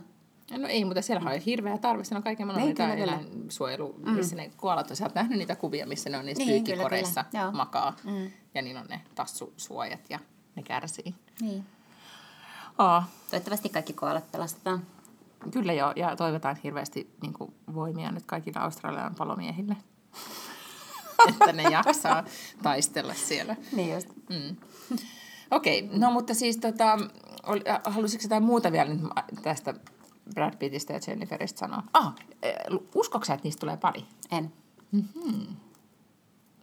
No 0.57 0.67
ei, 0.67 0.85
mutta 0.85 1.01
siellä 1.01 1.31
on 1.31 1.39
hirveä 1.39 1.77
tarve. 1.77 2.03
Siellä 2.03 2.17
on 2.19 2.23
kaiken 2.23 2.47
maailman 2.47 2.65
Niin, 2.67 2.75
kyllä, 2.75 2.95
kyllä. 2.95 3.03
eläinsuojelu, 3.13 3.95
missä 4.03 4.35
ne 4.35 4.51
koalat 4.57 4.89
on. 4.89 4.95
Sä 4.95 5.05
oot 5.05 5.15
nähnyt 5.15 5.37
niitä 5.37 5.55
kuvia, 5.55 5.85
missä 5.87 6.09
ne 6.09 6.17
on 6.17 6.25
niissä 6.25 6.43
Niin, 6.43 6.49
niin, 6.51 6.63
kyllä, 6.63 6.75
pyykkikoreissa 6.75 7.23
kyllä. 7.23 7.43
Joo. 7.43 7.51
makaa. 7.51 7.95
Mm. 8.03 8.31
Ja 8.53 8.61
niillä 8.61 8.81
on 8.81 8.87
ne 8.89 9.01
tassusuojat 9.15 9.99
ja 10.09 10.19
ne 10.55 10.63
kärsii. 10.63 11.15
Niin. 11.41 11.65
Aa, 12.77 13.09
Toivottavasti 13.29 13.69
kaikki 13.69 13.93
koalat 13.93 14.31
pelastetaan. 14.31 14.81
kyllä 15.51 15.73
joo, 15.73 15.93
ja 15.95 16.15
toivotaan 16.15 16.55
hirveästi 16.63 17.09
niin 17.21 17.33
kuin, 17.33 17.53
voimia 17.75 18.11
nyt 18.11 18.23
kaikille 18.25 18.59
Australian 18.59 19.15
palomiehille. 19.15 19.77
että 21.29 21.53
ne 21.53 21.63
jaksaa 21.63 22.23
taistella 22.63 23.13
siellä. 23.13 23.55
Niin 23.71 23.93
just. 23.93 24.07
Mm. 24.29 24.55
Okei, 25.51 25.83
okay, 25.83 25.99
no 25.99 26.11
mutta 26.11 26.33
siis 26.33 26.57
tota, 26.57 26.93
äh, 26.93 27.81
halusitko 27.85 28.23
jotain 28.23 28.43
muuta 28.43 28.71
vielä 28.71 28.93
nyt 28.93 29.01
tästä 29.41 29.73
Brad 30.33 30.57
Pittistä 30.57 30.93
ja 30.93 30.99
Jenniferistä 31.07 31.59
sanoa? 31.59 31.83
Ah, 31.93 32.15
eh, 32.43 32.55
uskoksa, 32.95 33.33
että 33.33 33.43
niistä 33.43 33.59
tulee 33.59 33.77
pari? 33.77 34.03
En. 34.31 34.53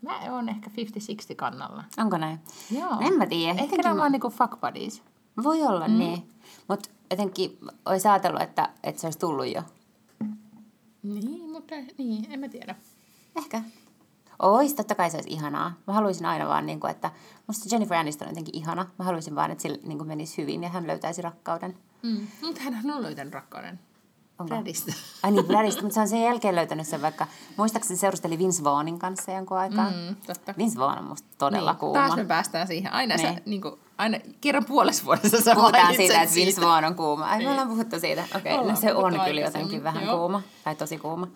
Mä 0.02 0.32
oon 0.32 0.48
ehkä 0.48 0.70
50-60 0.70 1.34
kannalla. 1.36 1.84
Onko 1.98 2.18
näin? 2.18 2.38
Joo. 2.70 2.96
En 3.00 3.14
mä 3.14 3.26
tiedä. 3.26 3.62
Ehkä 3.62 3.76
ne 3.76 3.90
on 3.90 3.96
mä- 3.96 4.08
niinku 4.08 4.30
fuck 4.30 4.60
buddies. 4.60 5.02
Voi 5.42 5.62
olla 5.62 5.88
mm. 5.88 5.98
niin. 5.98 6.28
Mutta 6.68 6.90
jotenkin 7.10 7.58
olisi 7.86 8.08
ajatellut, 8.08 8.42
että, 8.42 8.68
että 8.82 9.00
se 9.00 9.06
olisi 9.06 9.18
tullut 9.18 9.46
jo. 9.54 9.62
Niin, 11.02 11.50
mutta 11.50 11.74
niin, 11.98 12.32
en 12.32 12.40
mä 12.40 12.48
tiedä. 12.48 12.74
Ehkä. 13.36 13.62
Ois, 14.42 14.74
totta 14.74 14.94
kai 14.94 15.10
se 15.10 15.16
olisi 15.16 15.30
ihanaa. 15.30 15.72
Mä 15.86 15.94
haluaisin 15.94 16.26
aina 16.26 16.48
vaan, 16.48 16.66
niin 16.66 16.80
kuin, 16.80 16.90
että 16.90 17.10
musta 17.46 17.68
Jennifer 17.72 17.96
Aniston 17.96 18.28
on 18.28 18.30
jotenkin 18.30 18.56
ihana. 18.56 18.86
Mä 18.98 19.04
haluaisin 19.04 19.34
vaan, 19.34 19.50
että 19.50 19.62
sillä 19.62 19.78
niin 19.82 19.98
kuin 19.98 20.08
menisi 20.08 20.42
hyvin 20.42 20.62
ja 20.62 20.68
hän 20.68 20.86
löytäisi 20.86 21.22
rakkauden. 21.22 21.76
Mm. 22.02 22.26
Mutta 22.42 22.60
hän 22.60 22.90
on 22.90 23.02
löytänyt 23.02 23.34
rakkauden. 23.34 23.80
Onko? 24.38 24.54
Bradista. 24.54 24.92
Ai 25.22 25.30
niin, 25.30 25.44
Bradista, 25.44 25.82
mutta 25.82 25.94
se 25.94 26.00
on 26.00 26.08
sen 26.08 26.22
jälkeen 26.22 26.54
löytänyt 26.54 26.86
sen 26.86 27.02
vaikka, 27.02 27.26
muistaakseni 27.56 27.98
seurusteli 27.98 28.38
Vince 28.38 28.64
Vaughnin 28.64 28.98
kanssa 28.98 29.32
jonkun 29.32 29.56
aikaa. 29.58 29.90
Mm, 29.90 30.16
totta. 30.26 30.54
Vince 30.58 30.78
Vaughn 30.78 30.98
on 30.98 31.04
musta 31.04 31.28
todella 31.38 31.70
niin. 31.72 31.78
kuuma. 31.78 32.00
Taas 32.00 32.16
me 32.16 32.24
päästään 32.24 32.66
siihen. 32.66 32.92
Aina, 32.92 33.16
Niin. 33.16 33.34
sä, 33.34 33.40
niin 33.46 33.62
kuin, 33.62 33.74
aina 33.98 34.18
kerran 34.40 34.64
puolessa 34.64 35.04
vuodessa 35.04 35.40
sä 35.40 35.54
Puhutaan 35.54 35.94
siitä, 35.94 36.22
että 36.22 36.34
Vince. 36.34 36.60
Vaughn 36.60 36.84
on 36.84 36.94
kuuma. 36.94 37.24
Ai, 37.24 37.32
me 37.32 37.38
Niin. 37.38 37.50
ollaan 37.50 37.68
puhuttu 37.68 38.00
siitä. 38.00 38.24
Okei, 38.36 38.54
okay, 38.54 38.70
no 38.70 38.76
se 38.76 38.94
on 38.94 39.12
kyllä 39.26 39.40
jotenkin 39.40 39.84
vähän 39.84 40.04
joo. 40.04 40.18
kuuma. 40.18 40.42
Tai 40.64 40.74
tosi 40.76 40.98
kuuma. 40.98 41.26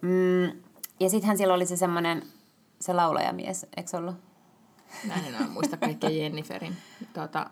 Mm, 0.00 0.62
ja 1.02 1.10
sittenhän 1.10 1.38
silloin 1.38 1.56
oli 1.56 1.66
se 1.66 1.76
semmoinen, 1.76 2.22
se 2.80 2.92
laulajamies, 2.92 3.66
eikö 3.76 3.96
ollut? 3.96 4.14
Mä 5.06 5.14
en 5.14 5.24
enää 5.24 5.48
muista 5.48 5.76
kaikkea 5.76 6.10
Jenniferin, 6.10 6.76
tuota, 7.14 7.50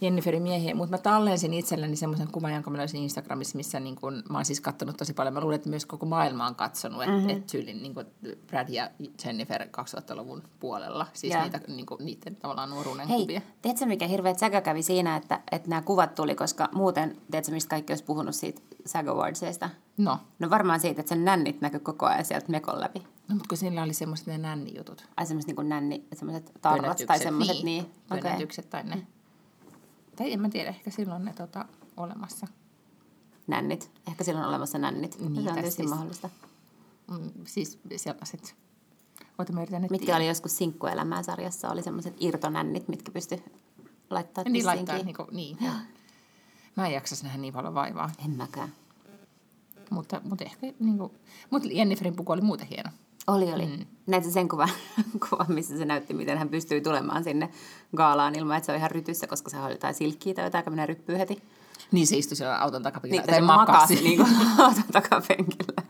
Jenniferin 0.00 0.42
miehiä, 0.42 0.74
mutta 0.74 0.90
mä 0.90 0.98
tallensin 0.98 1.54
itselleni 1.54 1.96
semmoisen 1.96 2.28
kuvan, 2.32 2.52
jonka 2.52 2.70
mä 2.70 2.78
löysin 2.78 3.02
Instagramissa, 3.02 3.56
missä 3.56 3.80
niin 3.80 3.96
kun, 3.96 4.22
mä 4.30 4.38
oon 4.38 4.44
siis 4.44 4.60
katsonut 4.60 4.96
tosi 4.96 5.14
paljon. 5.14 5.34
Mä 5.34 5.40
luulen, 5.40 5.56
että 5.56 5.68
myös 5.68 5.86
koko 5.86 6.06
maailma 6.06 6.46
on 6.46 6.54
katsonut, 6.54 7.02
että 7.02 7.14
mm-hmm. 7.14 7.30
et 7.30 7.46
tyylin 7.46 7.82
niin 7.82 7.94
kun 7.94 8.04
Brad 8.46 8.68
ja 8.68 8.90
Jennifer 9.24 9.62
2000-luvun 9.62 10.42
puolella. 10.60 11.06
Siis 11.12 11.32
Joo. 11.32 11.42
niitä, 11.42 11.60
niin 11.68 11.86
kun, 11.86 11.98
niiden 12.00 12.36
tavallaan 12.36 12.70
nuoruuden 12.70 13.08
Hei, 13.08 13.20
kuvia. 13.20 13.40
tiedätkö 13.62 13.86
mikä 13.86 14.06
hirveä 14.06 14.34
säkä 14.34 14.60
kävi 14.60 14.82
siinä, 14.82 15.16
että, 15.16 15.40
että 15.52 15.68
nämä 15.68 15.82
kuvat 15.82 16.14
tuli, 16.14 16.34
koska 16.34 16.68
muuten, 16.72 17.16
tiedätkö 17.30 17.52
mistä 17.52 17.70
kaikki 17.70 17.92
olisi 17.92 18.04
puhunut 18.04 18.34
siitä 18.34 18.62
SAG 18.86 19.08
Awardsista? 19.08 19.70
No, 19.96 20.18
No 20.38 20.50
varmaan 20.50 20.80
siitä, 20.80 21.00
että 21.00 21.08
sen 21.08 21.24
nännit 21.24 21.60
näkyy 21.60 21.80
koko 21.80 22.06
ajan 22.06 22.24
sieltä 22.24 22.46
mekon 22.48 22.80
läpi. 22.80 22.98
no 22.98 23.34
mutta 23.34 23.48
kun 23.48 23.58
sillä 23.58 23.82
oli 23.82 23.94
semmoiset 23.94 24.26
ne 24.26 24.38
nännijutut. 24.38 25.08
Ai 25.16 25.26
semmoiset 25.26 25.56
niin 25.56 25.68
nänni, 25.68 26.04
semmoiset 26.14 26.52
tarrat 26.60 27.02
tai 27.06 27.18
semmoiset, 27.18 27.62
niin. 27.62 27.64
niin. 27.64 28.22
Pönötykset 28.22 28.70
tai 28.70 28.84
ne. 28.84 29.06
Tai 30.16 30.32
en 30.32 30.40
mä 30.40 30.48
tiedä, 30.48 30.68
ehkä 30.70 30.90
silloin 30.90 31.24
ne 31.24 31.32
tota, 31.32 31.64
olemassa. 31.96 32.46
Nännit. 33.46 33.90
Ehkä 34.08 34.24
silloin 34.24 34.44
on 34.44 34.48
olemassa 34.48 34.78
nännit. 34.78 35.18
Niin, 35.20 35.42
se 35.42 35.48
on 35.48 35.54
tietysti 35.54 35.76
siis- 35.82 35.90
mahdollista. 35.90 36.30
Mm, 37.10 37.30
siis 37.44 37.78
sellaiset. 37.96 38.54
Oota, 39.38 39.52
mä 39.52 39.62
yritän 39.62 39.86
Mitkä 39.90 40.16
oli 40.16 40.28
joskus 40.28 40.56
Sinkkuelämää 40.56 41.22
sarjassa, 41.22 41.70
oli 41.70 41.82
semmoiset 41.82 42.14
irtonännit, 42.20 42.88
mitkä 42.88 43.12
pysty 43.12 43.42
laittaa 44.10 44.44
Niin 44.44 44.52
tissiin 44.52 44.66
laittaa, 44.66 44.94
kiinni. 44.94 45.12
niin, 45.12 45.16
kuin, 45.16 45.36
niin. 45.36 45.58
Mä 46.76 46.86
en 46.86 46.92
jaksaisi 46.92 47.24
nähdä 47.24 47.38
niin 47.38 47.52
paljon 47.54 47.74
vaivaa. 47.74 48.10
En 48.24 48.30
mäkään. 48.30 48.72
Mutta, 49.90 50.20
mutta 50.24 50.44
ehkä, 50.44 50.66
niin 50.80 50.98
kuin, 50.98 51.12
mutta 51.50 51.68
Jenniferin 51.72 52.16
puku 52.16 52.32
oli 52.32 52.40
muuten 52.40 52.66
hieno. 52.66 52.90
Oli, 53.26 53.52
oli. 53.52 53.66
Mm. 53.66 53.86
Näitä 54.06 54.30
sen 54.30 54.48
kuvan, 54.48 54.68
kuvan, 55.28 55.46
missä 55.48 55.78
se 55.78 55.84
näytti, 55.84 56.14
miten 56.14 56.38
hän 56.38 56.48
pystyy 56.48 56.80
tulemaan 56.80 57.24
sinne 57.24 57.50
gaalaan 57.96 58.34
ilman, 58.34 58.56
että 58.56 58.66
se 58.66 58.72
on 58.72 58.78
ihan 58.78 58.90
rytyssä, 58.90 59.26
koska 59.26 59.50
se 59.50 59.58
oli 59.58 59.72
jotain 59.72 59.94
silkkiä 59.94 60.34
tai 60.34 60.44
jotain, 60.44 60.64
menee 60.70 60.86
ryppyy 60.86 61.18
heti. 61.18 61.42
Niin 61.92 62.06
se 62.06 62.16
istui 62.16 62.36
siellä 62.36 62.58
auton 62.58 62.82
takapenkillä. 62.82 63.22
Niin, 63.22 63.34
se 63.34 63.40
makasi 63.40 63.94
niin 64.02 64.16
kuin 64.16 64.28
auton 64.58 64.84
takapenkillä. 64.92 65.82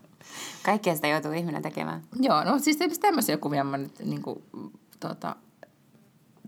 Kaikkea 0.62 0.94
sitä 0.94 1.08
joutuu 1.08 1.32
ihminen 1.32 1.62
tekemään. 1.62 2.02
Joo, 2.20 2.44
no 2.44 2.58
siis 2.58 2.78
tämmöisiä 3.00 3.36
kuvia 3.36 3.64
mä 3.64 3.76
nyt 3.76 3.98
niin 3.98 4.22
kuin, 4.22 4.42
tota, 5.00 5.36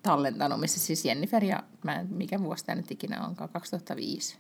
tallentanut, 0.03 0.61
missä 0.61 0.81
siis 0.81 1.05
Jennifer 1.05 1.45
ja 1.45 1.63
mä 1.85 1.95
en, 1.95 2.07
mikä 2.11 2.43
vuosi 2.43 2.65
tämä 2.65 2.77
nyt 2.77 2.91
ikinä 2.91 3.27
onkaan, 3.27 3.51
2005. 3.51 4.39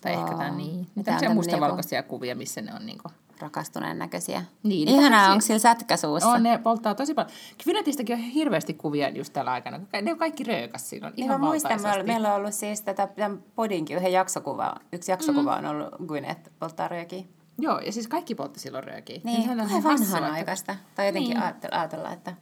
Tai 0.00 0.12
ehkä 0.12 0.30
tämä 0.30 0.50
niin. 0.50 0.86
mitä 0.94 1.18
on 1.28 1.34
mustavalkoisia 1.34 2.02
kuvia, 2.02 2.34
missä 2.34 2.60
ne 2.60 2.74
on 2.74 2.86
niin 2.86 2.98
kuin, 2.98 3.14
Rakastuneen 3.42 3.98
näköisiä. 3.98 4.44
Niin, 4.62 4.88
Ihanaa, 4.88 5.10
tämmöisiä- 5.10 5.32
onko 5.32 5.40
sillä 5.42 5.58
sätkä 5.58 5.96
suussa? 5.96 6.28
On, 6.28 6.42
ne 6.42 6.58
polttaa 6.58 6.94
tosi 6.94 7.14
paljon. 7.14 7.32
Kvinetistäkin 7.62 8.16
on 8.16 8.22
hirveästi 8.22 8.74
kuvia 8.74 9.08
just 9.08 9.32
tällä 9.32 9.52
aikana. 9.52 9.80
Ne 10.02 10.12
on 10.12 10.18
kaikki 10.18 10.44
röökas 10.44 10.90
silloin, 10.90 11.12
Niin 11.16 11.24
ihan 11.24 11.40
mä 11.40 11.46
muistan, 11.46 11.70
meillä, 11.72 11.82
valtaisesti. 11.82 12.12
meillä 12.12 12.34
on 12.34 12.40
ollut 12.40 12.54
siis 12.54 12.82
tätä, 12.82 13.06
tämän 13.06 13.42
podinkin 13.54 13.96
yhden 13.96 14.12
jaksokuva. 14.12 14.74
Yksi 14.92 15.12
jaksokuva 15.12 15.56
on 15.56 15.66
ollut 15.66 15.88
Gwyneth 16.06 16.50
polttaa 16.58 16.88
röökiä. 16.88 17.24
Joo, 17.58 17.78
ja 17.78 17.92
siis 17.92 18.08
kaikki 18.08 18.34
poltti 18.34 18.60
silloin 18.60 18.84
röökiä. 18.84 19.20
Niin, 19.24 19.38
Nythän 19.38 19.60
on 19.60 19.66
vähän 19.68 19.82
hassua, 19.82 20.04
että- 20.06 20.14
vanhan 20.16 20.32
aikaista. 20.32 20.76
Tai 20.94 21.06
jotenkin 21.06 21.30
Niin. 21.36 21.40
niin. 21.62 21.74
ajatella, 21.74 22.12
että... 22.12 22.34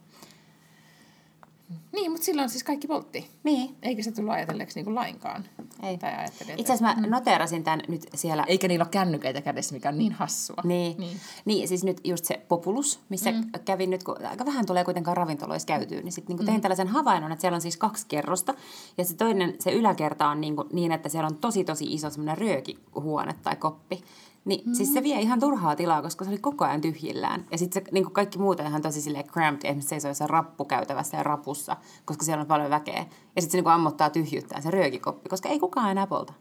Niin, 1.91 2.11
mutta 2.11 2.25
silloin 2.25 2.49
siis 2.49 2.63
kaikki 2.63 2.87
poltti. 2.87 3.29
Niin, 3.43 3.75
Eikä 3.81 4.03
se 4.03 4.11
tullut 4.11 4.33
ajatelleeksi 4.33 4.75
niin 4.75 4.85
kuin 4.85 4.95
lainkaan. 4.95 5.45
ei. 5.83 5.97
Tai 5.97 6.13
ajattelin, 6.13 6.51
että... 6.51 6.61
Itse 6.61 6.73
asiassa 6.73 7.01
mä 7.01 7.07
noteerasin 7.07 7.63
tämän 7.63 7.81
nyt 7.87 8.05
siellä... 8.15 8.43
Eikä 8.47 8.67
niillä 8.67 8.83
ole 8.83 8.89
kännyköitä 8.91 9.41
kädessä, 9.41 9.73
mikä 9.73 9.89
on 9.89 9.97
niin 9.97 10.11
hassua. 10.11 10.61
Niin. 10.63 10.97
niin. 10.97 11.17
niin. 11.45 11.67
siis 11.67 11.83
nyt 11.83 12.01
just 12.03 12.25
se 12.25 12.41
Populus, 12.47 12.99
missä 13.09 13.31
mm. 13.31 13.43
kävin 13.65 13.89
nyt, 13.89 14.03
kun 14.03 14.25
aika 14.25 14.45
vähän 14.45 14.65
tulee 14.65 14.83
kuitenkaan 14.83 15.17
ravintoloissa 15.17 15.65
käytyä, 15.65 16.01
niin 16.01 16.11
sitten 16.11 16.35
niin 16.35 16.45
tein 16.45 16.61
tällaisen 16.61 16.87
havainnon, 16.87 17.31
että 17.31 17.41
siellä 17.41 17.55
on 17.55 17.61
siis 17.61 17.77
kaksi 17.77 18.05
kerrosta. 18.07 18.53
Ja 18.97 19.05
se 19.05 19.15
toinen, 19.15 19.55
se 19.59 19.71
yläkerta 19.71 20.27
on 20.27 20.41
niin, 20.41 20.55
kuin, 20.55 20.67
niin 20.73 20.91
että 20.91 21.09
siellä 21.09 21.27
on 21.27 21.35
tosi 21.35 21.63
tosi 21.63 21.93
iso 21.93 22.09
semmoinen 22.09 22.37
röökihuone 22.37 23.35
tai 23.43 23.55
koppi. 23.55 24.03
Niin 24.45 24.65
mm. 24.65 24.73
siis 24.73 24.93
se 24.93 25.03
vie 25.03 25.19
ihan 25.21 25.39
turhaa 25.39 25.75
tilaa, 25.75 26.01
koska 26.01 26.25
se 26.25 26.31
oli 26.31 26.37
koko 26.37 26.65
ajan 26.65 26.81
tyhjillään. 26.81 27.45
Ja 27.51 27.57
sitten 27.57 27.83
se 27.83 27.91
niin 27.91 28.03
kuin 28.03 28.13
kaikki 28.13 28.39
muut 28.39 28.59
on 28.59 28.65
ihan 28.65 28.81
tosi 28.81 29.01
silleen 29.01 29.27
cramped, 29.27 29.63
esimerkiksi 29.63 29.89
seisoo 29.89 30.09
jossain 30.09 30.29
rappukäytävässä 30.29 31.17
ja 31.17 31.23
rapussa, 31.23 31.77
koska 32.05 32.25
siellä 32.25 32.41
on 32.41 32.47
paljon 32.47 32.69
väkeä. 32.69 33.05
Ja 33.35 33.41
sitten 33.41 33.51
se 33.51 33.57
niin 33.57 33.63
kuin 33.63 33.73
ammottaa 33.73 34.09
tyhjyyttään 34.09 34.61
se 34.63 34.71
röökikoppi, 34.71 35.29
koska 35.29 35.49
ei 35.49 35.59
kukaan 35.59 35.91
enää 35.91 36.07
polta. 36.07 36.33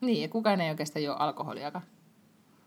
Niin, 0.00 0.22
ja 0.22 0.28
kukaan 0.28 0.60
ei 0.60 0.70
oikeastaan 0.70 1.04
juo 1.04 1.14
alkoholiakaan. 1.18 1.84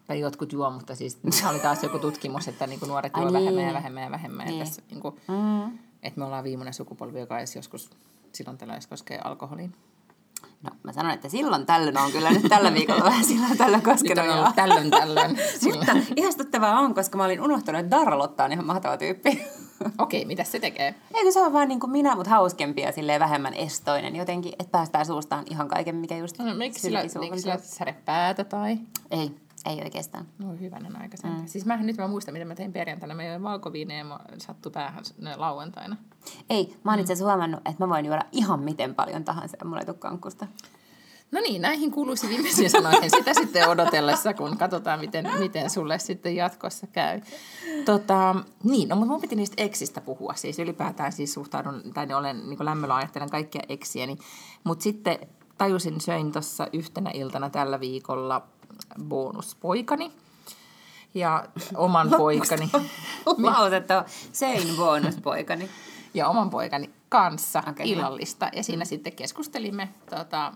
Tai 0.08 0.20
jotkut 0.20 0.54
juo, 0.54 0.70
mutta 0.70 0.96
siis 0.96 1.20
oli 1.50 1.60
taas 1.60 1.84
joku 1.84 2.00
tutkimus, 2.00 2.48
että 2.48 2.68
niin 2.68 2.80
kuin 2.80 2.90
nuoret 2.90 3.16
Ai 3.16 3.22
juo 3.24 3.32
niin. 3.32 3.44
vähemmän 3.44 3.68
ja 3.68 3.74
vähemmän 3.74 4.04
ja 4.04 4.12
vähemmän. 4.12 4.48
Niin. 4.48 4.60
Ja 4.60 4.66
tässä, 4.66 4.82
niin 4.90 5.02
kuin, 5.02 5.16
Mm. 5.28 5.78
että 6.04 6.20
me 6.20 6.26
ollaan 6.26 6.44
viimeinen 6.44 6.74
sukupolvi, 6.74 7.20
joka 7.20 7.38
edes 7.38 7.56
joskus 7.56 7.90
silloin 8.34 8.58
tällä 8.58 8.74
edes 8.74 8.88
koskee 8.88 9.20
alkoholiin. 9.24 9.74
No, 10.64 10.72
mä 10.84 10.92
sanon, 10.92 11.12
että 11.12 11.30
silloin 11.30 11.66
tällöin 11.66 11.98
on 11.98 12.12
kyllä 12.12 12.32
nyt 12.32 12.44
tällä 12.50 12.74
viikolla 12.74 13.04
vähän 13.04 13.24
silloin 13.24 13.58
tällä 13.58 13.78
Nyt 13.78 13.86
koskenut. 13.86 14.18
on 14.24 14.26
joo. 14.26 14.40
ollut 14.40 14.56
tällöin 14.56 14.92
tällöin. 14.92 15.38
Mutta 15.76 15.92
ihastuttavaa 16.16 16.80
on, 16.80 16.94
koska 16.96 17.18
mä 17.18 17.26
olin 17.26 17.42
unohtanut, 17.42 17.82
että 17.82 17.98
Darlotta 17.98 18.44
on 18.44 18.52
ihan 18.52 18.66
mahtava 18.66 18.98
tyyppi. 18.98 19.46
Okei, 20.00 20.26
mitä 20.26 20.44
se 20.44 20.60
tekee? 20.60 20.96
Eikö 21.14 21.32
se 21.32 21.40
ole 21.42 21.54
vaan 21.54 21.68
niin 21.68 21.80
kuin 21.80 21.92
minä, 21.92 22.16
mutta 22.16 22.30
hauskempi 22.30 22.82
ja 22.82 22.92
silleen 22.92 23.20
vähemmän 23.20 23.54
estoinen 23.54 24.16
jotenkin, 24.16 24.54
että 24.60 24.72
päästään 24.72 25.06
suustaan 25.06 25.44
ihan 25.50 25.68
kaiken, 25.68 25.96
mikä 25.96 26.18
just 26.18 26.40
No, 26.40 26.54
miksi 26.56 26.82
sillä, 26.82 27.02
miksi 27.20 27.42
sillä 27.42 27.58
säde 27.58 27.96
päätä 28.06 28.44
tai? 28.44 28.78
Ei, 29.12 29.32
ei 29.66 29.82
oikeastaan. 29.84 30.26
No 30.38 30.56
hyvänen 30.60 31.02
aika 31.02 31.18
mm. 31.24 31.48
Siis 31.48 31.66
mä 31.66 31.78
nyt 31.78 31.98
mä 31.98 32.08
muistan, 32.08 32.34
mitä 32.34 32.46
mä 32.46 32.56
tein 32.56 32.74
perjantaina. 32.74 33.16
Mä 33.16 33.24
join 33.24 33.44
valkoviineja 33.44 33.98
ja 33.98 34.06
mä 34.06 34.20
sattu 34.38 34.72
päähän 34.72 35.04
lauantaina. 35.36 35.98
Ei, 36.50 36.76
mä 36.84 36.92
oon 36.92 37.00
itse 37.00 37.14
asiassa 37.14 37.32
huomannut, 37.32 37.60
että 37.60 37.84
mä 37.84 37.90
voin 37.90 38.06
juoda 38.06 38.26
ihan 38.32 38.60
miten 38.60 38.96
paljon 38.96 39.24
tahansa 39.24 39.58
ja 39.60 39.66
mulla 39.66 39.80
ei 39.80 39.86
tule 39.86 39.96
kankkusta. 40.00 40.48
No 41.32 41.40
niin, 41.40 41.62
näihin 41.62 41.92
kuuluisi 41.92 42.30
viimeisiin 42.30 42.70
sanoihin 42.70 43.10
sitä 43.12 43.34
sitten 43.34 43.70
odotellessa, 43.70 44.34
kun 44.34 44.58
katsotaan, 44.58 45.00
miten, 45.00 45.26
miten 45.40 45.70
sulle 45.70 46.00
sitten 46.00 46.36
jatkossa 46.36 46.88
käy. 46.88 47.22
Tota, 47.86 48.36
niin, 48.64 48.90
no, 48.90 48.96
mutta 48.96 49.12
mun 49.12 49.22
piti 49.22 49.36
niistä 49.36 49.64
eksistä 49.64 50.02
puhua. 50.02 50.34
Siis 50.36 50.60
ylipäätään 50.60 51.12
siis 51.12 51.34
suhtaudun, 51.34 51.82
tai 51.94 52.14
olen 52.14 52.50
niin 52.50 52.66
lämmöllä 52.66 52.96
ajattelen 52.96 53.30
kaikkia 53.30 53.62
eksiäni. 53.70 54.18
Mutta 54.64 54.84
sitten 54.84 55.20
tajusin, 55.58 56.02
söin 56.02 56.32
tuossa 56.32 56.68
yhtenä 56.74 57.12
iltana 57.14 57.50
tällä 57.50 57.80
viikolla 57.80 58.48
bonuspoikani 59.04 60.12
ja 61.14 61.48
oman 61.76 62.10
poikani. 62.18 62.70
Lausetta 63.38 64.06
söin 64.34 64.76
bonuspoikani. 64.78 65.70
ja 66.14 66.28
oman 66.28 66.50
poikani 66.50 66.90
kanssa 67.10 67.64
okay, 67.68 67.86
illallista. 67.88 68.50
Ja 68.54 68.64
siinä 68.64 68.86
sitten 68.86 69.14
keskustelimme 69.14 69.90
tota, 70.10 70.54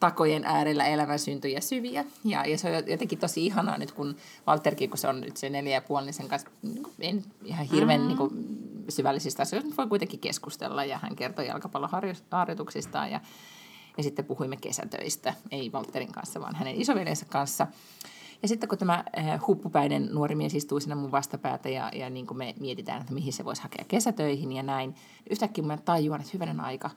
takojen 0.00 0.44
äärellä 0.44 0.86
elämän 0.86 1.18
syntyjä 1.18 1.60
syviä. 1.60 2.04
Ja, 2.24 2.46
ja 2.46 2.58
se 2.58 2.68
on 2.68 2.90
jotenkin 2.90 3.18
tosi 3.18 3.46
ihanaa 3.46 3.78
nyt, 3.78 3.92
kun 3.92 4.16
Walterkin, 4.48 4.90
kun 4.90 4.98
se 4.98 5.08
on 5.08 5.20
nyt 5.20 5.36
se 5.36 5.50
neljä 5.50 5.72
ja 5.72 5.82
puoli, 5.82 6.04
niin 6.04 6.14
sen 6.14 6.28
kanssa 6.28 6.50
niin 6.62 6.82
kuin, 6.82 6.94
en 7.00 7.24
ihan 7.44 7.66
hirveän 7.66 8.00
mm. 8.00 8.06
niin 8.06 8.18
kuin, 8.18 8.30
syvällisistä 8.88 9.42
asioista, 9.42 9.66
mutta 9.66 9.82
voi 9.82 9.88
kuitenkin 9.88 10.20
keskustella. 10.20 10.84
Ja 10.84 10.98
hän 10.98 11.16
kertoi 11.16 11.46
jalkapalloharjoituksistaan 11.46 13.10
ja, 13.10 13.20
ja 13.96 14.02
sitten 14.02 14.24
puhuimme 14.24 14.56
kesätöistä, 14.56 15.34
ei 15.50 15.70
Walterin 15.70 16.12
kanssa, 16.12 16.40
vaan 16.40 16.54
hänen 16.54 16.80
isoveljensä 16.80 17.26
kanssa. 17.28 17.66
Ja 18.42 18.48
sitten 18.48 18.68
kun 18.68 18.78
tämä 18.78 19.04
äh, 19.18 19.46
huppupäinen 19.46 20.08
nuori 20.12 20.34
mies 20.34 20.54
istuu 20.54 20.80
siinä 20.80 20.94
mun 20.94 21.12
vastapäätä 21.12 21.68
ja, 21.68 21.90
ja 21.94 22.10
niin 22.10 22.26
kuin 22.26 22.38
me 22.38 22.54
mietitään, 22.60 23.00
että 23.00 23.14
mihin 23.14 23.32
se 23.32 23.44
voisi 23.44 23.62
hakea 23.62 23.84
kesätöihin 23.88 24.52
ja 24.52 24.62
näin, 24.62 24.90
niin 24.90 25.02
yhtäkkiä 25.30 25.64
mä 25.64 25.76
tajuan, 25.76 26.20
että 26.20 26.32
hyvänen 26.34 26.60
aika, 26.60 26.90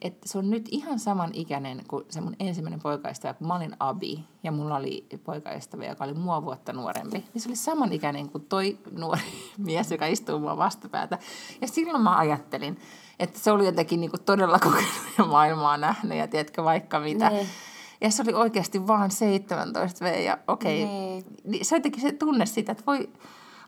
että 0.00 0.28
se 0.28 0.38
on 0.38 0.50
nyt 0.50 0.68
ihan 0.70 0.98
saman 0.98 1.30
ikäinen 1.32 1.80
kuin 1.88 2.04
se 2.08 2.20
mun 2.20 2.36
ensimmäinen 2.40 2.80
poikaystävä, 2.80 3.34
kun 3.34 3.46
mä 3.46 3.56
olin 3.56 3.76
Abi 3.80 4.24
ja 4.42 4.52
mulla 4.52 4.76
oli 4.76 5.06
poikaystävä, 5.24 5.84
joka 5.84 6.04
oli 6.04 6.14
mua 6.14 6.44
vuotta 6.44 6.72
nuorempi. 6.72 7.24
Niin 7.34 7.42
se 7.42 7.48
oli 7.48 7.56
saman 7.56 7.92
ikäinen 7.92 8.28
kuin 8.28 8.44
toi 8.44 8.78
nuori 8.90 9.20
mies, 9.58 9.90
joka 9.90 10.06
istuu 10.06 10.38
mua 10.38 10.56
vastapäätä. 10.56 11.18
Ja 11.60 11.68
silloin 11.68 12.02
mä 12.02 12.18
ajattelin, 12.18 12.78
että 13.18 13.38
se 13.38 13.50
oli 13.50 13.66
jotenkin 13.66 14.00
niin 14.00 14.10
kuin 14.10 14.22
todella 14.22 14.58
kokenut 14.58 14.90
ja 15.18 15.24
maailmaa 15.24 15.76
nähnyt 15.76 16.18
ja 16.18 16.28
tiedätkö 16.28 16.64
vaikka 16.64 17.00
mitä. 17.00 17.30
Ne. 17.30 17.46
Ja 18.00 18.10
se 18.10 18.22
oli 18.22 18.34
oikeasti 18.34 18.86
vaan 18.86 19.10
17 19.10 20.04
V 20.04 20.24
ja 20.24 20.38
okei, 20.48 20.84
okay, 20.84 21.30
niin 21.44 21.64
se 21.64 21.76
jotenkin 21.76 22.02
se 22.02 22.12
tunne 22.12 22.46
siitä, 22.46 22.72
että 22.72 22.84
voi, 22.86 23.10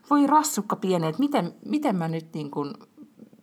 voi 0.09 0.27
rassukka 0.27 0.75
pieni, 0.75 1.07
että 1.07 1.19
miten, 1.19 1.53
miten 1.65 1.95
mä 1.95 2.07
nyt 2.07 2.33
niin 2.33 2.51
kuin, 2.51 2.73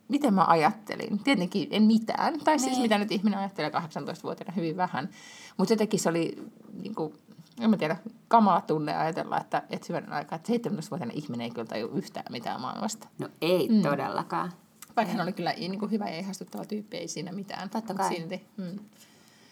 miten 0.09 0.33
mä 0.33 0.45
ajattelin. 0.47 1.19
Tietenkin 1.23 1.67
en 1.71 1.83
mitään, 1.83 2.39
tai 2.39 2.59
siis 2.59 2.79
mitä 2.79 2.97
nyt 2.97 3.11
ihminen 3.11 3.39
ajattelee 3.39 3.69
18-vuotiaana 3.69 4.53
hyvin 4.55 4.77
vähän. 4.77 5.09
Mutta 5.57 5.73
jotenkin 5.73 5.99
se 5.99 6.09
oli, 6.09 6.37
niin 6.81 6.95
kuin, 6.95 7.13
en 7.61 7.69
mä 7.69 7.77
tiedä, 7.77 7.97
kamala 8.27 8.61
tunne 8.61 8.97
ajatella, 8.97 9.37
että, 9.37 9.63
että 9.69 9.85
hyvän 9.89 10.11
aikaa, 10.11 10.35
että 10.35 10.69
17-vuotiaana 10.69 11.13
ihminen 11.15 11.45
ei 11.45 11.51
kyllä 11.51 11.67
tajua 11.67 11.95
yhtään 11.95 12.25
mitään 12.29 12.61
maailmasta. 12.61 13.07
No 13.19 13.29
ei 13.41 13.69
mm. 13.69 13.81
todellakaan. 13.81 14.53
Vaikka 14.95 15.13
hän 15.13 15.21
oli 15.21 15.33
kyllä 15.33 15.53
niin 15.53 15.79
kuin 15.79 15.91
hyvä 15.91 16.09
ja 16.09 16.19
ihastuttava 16.19 16.65
tyyppi, 16.65 16.97
ei 16.97 17.07
siinä 17.07 17.31
mitään. 17.31 17.69
Totta 17.69 17.93
kai. 17.93 18.15
Silti. 18.15 18.45
Mm. 18.57 18.79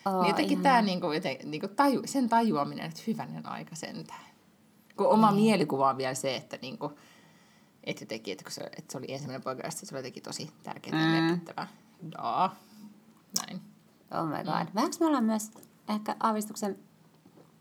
Oh, 0.06 0.22
niin 0.22 0.28
jotenkin 0.28 0.62
tämä 0.62 0.82
niinku, 0.82 1.12
joten, 1.12 1.38
niinku 1.44 1.68
taju, 1.68 2.02
sen 2.06 2.30
tajuaminen, 2.30 2.86
että 2.86 3.02
hyvänen 3.08 3.46
aika 3.46 3.76
sentään. 3.76 4.28
Kun 4.98 5.08
oma 5.08 5.32
niin. 5.32 5.44
mielikuva 5.44 5.90
on 5.90 5.98
vielä 5.98 6.14
se, 6.14 6.36
että 6.36 6.58
niinku, 6.62 6.92
että 7.88 8.04
jotenkin, 8.04 8.32
että, 8.32 8.50
se, 8.50 8.62
että 8.62 8.92
se 8.92 8.98
oli 8.98 9.06
ensimmäinen 9.10 9.44
poika, 9.44 9.72
se 9.72 9.86
oli 9.92 10.00
jotenkin 10.00 10.24
tosi 10.24 10.52
tärkeää 10.64 10.98
mm. 10.98 11.16
ja 11.16 11.22
merkittävää. 11.22 11.68
Daa. 12.12 12.56
Näin. 13.40 13.62
Oh 14.12 14.28
my 14.28 14.36
god. 14.36 14.68
Mm. 14.68 14.76
Vähänkö 14.76 14.98
me 15.00 15.06
ollaan 15.06 15.24
myös 15.24 15.52
ehkä 15.90 16.16
aavistuksen 16.20 16.80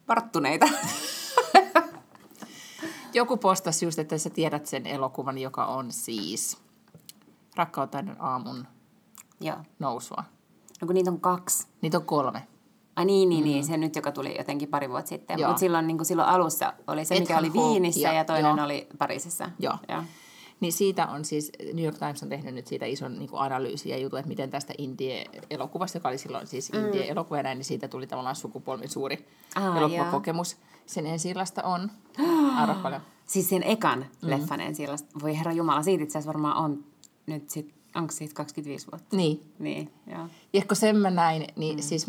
varttuneita? 0.09 0.67
Joku 3.15 3.37
postasi 3.37 3.85
just, 3.85 3.99
että 3.99 4.19
sä 4.19 4.31
tiedät 4.31 4.67
sen 4.67 4.87
elokuvan, 4.87 5.39
joka 5.39 5.67
on 5.67 5.93
siis 5.93 6.59
Rakkautainen 7.57 8.17
aamun 8.19 8.67
Joo. 9.41 9.57
nousua. 9.79 10.25
No 10.81 10.87
kun 10.87 10.95
niitä 10.95 11.11
on 11.11 11.21
kaksi. 11.21 11.67
Niitä 11.83 11.99
on 11.99 12.05
kolme. 12.05 12.49
Ai 12.97 13.05
niin, 13.05 13.29
niin, 13.29 13.41
mm. 13.41 13.45
niin, 13.45 13.65
se 13.65 13.77
nyt, 13.77 13.97
joka 13.97 14.13
tuli 14.13 14.37
jotenkin 14.39 14.69
pari 14.69 14.91
vuotta 14.91 15.09
sitten. 15.09 15.41
Mutta 15.47 15.59
silloin, 15.59 15.87
niin 15.87 16.05
silloin 16.05 16.29
alussa 16.29 16.73
oli 16.87 17.05
se, 17.05 17.21
mikä 17.21 17.39
oli 17.39 17.53
Viinissä 17.53 18.01
ja, 18.01 18.13
ja 18.13 18.25
toinen 18.25 18.57
joo. 18.57 18.65
oli 18.65 18.87
Pariisissa. 18.99 19.51
Joo. 19.59 19.75
Ja. 19.89 20.05
Niin 20.61 20.73
siitä 20.73 21.07
on 21.07 21.25
siis, 21.25 21.53
New 21.73 21.85
York 21.85 21.99
Times 21.99 22.23
on 22.23 22.29
tehnyt 22.29 22.55
nyt 22.55 22.67
siitä 22.67 22.87
ison 22.87 23.19
niin 23.19 23.31
analyysiä 23.33 23.97
ja 23.97 24.03
jutun, 24.03 24.19
että 24.19 24.29
miten 24.29 24.51
tästä 24.51 24.75
Indie-elokuvasta, 24.79 25.97
joka 25.97 26.09
oli 26.09 26.19
silloin 26.19 26.47
siis 26.47 26.73
mm. 26.73 26.79
Indie-elokuva 26.79 27.43
näin, 27.43 27.59
niin 27.59 27.65
siitä 27.65 27.89
tuli 27.89 28.07
tavallaan 28.07 28.37
sukupolven 28.37 28.89
suuri 28.89 29.29
ah, 29.55 29.77
elokuvakokemus. 29.77 30.57
Sen 30.87 31.07
ensillasta 31.07 31.63
on, 31.63 31.91
arvo 32.61 32.75
paljon. 32.83 33.01
Siis 33.27 33.49
sen 33.49 33.63
ekan 33.63 33.99
mm. 33.99 34.31
leffan 34.31 34.61
ensillasta, 34.61 35.21
voi 35.23 35.39
herra 35.39 35.53
Jumala, 35.53 35.83
siitä 35.83 36.05
itse 36.05 36.19
asiassa 36.19 36.33
varmaan 36.33 36.57
on 36.57 36.85
nyt 37.27 37.51
sit 37.51 37.77
onko 37.97 38.13
siitä 38.13 38.35
25 38.35 38.87
vuotta? 38.93 39.17
Niin. 39.17 39.41
Niin, 39.59 39.91
joo. 40.07 40.29
Ja 40.53 40.63
kun 40.69 40.77
sen 40.77 40.97
mä 40.97 41.11
näin, 41.11 41.47
niin 41.57 41.77
mm. 41.77 41.83
siis 41.83 42.07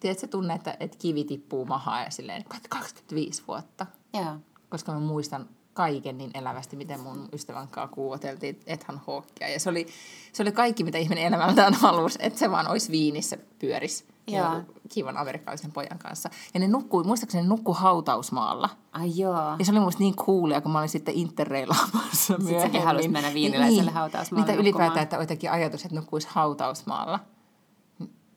tiedätkö 0.00 0.20
se 0.20 0.26
tunne, 0.26 0.54
että, 0.54 0.76
että 0.80 0.98
kivi 0.98 1.24
tippuu 1.24 1.64
mahaan 1.64 2.04
ja 2.04 2.10
silleen 2.10 2.44
25 2.68 3.42
vuotta. 3.48 3.86
Joo. 4.14 4.36
Koska 4.68 4.92
mä 4.92 5.00
muistan 5.00 5.48
kaiken 5.76 6.18
niin 6.18 6.30
elävästi, 6.34 6.76
miten 6.76 7.00
mun 7.00 7.28
ystävän 7.32 7.68
kanssa 7.68 7.94
kuuoteltiin 7.94 8.60
Ethan 8.66 9.00
Hawkia. 9.06 9.48
Ja 9.48 9.60
se 9.60 9.70
oli, 9.70 9.86
se 10.32 10.42
oli 10.42 10.52
kaikki, 10.52 10.84
mitä 10.84 10.98
ihminen 10.98 11.24
elämältään 11.24 11.74
halusi, 11.74 12.18
että 12.22 12.38
se 12.38 12.50
vaan 12.50 12.68
olisi 12.68 12.92
viinissä 12.92 13.36
pyöris 13.58 14.06
joo. 14.26 14.62
kivan 14.88 15.16
amerikkalaisen 15.16 15.72
pojan 15.72 15.98
kanssa. 15.98 16.30
Ja 16.54 16.60
ne 16.60 16.68
nukkui, 16.68 17.04
muistaakseni 17.04 17.42
ne 17.42 17.48
nukkui 17.48 17.74
hautausmaalla. 17.78 18.68
Ai 18.92 19.10
joo. 19.16 19.56
Ja 19.58 19.64
se 19.64 19.72
oli 19.72 19.80
musta 19.80 20.02
niin 20.02 20.16
coolia, 20.16 20.60
kun 20.60 20.72
mä 20.72 20.78
olin 20.78 20.88
sitten 20.88 21.14
interreilaamassa 21.14 22.38
myöhemmin. 22.38 22.62
Sitten 22.62 22.82
halusi 22.82 23.08
mennä 23.08 23.34
viiniläiselle 23.34 23.82
niin, 23.82 23.94
hautausmaalle 23.94 24.46
Niitä 24.46 24.62
ylipäätään, 24.62 25.02
että 25.02 25.16
jotenkin 25.16 25.50
ajatus, 25.50 25.84
että 25.84 25.96
nukkuisi 25.96 26.28
hautausmaalla. 26.30 27.20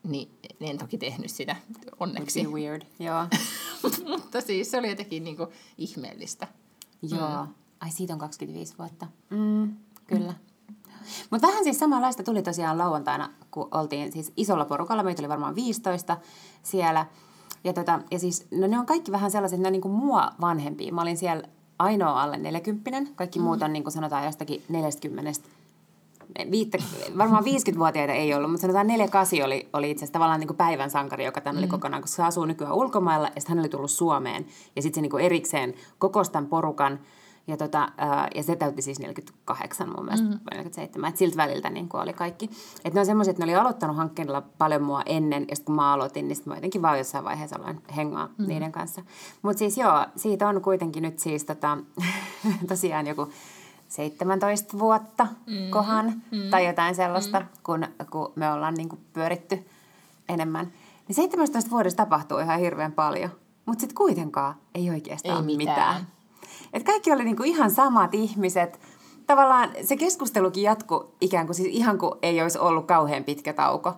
Niin 0.03 0.29
en 0.61 0.77
toki 0.77 0.97
tehnyt 0.97 1.31
sitä, 1.31 1.55
onneksi. 1.99 2.43
Would 2.43 2.53
weird, 2.53 2.81
joo. 2.99 3.25
Mutta 4.07 4.41
siis 4.41 4.71
se 4.71 4.77
oli 4.77 4.89
jotenkin 4.89 5.23
niin 5.23 5.37
kuin 5.37 5.49
ihmeellistä. 5.77 6.47
Joo. 7.01 7.45
Mm. 7.45 7.53
Ai 7.79 7.91
siitä 7.91 8.13
on 8.13 8.19
25 8.19 8.73
vuotta. 8.77 9.07
Mm, 9.29 9.75
kyllä. 10.07 10.31
Mm. 10.31 10.75
Mutta 11.29 11.47
vähän 11.47 11.63
siis 11.63 11.79
samanlaista 11.79 12.23
tuli 12.23 12.43
tosiaan 12.43 12.77
lauantaina, 12.77 13.29
kun 13.51 13.67
oltiin 13.71 14.11
siis 14.11 14.33
isolla 14.37 14.65
porukalla. 14.65 15.03
Meitä 15.03 15.21
oli 15.21 15.29
varmaan 15.29 15.55
15 15.55 16.17
siellä. 16.63 17.05
Ja, 17.63 17.73
tota, 17.73 17.99
ja 18.11 18.19
siis, 18.19 18.47
no 18.51 18.67
ne 18.67 18.79
on 18.79 18.85
kaikki 18.85 19.11
vähän 19.11 19.31
sellaiset, 19.31 19.57
että 19.57 19.63
ne 19.63 19.67
on 19.67 19.71
niin 19.71 19.81
kuin 19.81 19.93
mua 19.93 20.31
vanhempia. 20.41 20.93
Mä 20.93 21.01
olin 21.01 21.17
siellä 21.17 21.43
ainoa 21.79 22.23
alle 22.23 22.37
40, 22.37 23.11
kaikki 23.15 23.39
mm. 23.39 23.45
muut 23.45 23.61
on 23.61 23.73
niin 23.73 23.83
kuin 23.83 23.93
sanotaan 23.93 24.25
jostakin 24.25 24.63
40 24.69 25.39
viittä, 26.51 26.77
varmaan 27.17 27.43
50-vuotiaita 27.43 28.13
ei 28.13 28.33
ollut, 28.33 28.51
mutta 28.51 28.61
sanotaan 28.61 28.87
48 28.87 29.45
oli, 29.45 29.69
oli 29.73 29.91
itse 29.91 29.99
asiassa 29.99 30.13
tavallaan 30.13 30.39
niin 30.39 30.47
kuin 30.47 30.57
päivän 30.57 30.89
sankari, 30.89 31.25
joka 31.25 31.41
tänne 31.41 31.61
mm. 31.61 31.63
oli 31.63 31.71
kokonaan, 31.71 32.01
koska 32.01 32.15
se 32.15 32.23
asuu 32.23 32.45
nykyään 32.45 32.73
ulkomailla 32.73 33.27
ja 33.35 33.41
sitten 33.41 33.55
hän 33.55 33.59
oli 33.59 33.69
tullut 33.69 33.91
Suomeen. 33.91 34.45
Ja 34.75 34.81
sitten 34.81 34.95
se 34.95 35.01
niin 35.01 35.11
kuin 35.11 35.23
erikseen 35.23 35.73
kokostan 35.97 36.45
porukan 36.45 36.99
ja, 37.49 37.57
tota, 37.57 37.91
ja 38.35 38.43
se 38.43 38.55
täytti 38.55 38.81
siis 38.81 38.99
48 38.99 39.89
mun 39.89 40.05
mielestä, 40.05 40.27
mm. 40.27 40.39
47. 40.51 41.09
Että 41.09 41.19
siltä 41.19 41.37
väliltä 41.37 41.69
niin 41.69 41.89
oli 41.93 42.13
kaikki. 42.13 42.49
Että 42.85 42.93
ne 42.93 42.99
on 42.99 43.05
semmoiset, 43.05 43.31
että 43.31 43.45
ne 43.45 43.51
oli 43.51 43.61
aloittanut 43.61 43.97
hankkeella 43.97 44.41
paljon 44.57 44.83
mua 44.83 45.01
ennen, 45.05 45.45
ja 45.49 45.55
kun 45.65 45.75
mä 45.75 45.93
aloitin, 45.93 46.27
niin 46.27 46.35
sitten 46.35 46.51
mä 46.51 46.57
jotenkin 46.57 46.81
vaan 46.81 46.97
jossain 46.97 47.25
vaiheessa 47.25 47.55
aloin 47.55 47.81
hengaa 47.95 48.29
mm. 48.37 48.47
niiden 48.47 48.71
kanssa. 48.71 49.01
Mutta 49.41 49.59
siis 49.59 49.77
joo, 49.77 50.05
siitä 50.15 50.47
on 50.47 50.61
kuitenkin 50.61 51.03
nyt 51.03 51.19
siis 51.19 51.45
tota, 51.45 51.77
tosiaan 52.67 53.07
joku 53.07 53.27
17 53.89 54.79
vuotta 54.79 55.27
mm. 55.47 55.69
kohan, 55.69 56.13
mm. 56.31 56.49
tai 56.49 56.65
jotain 56.65 56.95
sellaista, 56.95 57.39
mm. 57.39 57.45
kun, 57.63 57.87
kun 58.11 58.33
me 58.35 58.51
ollaan 58.51 58.73
niin 58.73 58.89
kuin 58.89 59.01
pyöritty 59.13 59.65
enemmän. 60.29 60.71
Niin 61.07 61.15
17 61.15 61.71
vuodessa 61.71 61.97
tapahtuu 61.97 62.37
ihan 62.37 62.59
hirveän 62.59 62.91
paljon, 62.91 63.29
mutta 63.65 63.81
sitten 63.81 63.95
kuitenkaan 63.95 64.55
ei 64.75 64.89
oikeastaan 64.89 65.49
ei 65.49 65.57
mitään. 65.57 65.75
mitään. 65.75 66.07
Et 66.73 66.83
kaikki 66.83 67.11
oli 67.11 67.23
niinku 67.23 67.43
ihan 67.43 67.71
samat 67.71 68.13
ihmiset. 68.13 68.79
Tavallaan 69.27 69.69
se 69.83 69.97
keskustelukin 69.97 70.63
jatku 70.63 71.15
ikään 71.21 71.45
kuin 71.45 71.55
siis 71.55 71.67
ihan 71.71 71.97
kuin 71.97 72.13
ei 72.21 72.41
olisi 72.41 72.59
ollut 72.59 72.85
kauhean 72.85 73.23
pitkä 73.23 73.53
tauko. 73.53 73.93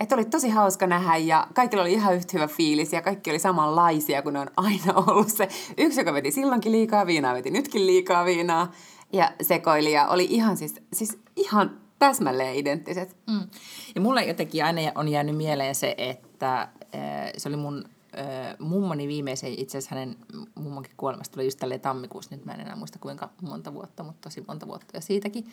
Että 0.00 0.14
oli 0.14 0.24
tosi 0.24 0.48
hauska 0.48 0.86
nähdä 0.86 1.16
ja 1.16 1.46
kaikilla 1.54 1.82
oli 1.82 1.92
ihan 1.92 2.14
yhtä 2.14 2.30
hyvä 2.32 2.48
fiilis 2.48 2.92
ja 2.92 3.02
kaikki 3.02 3.30
oli 3.30 3.38
samanlaisia, 3.38 4.22
kun 4.22 4.32
ne 4.32 4.40
on 4.40 4.50
aina 4.56 4.94
ollut 5.06 5.28
se. 5.28 5.48
Yksi, 5.78 6.00
joka 6.00 6.12
veti 6.12 6.30
silloinkin 6.30 6.72
liikaa 6.72 7.06
viinaa, 7.06 7.34
veti 7.34 7.50
nytkin 7.50 7.86
liikaa 7.86 8.24
viinaa 8.24 8.72
ja 9.12 9.32
sekoili 9.42 9.92
ja 9.92 10.08
oli 10.08 10.26
ihan 10.30 10.56
siis, 10.56 10.74
siis 10.92 11.18
ihan 11.36 11.80
täsmälleen 11.98 12.54
identtiset. 12.56 13.16
Mm. 13.30 13.48
Ja 13.94 14.00
mulle 14.00 14.24
jotenkin 14.24 14.64
aina 14.64 14.80
on 14.94 15.08
jäänyt 15.08 15.36
mieleen 15.36 15.74
se, 15.74 15.94
että 15.98 16.68
se 17.36 17.48
oli 17.48 17.56
mun 17.56 17.84
mummoni 18.58 19.08
viimeisen, 19.08 19.54
itse 19.58 19.78
asiassa 19.78 19.94
hänen 19.94 20.16
mummonkin 20.54 20.92
kuolemasta 20.96 21.34
tuli 21.34 21.44
just 21.44 21.58
tälleen 21.58 21.80
tammikuussa, 21.80 22.36
nyt 22.36 22.44
mä 22.44 22.52
en 22.52 22.60
enää 22.60 22.76
muista 22.76 22.98
kuinka 22.98 23.30
monta 23.42 23.74
vuotta, 23.74 24.02
mutta 24.02 24.28
tosi 24.28 24.44
monta 24.48 24.66
vuotta 24.66 24.96
ja 24.96 25.00
siitäkin. 25.00 25.46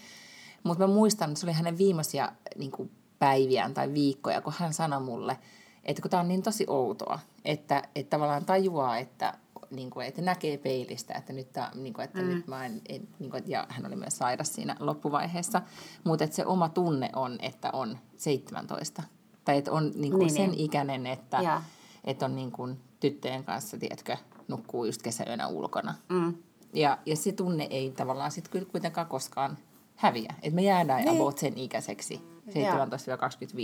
Mutta 0.64 0.88
mä 0.88 0.94
muistan, 0.94 1.30
että 1.30 1.40
se 1.40 1.46
oli 1.46 1.54
hänen 1.54 1.78
viimeisiä 1.78 2.32
niin 2.56 2.92
päiviään 3.20 3.74
tai 3.74 3.94
viikkoja, 3.94 4.42
kun 4.42 4.54
hän 4.58 4.74
sanoi 4.74 5.02
mulle, 5.02 5.38
että 5.86 6.02
kun 6.02 6.12
tämä 6.12 6.22
on 6.22 6.28
niin 6.28 6.44
tosi 6.44 6.66
outoa, 6.68 7.20
että, 7.46 7.84
että 7.96 8.10
tavallaan 8.10 8.46
tajuaa, 8.46 8.98
että 8.98 9.34
niin 9.72 9.90
kuin, 9.90 10.08
että 10.08 10.22
näkee 10.22 10.58
peilistä, 10.58 11.14
että 11.14 11.34
nyt, 11.34 11.54
tää, 11.54 11.72
niin 11.76 11.94
kuin, 11.94 12.06
että 12.06 12.22
mm. 12.22 12.28
nyt 12.28 12.48
mä 12.48 12.66
en, 12.66 12.82
niin 13.20 13.32
kuin, 13.32 13.44
ja 13.48 13.68
hän 13.70 13.86
oli 13.86 13.96
myös 13.96 14.18
sairas 14.18 14.54
siinä 14.54 14.76
loppuvaiheessa, 14.80 15.62
mutta 16.04 16.24
että 16.24 16.36
se 16.36 16.46
oma 16.46 16.70
tunne 16.70 17.10
on, 17.16 17.38
että 17.42 17.70
on 17.74 17.98
17. 18.18 19.04
Tai 19.46 19.58
että 19.58 19.72
on 19.72 19.92
niin 19.96 20.12
kuin 20.12 20.20
niin, 20.20 20.36
sen 20.36 20.50
niin. 20.52 20.60
ikäinen, 20.60 21.08
että, 21.08 21.38
ja. 21.38 21.62
että 22.04 22.26
on 22.26 22.36
niin 22.36 22.52
kuin 22.52 22.80
tyttöjen 23.00 23.44
kanssa, 23.44 23.78
tiedätkö, 23.78 24.18
nukkuu 24.48 24.86
just 24.86 25.02
kesäyönä 25.02 25.48
ulkona. 25.48 25.94
Mm. 26.10 26.34
Ja, 26.74 26.98
ja 27.06 27.16
se 27.16 27.32
tunne 27.32 27.68
ei 27.70 27.92
tavallaan 27.92 28.32
sitten 28.32 28.52
kyllä 28.52 28.66
kuitenkaan 28.72 29.08
koskaan 29.08 29.58
häviä. 29.96 30.34
Että 30.42 30.56
me 30.56 30.62
jäädään 30.62 31.06
niin. 31.06 31.16
about 31.16 31.38
sen 31.38 31.58
ikäiseksi, 31.58 32.22
17-25. 32.48 32.52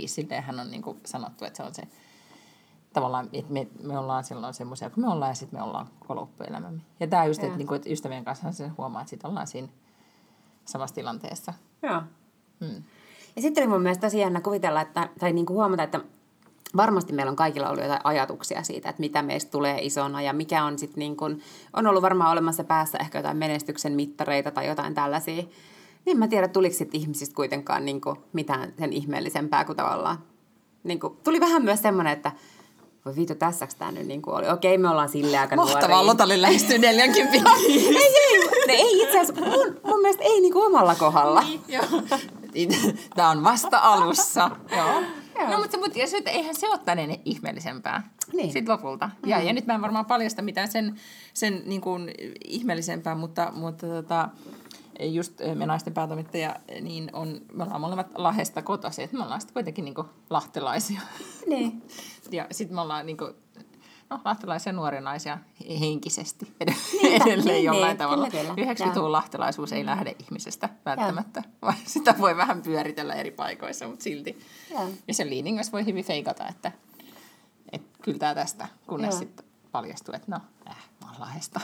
Silleen 0.06 0.44
hän 0.44 0.60
on 0.60 0.72
niin 0.72 0.82
kuin 0.82 1.00
sanottu, 1.06 1.46
että 1.46 1.58
se 1.58 1.64
on 1.64 1.74
se 1.74 1.84
tavallaan, 2.94 3.30
että 3.34 3.54
me, 3.54 3.68
me 3.84 3.98
ollaan 3.98 4.24
silloin 4.24 4.54
semmoisia, 4.54 4.90
kun 4.90 5.04
me 5.04 5.12
ollaan 5.12 5.32
ja 5.32 5.36
sitten 5.36 5.60
me 5.60 5.64
ollaan 5.64 5.88
koko 6.00 6.16
loppuelämämme. 6.16 6.82
Ja 7.00 7.08
tämä 7.08 7.26
just, 7.26 7.44
että, 7.44 7.58
niin 7.58 7.68
kuin, 7.68 7.76
että 7.76 7.90
ystävien 7.90 8.26
kanssa 8.26 8.52
se 8.52 8.68
huomaa, 8.68 9.02
että 9.02 9.10
sitten 9.10 9.30
ollaan 9.30 9.48
siinä 9.48 9.68
samassa 10.66 10.96
tilanteessa. 10.96 11.54
Joo. 11.82 12.02
Hmm. 12.60 12.84
Ja 13.36 13.42
sitten 13.42 13.62
oli 13.62 13.70
mun 13.70 13.82
mielestä 13.82 14.08
tosi 14.08 14.20
jännä 14.20 14.42
kuvitella, 14.42 14.82
että, 14.82 15.10
tai 15.20 15.34
niin 15.34 15.46
kuin 15.46 15.56
huomata, 15.56 15.84
että 15.84 16.00
varmasti 16.76 17.14
meillä 17.14 17.30
on 17.30 17.36
kaikilla 17.36 17.70
ollut 17.70 17.84
jotain 17.84 18.02
ajatuksia 18.04 18.64
siitä, 18.64 18.90
että 18.90 19.00
mitä 19.00 19.22
meistä 19.22 19.52
tulee 19.52 19.78
isona 19.82 20.22
ja 20.22 20.34
mikä 20.34 20.64
on 20.64 20.80
sitten 20.80 21.00
niin 21.00 21.18
kuin, 21.18 21.42
on 21.74 21.88
ollut 21.88 22.02
varmaan 22.02 22.32
olemassa 22.32 22.64
päässä 22.64 22.98
ehkä 22.98 23.20
jotain 23.20 23.38
menestyksen 23.38 23.94
mittareita 23.94 24.52
tai 24.52 24.68
jotain 24.68 24.94
tällaisia. 24.94 25.44
Niin 26.06 26.20
mä 26.20 26.28
tiedä, 26.28 26.48
tuliko 26.48 26.76
sitten 26.76 27.02
ihmisistä 27.02 27.36
kuitenkaan 27.36 27.86
niin 27.86 28.02
kuin 28.02 28.18
mitään 28.34 28.74
sen 28.80 28.94
ihmeellisempää 28.94 29.66
kuin 29.66 29.76
tavallaan. 29.76 30.18
Niin 30.84 31.00
kuin, 31.00 31.18
tuli 31.24 31.40
vähän 31.40 31.64
myös 31.64 31.82
semmoinen, 31.82 32.14
että 32.14 32.32
voi 33.06 33.16
viitu, 33.16 33.36
tässäks 33.36 33.76
tämä 33.76 33.92
nyt 33.92 34.08
niin 34.08 34.22
kuin 34.22 34.36
oli? 34.36 34.50
Okei, 34.50 34.78
me 34.78 34.90
ollaan 34.90 35.10
silleen 35.10 35.42
aika 35.42 35.56
Mahtavaa, 35.56 36.06
Lotalle 36.06 36.42
lähestyy 36.42 36.78
40 36.80 37.38
ei, 37.68 37.88
ei, 37.88 38.68
ne 38.68 38.74
ei 38.74 39.02
itse 39.02 39.20
asiassa, 39.20 39.46
mun, 39.46 39.80
mun 39.84 40.02
mielestä 40.02 40.24
ei 40.24 40.42
niin 40.42 40.54
kuin 40.54 40.66
omalla 40.66 40.96
kohdalla. 40.96 41.42
Niin, 41.42 41.62
joo. 41.68 41.86
Tämä 43.16 43.30
on 43.30 43.44
vasta 43.44 43.80
alussa. 43.80 44.52
joo. 44.78 45.02
Joo. 45.40 45.50
No 45.52 45.60
mutta, 45.60 45.78
mutta 45.78 46.08
sit, 46.08 46.28
eihän 46.28 46.56
se 46.56 46.70
ole 46.70 46.80
tänne 46.86 47.20
ihmeellisempää 47.26 48.10
niin. 48.34 48.52
sitten 48.52 48.74
lopulta. 48.74 49.10
Mm. 49.24 49.30
Ja, 49.30 49.42
ja 49.42 49.54
nyt 49.54 49.66
mä 49.66 49.74
en 49.74 49.82
varmaan 49.82 50.06
paljasta 50.06 50.42
mitään 50.42 50.72
sen, 50.72 50.96
sen 51.34 51.62
niin 51.66 51.82
kuin 51.82 52.12
ihmeellisempää, 52.46 53.16
mutta, 53.16 53.52
mutta 53.56 53.88
tota, 53.88 54.30
just 55.00 55.34
me 55.56 55.66
naisten 55.66 55.94
päätoimittaja, 55.94 56.56
niin 56.82 57.10
on, 57.14 57.42
me 57.54 57.64
ollaan 57.64 57.82
molemmat 57.82 58.08
Lahdesta 58.16 58.62
kotoisin, 58.62 59.04
että 59.04 59.18
me 59.18 59.24
ollaan 59.24 59.42
sitten 59.42 59.54
kuitenkin 59.54 59.86
niin 59.86 59.96
lahtelaisia. 60.30 61.02
Niin. 61.48 61.82
ja 62.32 62.48
sitten 62.52 62.76
me 62.76 62.82
ollaan 62.82 63.06
niin 63.06 63.18
kuin, 63.18 63.34
no, 64.10 64.20
lahtelaisia 64.26 64.74
nuoria 64.74 65.02
naisia 65.02 65.38
henkisesti 65.80 66.54
edelleen 67.04 67.46
niin, 67.46 67.64
jollain 67.64 67.90
niin, 67.90 67.98
tavalla. 67.98 68.28
90-luvun 68.28 69.12
lahtelaisuus 69.12 69.74
ei 69.74 69.86
lähde 69.86 70.16
ihmisestä 70.20 70.70
välttämättä, 70.86 71.44
vaan 71.62 71.76
sitä 71.86 72.16
voi 72.20 72.38
vähän 72.38 72.62
pyöritellä 72.62 73.14
eri 73.14 73.32
paikoissa, 73.32 73.88
mutta 73.88 74.04
silti. 74.04 74.40
Ja, 74.74 74.80
ja 75.08 75.14
sen 75.14 75.30
liiningas 75.30 75.72
voi 75.72 75.86
hyvin 75.86 76.06
feikata, 76.06 76.48
että, 76.48 76.72
että 77.72 77.98
kyllä 78.02 78.20
tämä 78.20 78.36
tästä, 78.36 78.68
kunnes 78.88 79.20
sitten 79.20 79.46
paljastuu, 79.72 80.16
että 80.16 80.32
no, 80.32 80.38
äh, 80.70 80.78
mä 81.02 81.12
oon 81.12 81.20
Lahdesta. 81.20 81.62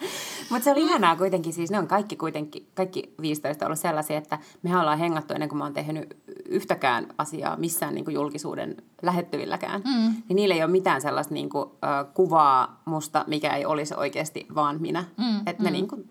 Mutta 0.50 0.64
se 0.64 0.70
oli 0.70 0.82
ihanaa 0.82 1.16
kuitenkin, 1.16 1.52
siis 1.52 1.70
ne 1.70 1.78
on 1.78 1.86
kaikki 1.86 2.16
kuitenkin, 2.16 2.66
kaikki 2.74 3.14
15 3.20 3.66
ollut 3.66 3.78
sellaisia, 3.78 4.18
että 4.18 4.38
me 4.62 4.78
ollaan 4.78 4.98
hengattu 4.98 5.34
ennen 5.34 5.48
kuin 5.48 5.58
mä 5.58 5.64
oon 5.64 5.74
tehnyt 5.74 6.16
yhtäkään 6.48 7.06
asiaa 7.18 7.56
missään 7.56 7.94
niin 7.94 8.04
kuin 8.04 8.14
julkisuuden 8.14 8.76
lähettyvilläkään. 9.02 9.80
Mm. 9.84 10.22
Niin 10.28 10.36
niillä 10.36 10.54
ei 10.54 10.62
ole 10.62 10.70
mitään 10.70 11.00
sellaista 11.00 11.34
niin 11.34 11.48
kuin, 11.48 11.64
uh, 11.64 12.14
kuvaa 12.14 12.82
musta, 12.84 13.24
mikä 13.26 13.56
ei 13.56 13.66
olisi 13.66 13.94
oikeasti 13.94 14.46
vaan 14.54 14.80
minä. 14.80 15.04
Mm. 15.16 15.38
Että 15.46 15.62
ne 15.62 15.70
mm. 15.70 15.72
niin 15.72 15.88
kuin, 15.88 16.10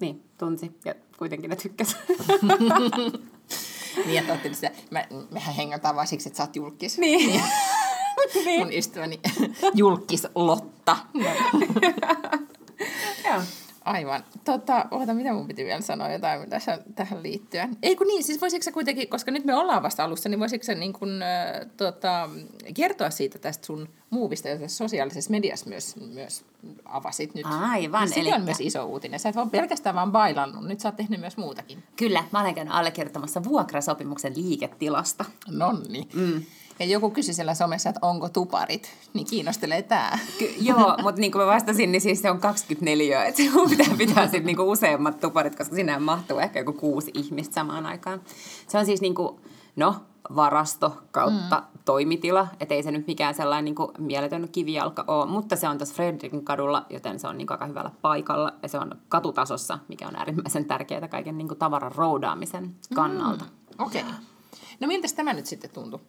niin, 0.00 0.24
tunsi 0.38 0.78
ja 0.84 0.94
kuitenkin 1.18 1.50
ne 1.50 1.56
tykkäs. 1.56 1.96
niin, 4.06 4.18
että 4.18 4.34
että 4.34 4.70
me, 4.90 5.08
mehän 5.30 5.54
hengataan 5.54 5.96
vaan 5.96 6.06
siksi, 6.06 6.28
että 6.28 6.36
sä 6.36 6.42
oot 6.42 6.56
julkis. 6.56 6.98
Niin. 6.98 7.42
niin. 8.44 8.60
Mun 8.60 8.72
ystäväni 8.72 9.20
julkis 9.74 10.26
Lotta. 10.34 10.96
Joo. 13.24 13.42
Aivan. 13.84 14.24
Tota, 14.44 14.86
oota, 14.90 15.14
mitä 15.14 15.32
mun 15.32 15.46
piti 15.46 15.64
vielä 15.64 15.80
sanoa 15.80 16.12
jotain 16.12 16.50
tässä, 16.50 16.78
tähän 16.94 17.22
liittyen? 17.22 17.76
Ei 17.82 17.96
kun 17.96 18.06
niin, 18.06 18.24
siis 18.24 18.40
voisitko 18.40 18.64
sä 18.64 18.72
kuitenkin, 18.72 19.08
koska 19.08 19.30
nyt 19.30 19.44
me 19.44 19.54
ollaan 19.54 19.82
vasta 19.82 20.04
alussa, 20.04 20.28
niin 20.28 20.40
voisitko 20.40 20.64
sä 20.64 20.74
niin 20.74 20.92
kun, 20.92 21.22
äh, 21.22 21.66
tota, 21.76 22.30
kertoa 22.74 23.10
siitä 23.10 23.38
tästä 23.38 23.66
sun 23.66 23.88
muuvista, 24.10 24.48
jota 24.48 24.68
sosiaalisessa 24.68 25.30
mediassa 25.30 25.68
myös, 25.68 25.96
myös 25.96 26.44
avasit 26.84 27.34
nyt. 27.34 27.46
Aivan. 27.46 28.08
Niin 28.08 28.20
eli... 28.20 28.32
on 28.32 28.42
myös 28.42 28.60
iso 28.60 28.84
uutinen. 28.84 29.20
Sä 29.20 29.28
et 29.28 29.36
ole 29.36 29.50
pelkästään 29.50 29.94
vaan 29.94 30.12
bailannut, 30.12 30.64
nyt 30.64 30.80
sä 30.80 30.88
oot 30.88 30.96
tehnyt 30.96 31.20
myös 31.20 31.36
muutakin. 31.36 31.82
Kyllä, 31.96 32.24
mä 32.32 32.40
olen 32.40 32.54
käynyt 32.54 32.74
allekirjoittamassa 32.74 33.44
vuokrasopimuksen 33.44 34.32
liiketilasta. 34.36 35.24
Nonni. 35.48 36.08
Mm 36.14 36.42
ja 36.80 36.86
joku 36.86 37.10
kysyi 37.10 37.34
siellä 37.34 37.54
somessa, 37.54 37.88
että 37.88 38.00
onko 38.02 38.28
tuparit, 38.28 38.90
niin 39.14 39.26
kiinnostelee 39.26 39.82
tämä. 39.82 40.18
Ky- 40.38 40.54
joo, 40.60 40.96
mutta 41.02 41.20
niin 41.20 41.32
kuin 41.32 41.42
mä 41.42 41.46
vastasin, 41.46 41.92
niin 41.92 42.02
siis 42.02 42.22
se 42.22 42.30
on 42.30 42.40
24, 42.40 43.24
että 43.24 43.36
sinun 43.36 43.70
pitää 43.70 43.94
pitää 43.98 44.24
sitten 44.24 44.46
niin 44.46 44.60
useammat 44.60 45.20
tuparit, 45.20 45.56
koska 45.56 45.74
sinä 45.74 45.98
mahtuu 45.98 46.38
ehkä 46.38 46.58
joku 46.58 46.72
kuusi 46.72 47.10
ihmistä 47.14 47.54
samaan 47.54 47.86
aikaan. 47.86 48.20
Se 48.68 48.78
on 48.78 48.86
siis 48.86 49.00
niin 49.00 49.14
kuin, 49.14 49.40
no, 49.76 49.96
varasto 50.36 50.98
kautta 51.10 51.56
mm. 51.56 51.78
toimitila, 51.84 52.48
että 52.60 52.74
ei 52.74 52.82
se 52.82 52.90
nyt 52.90 53.06
mikään 53.06 53.34
sellainen 53.34 53.64
niin 53.64 53.74
kuin 53.74 53.90
mieletön 53.98 54.48
kivijalka 54.52 55.04
ole, 55.08 55.26
mutta 55.26 55.56
se 55.56 55.68
on 55.68 55.78
tässä 55.78 55.94
Fredrikin 55.94 56.44
kadulla, 56.44 56.86
joten 56.90 57.20
se 57.20 57.28
on 57.28 57.38
niin 57.38 57.46
kuin 57.46 57.54
aika 57.54 57.66
hyvällä 57.66 57.90
paikalla 58.02 58.52
ja 58.62 58.68
se 58.68 58.78
on 58.78 58.94
katutasossa, 59.08 59.78
mikä 59.88 60.08
on 60.08 60.16
äärimmäisen 60.16 60.64
tärkeää 60.64 61.08
kaiken 61.08 61.38
niin 61.38 61.48
kuin 61.48 61.58
tavaran 61.58 61.92
roudaamisen 61.92 62.74
kannalta. 62.94 63.44
Mm. 63.44 63.84
Okei. 63.84 64.02
Okay. 64.02 64.14
No 64.80 64.86
miltä 64.86 65.08
tämä 65.16 65.32
nyt 65.32 65.46
sitten 65.46 65.70
tuntuu? 65.70 66.00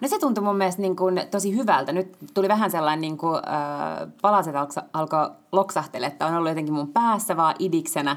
No 0.00 0.08
se 0.08 0.18
tuntui 0.18 0.44
mun 0.44 0.56
mielestä 0.56 0.82
niin 0.82 0.96
kuin 0.96 1.20
tosi 1.30 1.56
hyvältä. 1.56 1.92
Nyt 1.92 2.16
tuli 2.34 2.48
vähän 2.48 2.70
sellainen 2.70 3.00
niin 3.00 3.18
kuin, 3.18 3.34
äh, 3.36 4.08
palaset 4.22 4.54
alkoi 4.92 5.30
loksahtele, 5.52 6.06
että 6.06 6.26
on 6.26 6.34
ollut 6.34 6.48
jotenkin 6.48 6.74
mun 6.74 6.92
päässä 6.92 7.36
vaan 7.36 7.54
idiksenä. 7.58 8.16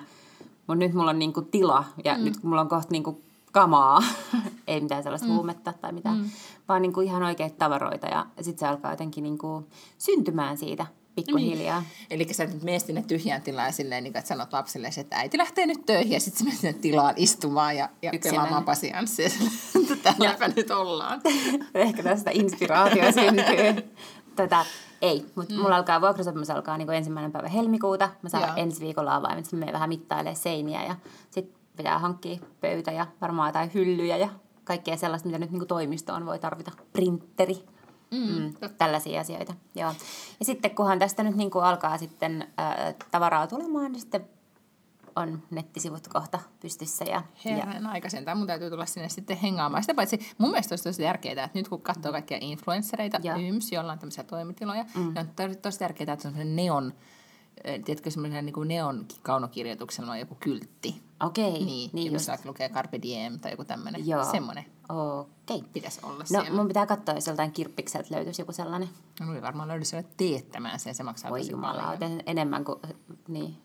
Mutta 0.67 0.85
nyt 0.85 0.93
mulla 0.93 1.09
on 1.09 1.19
niin 1.19 1.33
kuin 1.33 1.45
tila 1.45 1.83
ja 2.03 2.17
mm. 2.17 2.23
nyt 2.23 2.37
kun 2.37 2.49
mulla 2.49 2.61
on 2.61 2.69
kohta 2.69 2.91
niin 2.91 3.03
kuin 3.03 3.23
kamaa, 3.51 4.03
ei 4.67 4.81
mitään 4.81 5.03
sellaista 5.03 5.27
mm. 5.27 5.33
huumetta 5.33 5.73
tai 5.81 5.91
mitään, 5.91 6.17
mm. 6.17 6.29
vaan 6.67 6.81
niin 6.81 6.93
kuin 6.93 7.07
ihan 7.07 7.23
oikeita 7.23 7.55
tavaroita. 7.57 8.07
Ja 8.07 8.25
sitten 8.41 8.59
se 8.59 8.67
alkaa 8.67 8.91
jotenkin 8.91 9.23
niin 9.23 9.37
kuin 9.37 9.67
syntymään 9.97 10.57
siitä 10.57 10.85
pikkuhiljaa. 11.15 11.79
Niin. 11.79 11.91
Eli 12.09 12.33
sä 12.33 12.45
nyt 12.45 12.63
menet 12.63 12.85
sinne 12.85 13.01
tyhjään 13.01 13.41
tilaan 13.41 13.73
silleen, 13.73 14.03
niin 14.03 14.17
että 14.17 14.27
sanot 14.27 14.53
lapselle, 14.53 14.89
että 14.97 15.15
äiti 15.15 15.37
lähtee 15.37 15.65
nyt 15.65 15.85
töihin 15.85 16.11
ja 16.11 16.19
sitten 16.19 16.51
sinne 16.51 16.73
tilaan 16.73 17.13
istumaan 17.17 17.77
ja, 17.77 17.89
ja 18.01 18.11
pelaamaan 18.23 18.63
pasianssia. 18.63 19.29
Täälläpä 20.03 20.47
nyt 20.47 20.71
ollaan. 20.71 21.21
Ehkä 21.73 22.03
tästä 22.03 22.31
inspiraatio 22.33 23.11
syntyy. 23.11 23.93
Tätä, 24.35 24.65
ei, 25.01 25.25
mutta 25.35 25.53
mm. 25.53 25.61
mulla 25.61 25.75
alkaa 25.75 26.01
vuokrasopimus 26.01 26.49
alkaa 26.49 26.77
niin 26.77 26.91
ensimmäinen 26.91 27.31
päivä 27.31 27.47
helmikuuta. 27.47 28.09
Mä 28.21 28.29
saan 28.29 28.47
Joo. 28.47 28.53
ensi 28.55 28.81
viikolla 28.81 29.15
avaimet, 29.15 29.51
mä 29.51 29.59
menen 29.59 29.73
vähän 29.73 29.89
mittailemaan 29.89 30.35
seiniä 30.35 30.85
ja 30.85 30.95
sitten 31.31 31.59
pitää 31.77 31.99
hankkia 31.99 32.39
pöytä 32.61 32.91
ja 32.91 33.07
varmaan 33.21 33.49
jotain 33.49 33.73
hyllyjä 33.73 34.17
ja 34.17 34.29
kaikkea 34.63 34.97
sellaista, 34.97 35.27
mitä 35.27 35.39
nyt 35.39 35.51
niin 35.51 35.67
toimistoon 35.67 36.25
voi 36.25 36.39
tarvita. 36.39 36.71
Printeri. 36.93 37.63
Mm. 38.11 38.41
Mm, 38.41 38.53
tällaisia 38.77 39.21
asioita. 39.21 39.53
Joo. 39.75 39.93
Ja 40.39 40.45
sitten 40.45 40.75
kunhan 40.75 40.99
tästä 40.99 41.23
nyt 41.23 41.35
niin 41.35 41.51
kuin 41.51 41.65
alkaa 41.65 41.97
sitten 41.97 42.47
ää, 42.57 42.93
tavaraa 43.11 43.47
tulemaan, 43.47 43.91
niin 43.91 44.01
sitten 44.01 44.29
on 45.15 45.43
nettisivut 45.51 46.07
kohta 46.07 46.39
pystyssä. 46.59 47.05
Ja, 47.05 47.23
Herran 47.45 47.83
ja... 47.83 47.89
aika 47.89 48.09
sentään. 48.09 48.37
Mun 48.37 48.47
täytyy 48.47 48.69
tulla 48.69 48.85
sinne 48.85 49.09
sitten 49.09 49.37
hengaamaan. 49.37 49.83
Sitä 49.83 49.93
paitsi 49.93 50.19
mun 50.37 50.49
mielestä 50.49 50.73
olisi 50.73 50.83
tosi 50.83 51.01
tärkeää, 51.01 51.43
että 51.43 51.59
nyt 51.59 51.67
kun 51.67 51.81
katsoo 51.81 52.11
kaikkia 52.11 52.37
influenssereita, 52.41 53.19
YMS, 53.39 53.71
joilla 53.71 53.91
on 53.91 53.99
tämmöisiä 53.99 54.23
toimitiloja, 54.23 54.83
mm. 54.83 55.01
niin 55.01 55.17
on 55.17 55.29
tosi, 55.35 55.55
tosi 55.55 55.79
tärkeää, 55.79 56.13
että 56.13 56.27
on 56.27 56.55
neon 56.55 56.93
tiedätkö, 57.63 58.11
semmoinen 58.11 58.45
niin 58.45 58.67
neon 58.67 59.05
kaunokirjoituksella 59.21 60.11
on 60.11 60.19
joku 60.19 60.37
kyltti. 60.39 61.01
Okei. 61.23 61.49
Okay, 61.49 61.65
niin, 61.65 61.89
niin 61.93 62.13
jossa 62.13 62.31
just. 62.31 62.45
lukee 62.45 62.69
Carpe 62.69 63.01
Diem 63.01 63.39
tai 63.39 63.51
joku 63.51 63.65
tämmöinen. 63.65 64.07
Joo. 64.07 64.31
Semmoinen. 64.31 64.65
Okei. 64.89 65.57
Okay. 65.57 65.69
Pitäisi 65.73 65.99
olla 66.03 66.19
no, 66.19 66.25
siellä. 66.25 66.51
mun 66.51 66.67
pitää 66.67 66.85
katsoa, 66.85 67.15
jos 67.15 67.27
joltain 67.27 67.51
kirppikseltä 67.51 68.15
löytyisi 68.15 68.41
joku 68.41 68.51
sellainen. 68.51 68.89
No, 69.19 69.41
varmaan 69.41 69.67
löydyisi 69.67 69.95
teettämään 70.17 70.79
sen, 70.79 70.95
se 70.95 71.03
maksaa 71.03 71.31
Voi 71.31 71.39
tosi 71.39 71.51
jumala, 71.51 71.81
paljon. 71.81 72.21
enemmän 72.25 72.65
kuin, 72.65 72.79
niin. 73.27 73.57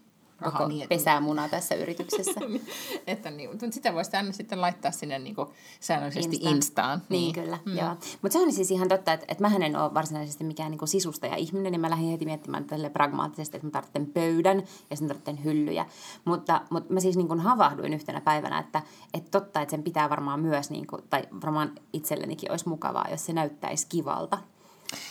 Aha, 0.45 0.59
koko 0.59 0.69
niin, 0.69 0.83
että- 0.83 0.95
pesämuna 0.95 1.49
tässä 1.49 1.75
yrityksessä. 1.75 2.41
että 3.07 3.31
niin, 3.31 3.51
mutta 3.51 3.67
sitä 3.71 3.95
voisi 3.95 4.17
aina 4.17 4.33
sitten 4.33 4.61
laittaa 4.61 4.91
sinne 4.91 5.19
niin 5.19 5.35
kuin 5.35 5.49
säännöllisesti 5.81 6.37
Instaan. 6.37 6.55
Instaan. 6.57 7.03
Niin, 7.09 7.35
kyllä, 7.35 7.59
mm. 7.65 7.79
joo. 7.79 7.97
Mutta 8.23 8.33
se 8.39 8.39
on 8.39 8.53
siis 8.53 8.71
ihan 8.71 8.89
totta, 8.89 9.13
että, 9.13 9.27
että 9.29 9.43
mähän 9.43 9.63
en 9.63 9.77
ole 9.77 9.95
varsinaisesti 9.95 10.45
mikään 10.45 10.71
niinku 10.71 10.87
sisustaja 10.87 11.37
ihminen, 11.37 11.73
niin 11.73 11.81
mä 11.81 11.91
lähdin 11.91 12.11
heti 12.11 12.25
miettimään 12.25 12.65
tälle 12.65 12.91
pragmaattisesti, 12.91 13.57
että 13.57 13.67
mä 13.67 13.71
tarvitsen 13.71 14.07
pöydän 14.07 14.63
ja 14.91 14.97
sen 14.97 15.09
tarvitsen 15.09 15.45
hyllyjä. 15.45 15.87
Mutta, 16.25 16.61
mutta 16.71 16.95
mä 16.95 17.01
siis 17.01 17.17
niinku 17.17 17.39
havahduin 17.39 17.95
yhtenä 17.95 18.21
päivänä, 18.21 18.59
että, 18.59 18.83
että 19.15 19.31
totta, 19.31 19.61
että 19.61 19.71
sen 19.71 19.83
pitää 19.83 20.11
varmaan 20.11 20.41
myös, 20.41 20.71
niinku, 20.71 20.99
tai 21.11 21.23
varmaan 21.45 21.73
itsellenikin 21.93 22.51
olisi 22.51 22.69
mukavaa, 22.69 23.07
jos 23.11 23.27
se 23.27 23.33
näyttäisi 23.33 23.87
kivalta. 23.89 24.39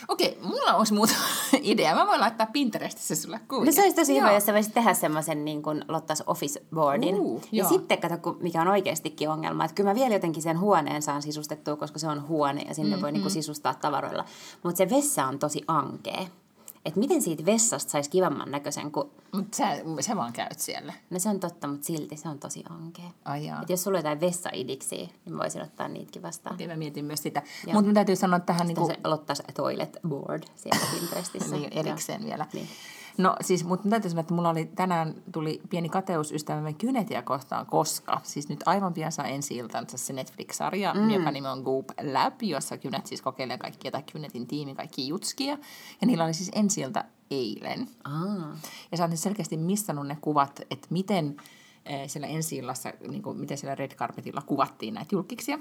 Okei, 0.08 0.38
mulla 0.42 0.74
olisi 0.74 0.94
muuta 0.94 1.12
idea. 1.62 1.94
Mä 1.94 2.06
voin 2.06 2.20
laittaa 2.20 2.46
Pinterestissä 2.46 3.16
sulle 3.16 3.40
kuvia. 3.48 3.66
No 3.66 3.72
se 3.72 3.82
olisi 3.82 3.96
tosi 3.96 4.16
hyvä, 4.16 4.32
jos 4.32 4.46
sä 4.46 4.52
voisit 4.52 4.74
tehdä 4.74 4.94
semmoisen 4.94 5.44
niin 5.44 5.62
kuin 5.62 5.84
Lottas 5.88 6.22
office 6.26 6.62
boardin. 6.74 7.14
Uu, 7.14 7.42
ja 7.52 7.58
joo. 7.58 7.68
sitten 7.68 7.98
kato, 7.98 8.36
mikä 8.40 8.60
on 8.60 8.68
oikeastikin 8.68 9.30
ongelma, 9.30 9.64
että 9.64 9.74
kyllä 9.74 9.90
mä 9.90 9.94
vielä 9.94 10.14
jotenkin 10.14 10.42
sen 10.42 10.60
huoneen 10.60 11.02
saan 11.02 11.22
sisustettua, 11.22 11.76
koska 11.76 11.98
se 11.98 12.08
on 12.08 12.28
huone 12.28 12.62
ja 12.62 12.74
sinne 12.74 12.96
mm, 12.96 13.02
voi 13.02 13.12
niin 13.12 13.22
kuin 13.22 13.32
sisustaa 13.32 13.74
tavaroilla. 13.74 14.24
Mutta 14.62 14.78
se 14.78 14.90
vessa 14.90 15.26
on 15.26 15.38
tosi 15.38 15.64
ankea. 15.68 16.26
Että 16.84 17.00
miten 17.00 17.22
siitä 17.22 17.46
vessasta 17.46 17.90
saisi 17.90 18.10
kivamman 18.10 18.50
näköisen, 18.50 18.92
kun... 18.92 19.10
Mutta 19.32 19.56
sä, 19.56 19.64
sä 20.00 20.16
vaan 20.16 20.32
käyt 20.32 20.58
siellä. 20.58 20.92
No 21.10 21.18
se 21.18 21.28
on 21.28 21.40
totta, 21.40 21.68
mutta 21.68 21.86
silti 21.86 22.16
se 22.16 22.28
on 22.28 22.38
tosi 22.38 22.64
ankea. 22.70 23.10
Ai 23.24 23.46
jaa. 23.46 23.62
Et 23.62 23.70
jos 23.70 23.82
sulla 23.82 23.98
on 23.98 23.98
jotain 23.98 24.20
vessaidiksiä, 24.20 25.08
niin 25.24 25.38
voisin 25.38 25.62
ottaa 25.62 25.88
niitäkin 25.88 26.22
vastaan. 26.22 26.54
Okei, 26.54 26.66
mä 26.66 26.76
mietin 26.76 27.04
myös 27.04 27.22
sitä. 27.22 27.42
Joo. 27.66 27.74
Mutta 27.74 27.88
mä 27.88 27.94
täytyy 27.94 28.16
sanoa 28.16 28.40
tähän... 28.40 28.66
Sitten 28.66 28.84
Niin 28.84 28.96
se 28.96 29.08
Lottas 29.08 29.42
toilet 29.54 29.98
board 30.08 30.42
siellä 30.56 30.86
Pinterestissä. 30.98 31.56
niin, 31.56 31.72
erikseen 31.72 32.24
vielä. 32.24 32.46
Niin. 32.52 32.68
No 33.18 33.36
siis, 33.40 33.64
mutta 33.64 33.88
täytyy 33.88 34.10
sanoa, 34.10 34.20
että 34.20 34.34
mulla 34.34 34.50
oli 34.50 34.64
tänään 34.64 35.14
tuli 35.32 35.60
pieni 35.70 35.88
kateus 35.88 36.32
ystävämme 36.32 36.72
Kynetia 36.72 37.22
kohtaan, 37.22 37.66
koska 37.66 38.20
siis 38.22 38.48
nyt 38.48 38.60
aivan 38.66 38.94
pian 38.94 39.12
saa 39.12 39.26
ensi 39.26 39.56
iltansa 39.56 39.98
se 39.98 40.12
Netflix-sarja, 40.12 40.94
mm. 40.94 41.10
joka 41.10 41.30
nimi 41.30 41.48
on 41.48 41.62
Goop 41.62 41.86
Lab, 42.12 42.42
jossa 42.42 42.78
Kynet 42.78 43.06
siis 43.06 43.22
kokeilee 43.22 43.58
kaikkia, 43.58 43.90
tai 43.90 44.02
Kynetin 44.12 44.46
tiimi 44.46 44.74
kaikki 44.74 45.08
jutskia. 45.08 45.58
Ja 46.00 46.06
niillä 46.06 46.24
oli 46.24 46.34
siis 46.34 46.50
ensi 46.54 46.80
ilta 46.80 47.04
eilen. 47.30 47.88
Aa, 48.04 48.56
Ja 48.90 48.96
sä 48.96 49.04
oot 49.04 49.18
selkeästi 49.18 49.56
missannut 49.56 50.06
ne 50.06 50.18
kuvat, 50.20 50.60
että 50.70 50.86
miten 50.90 51.36
eh, 51.84 52.08
siellä 52.08 52.28
ensi 52.28 52.56
illassa, 52.56 52.92
niin 53.08 53.22
kuin, 53.22 53.38
miten 53.38 53.58
siellä 53.58 53.74
Red 53.74 53.94
Carpetilla 53.94 54.42
kuvattiin 54.46 54.94
näitä 54.94 55.14
julkiksia. 55.14 55.58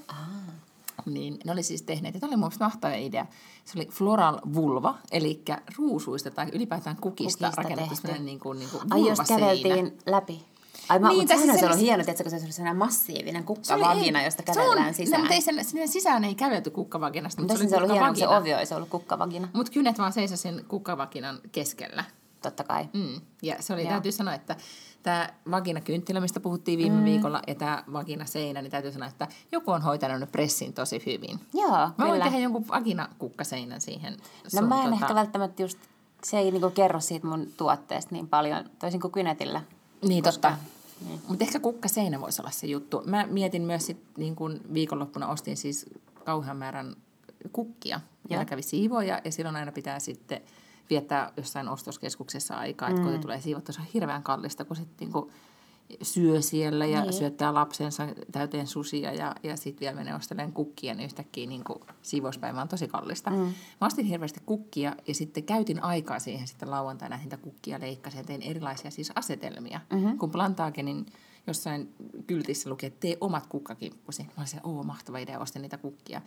Niin 1.05 1.37
ne 1.45 1.51
oli 1.51 1.63
siis 1.63 1.81
tehneet, 1.81 2.13
ja 2.15 2.21
tämä 2.21 2.29
oli 2.29 2.37
mun 2.37 2.51
mahtava 2.59 2.93
idea. 2.93 3.25
Se 3.65 3.79
oli 3.79 3.85
floral 3.87 4.39
vulva, 4.53 4.95
eli 5.11 5.41
ruusuista 5.77 6.31
tai 6.31 6.47
ylipäätään 6.53 6.95
kukista, 7.01 7.45
Kukista 7.47 7.61
rakennettu 7.61 7.95
sellainen 7.95 8.25
niin 8.25 8.39
kuin, 8.39 8.59
niin 8.59 8.69
kuin 8.69 8.83
Ai 8.93 9.07
jos 9.09 9.19
käveltiin 9.27 9.97
läpi. 10.05 10.45
Ai 10.89 10.99
mä, 10.99 11.07
Niin, 11.07 11.17
mutta 11.19 11.33
sehän 11.33 11.41
siis 11.41 11.49
ollut 11.51 11.59
sellais- 11.59 11.81
hieno, 11.81 12.03
että 12.07 12.23
kun 12.23 12.29
se 12.31 12.35
olisi 12.37 12.51
sellainen 12.51 12.77
massiivinen 12.77 13.33
Se 13.33 13.73
oli- 13.73 13.81
kukkavagina, 13.81 14.19
ei, 14.19 14.25
josta 14.25 14.43
se 14.45 14.51
on- 14.51 14.65
kävellään 14.65 14.93
sisään. 14.93 15.19
No, 15.19 15.23
mutta 15.23 15.33
ei 15.33 15.41
sen, 15.41 15.65
sinne 15.65 15.87
sisään 15.87 16.23
ei 16.23 16.35
kävelty 16.35 16.69
kukkavaginasta, 16.71 17.41
Mutta 17.41 17.53
se 17.57 17.63
olisi 17.63 17.75
ollut 17.75 17.91
hieno, 17.91 18.07
kun 18.07 18.15
se 18.15 18.21
kukkavagina. 18.21 18.53
ovi 18.53 18.59
olisi 18.59 18.73
ollut 18.73 18.89
kukkavagina, 18.89 19.47
Mutta 19.53 19.71
kynet 19.71 19.97
vaan 19.97 20.13
seisoi 20.13 20.37
sen 20.37 20.65
kukkavaginan 20.67 21.39
keskellä. 21.51 22.03
totta 22.41 22.63
kai. 22.63 22.85
Mm. 22.93 23.21
Ja 23.41 23.55
se 23.59 23.73
oli, 23.73 23.81
Joo. 23.81 23.89
täytyy 23.89 24.11
sanoa, 24.11 24.33
että 24.33 24.55
tämä 25.03 25.29
vaginakynttilä, 25.51 26.19
mistä 26.19 26.39
puhuttiin 26.39 26.79
viime 26.79 26.97
mm. 26.97 27.05
viikolla, 27.05 27.41
ja 27.47 27.55
tämä 27.55 27.83
vaginaseinä, 27.93 28.61
niin 28.61 28.71
täytyy 28.71 28.91
sanoa, 28.91 29.09
että 29.09 29.27
joku 29.51 29.71
on 29.71 29.81
hoitanut 29.81 30.19
ne 30.19 30.25
pressin 30.25 30.73
tosi 30.73 31.03
hyvin. 31.05 31.39
Joo, 31.53 31.71
Mä 31.71 31.93
voin 31.97 32.11
kyllä. 32.11 32.23
tehdä 32.23 32.39
jonkun 32.39 32.67
vaginakukkaseinän 32.67 33.81
siihen. 33.81 34.13
No 34.13 34.49
sun, 34.49 34.67
mä 34.67 34.83
en 34.83 34.89
tota- 34.89 34.93
ehkä 34.93 35.15
välttämättä 35.15 35.61
just, 35.61 35.77
se 36.23 36.37
ei 36.37 36.51
niinku 36.51 36.69
kerro 36.69 36.99
siitä 36.99 37.27
mun 37.27 37.47
tuotteesta 37.57 38.15
niin 38.15 38.27
paljon, 38.27 38.69
toisin 38.79 39.01
kuin 39.01 39.11
Kynetillä. 39.11 39.61
Niin, 40.07 40.23
totta. 40.23 40.57
Niin. 41.07 41.21
Mutta 41.27 41.45
ehkä 41.45 41.59
kukkaseinä 41.59 42.21
voisi 42.21 42.41
olla 42.41 42.51
se 42.51 42.67
juttu. 42.67 43.01
Mä 43.05 43.27
mietin 43.27 43.61
myös 43.61 43.85
sit, 43.85 44.03
niin 44.17 44.35
kun 44.35 44.61
viikonloppuna 44.73 45.27
ostin 45.27 45.57
siis 45.57 45.85
kauhean 46.25 46.57
määrän 46.57 46.95
kukkia. 47.53 47.99
Ja 48.29 48.45
kävin 48.45 48.63
siivoja 48.63 49.21
ja 49.25 49.31
silloin 49.31 49.55
aina 49.55 49.71
pitää 49.71 49.99
sitten 49.99 50.41
viettää 50.93 51.31
jossain 51.37 51.69
ostoskeskuksessa 51.69 52.55
aikaa, 52.55 52.89
että 52.89 53.01
mm. 53.01 53.07
koti 53.07 53.19
tulee 53.19 53.41
siivottua. 53.41 53.73
Se 53.73 53.81
on 53.81 53.87
hirveän 53.93 54.23
kallista, 54.23 54.65
kun 54.65 54.75
sitten 54.75 55.09
niin 55.09 55.31
syö 56.01 56.41
siellä 56.41 56.85
ja 56.85 56.99
Niin. 56.99 57.09
niin. 57.09 57.19
syöttää 57.19 57.53
lapsensa 57.53 58.07
täyteen 58.31 58.67
susia 58.67 59.13
ja, 59.13 59.35
ja 59.43 59.57
sitten 59.57 59.79
vielä 59.79 59.95
menee 59.95 60.15
ostelemaan 60.15 60.53
kukkia, 60.53 60.93
niin 60.93 61.05
yhtäkkiä 61.05 61.47
niin 61.47 61.63
siivouspäivä 62.01 62.61
on 62.61 62.67
tosi 62.67 62.87
kallista. 62.87 63.29
Mm. 63.29 63.37
Mä 63.81 63.87
ostin 63.87 64.05
hirveästi 64.05 64.39
kukkia 64.45 64.95
ja 65.07 65.15
sitten 65.15 65.43
käytin 65.43 65.83
aikaa 65.83 66.19
siihen 66.19 66.47
sitten 66.47 66.71
lauantaina, 66.71 67.17
niitä 67.17 67.37
kukkia 67.37 67.79
leikkasin 67.79 68.17
ja 68.17 68.23
tein 68.23 68.41
erilaisia 68.41 68.91
siis 68.91 69.11
asetelmia. 69.15 69.79
Mm-hmm. 69.93 70.17
Kun 70.17 70.31
Plantaagenin 70.31 71.05
jossain 71.47 71.93
kyltissä 72.27 72.69
luki, 72.69 72.85
että 72.85 72.99
tee 72.99 73.17
omat 73.21 73.47
kukkakimpusi. 73.47 74.23
Mä 74.23 74.29
olisin, 74.37 74.59
oo 74.63 74.83
mahtava 74.83 75.17
idea, 75.17 75.39
ostin 75.39 75.61
niitä 75.61 75.77
kukkia. 75.77 76.21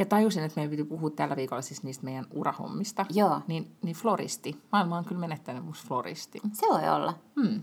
Ja 0.00 0.06
tajusin, 0.06 0.42
että 0.42 0.60
meidän 0.60 0.70
piti 0.70 0.84
puhua 0.84 1.10
tällä 1.10 1.36
viikolla 1.36 1.62
siis 1.62 1.82
niistä 1.82 2.04
meidän 2.04 2.26
urahommista. 2.30 3.06
Joo. 3.10 3.40
Niin, 3.46 3.76
niin 3.82 3.96
floristi. 3.96 4.56
Maailma 4.72 4.98
on 4.98 5.04
kyllä 5.04 5.20
menettänyt 5.20 5.64
musta 5.64 5.88
floristi. 5.88 6.40
Se 6.52 6.66
voi 6.70 6.88
olla. 6.88 7.14
Hmm. 7.40 7.62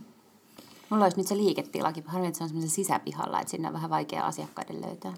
Mulla 0.90 1.06
olisi 1.06 1.18
nyt 1.18 1.28
se 1.28 1.38
liiketilakin. 1.38 2.04
Harmi, 2.08 2.28
että 2.28 2.38
se 2.38 2.44
on 2.44 2.50
semmoisen 2.50 2.70
sisäpihalla, 2.70 3.40
että 3.42 3.52
sinne 3.52 3.68
on 3.68 3.74
vähän 3.74 3.90
vaikea 3.90 4.26
asiakkaiden 4.26 4.82
löytää. 4.82 5.14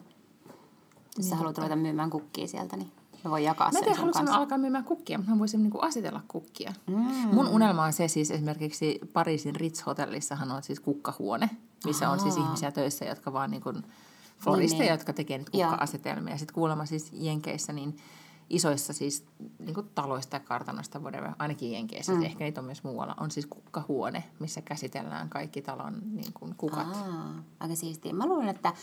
Jos 1.17 1.29
sä 1.29 1.35
haluat 1.35 1.57
ruveta 1.57 1.75
myymään 1.75 2.09
kukkia 2.09 2.47
sieltä, 2.47 2.77
niin 2.77 2.91
mä 3.23 3.31
voin 3.31 3.43
jakaa 3.43 3.71
Mä 3.71 3.79
en 3.79 3.83
tiedä, 3.83 3.95
sun 3.95 3.99
haluaisin 3.99 4.25
kanssa. 4.25 4.39
alkaa 4.41 4.57
myymään 4.57 4.83
kukkia, 4.83 5.17
mutta 5.17 5.31
mä 5.31 5.39
voisin 5.39 5.61
niinku 5.63 5.79
asetella 5.81 6.21
kukkia. 6.27 6.73
Mm. 6.87 6.95
Mun 7.33 7.47
unelma 7.47 7.83
on 7.83 7.93
se 7.93 8.07
siis 8.07 8.31
esimerkiksi 8.31 8.99
Pariisin 9.13 9.55
Ritz-hotellissahan 9.55 10.51
on 10.51 10.63
siis 10.63 10.79
kukkahuone, 10.79 11.49
missä 11.85 12.09
on 12.09 12.19
siis 12.19 12.37
ihmisiä 12.37 12.71
töissä, 12.71 13.05
jotka 13.05 13.33
vaan 13.33 13.51
niinku 13.51 13.73
floristeja, 14.39 14.79
Niin, 14.79 14.85
niin. 14.87 14.91
jotka 14.93 15.13
tekee 15.13 15.37
Joo. 15.53 15.69
kukka-asetelmia. 15.69 16.37
Sitten 16.37 16.53
kuulemma 16.55 16.85
siis 16.85 17.09
Jenkeissä 17.13 17.73
niin 17.73 17.97
isoissa 18.49 18.93
siis 18.93 19.25
niinku 19.59 19.83
taloista 19.83 20.35
ja 20.35 20.39
kartanoista, 20.39 20.99
whatever, 20.99 21.31
ainakin 21.39 21.71
Jenkeissä, 21.71 22.11
mm. 22.13 22.23
ehkä 22.23 22.43
niitä 22.43 22.61
on 22.61 22.65
myös 22.65 22.83
muualla, 22.83 23.15
on 23.19 23.31
siis 23.31 23.45
kukkahuone, 23.45 24.23
missä 24.39 24.61
käsitellään 24.61 25.29
kaikki 25.29 25.61
talon 25.61 26.01
niin 26.05 26.33
kuin 26.33 26.55
kukat. 26.55 26.87
Aa, 26.95 27.43
aika 27.59 27.75
siistiä. 27.75 28.13
Mä 28.13 28.25
luulen, 28.25 28.49
että... 28.49 28.73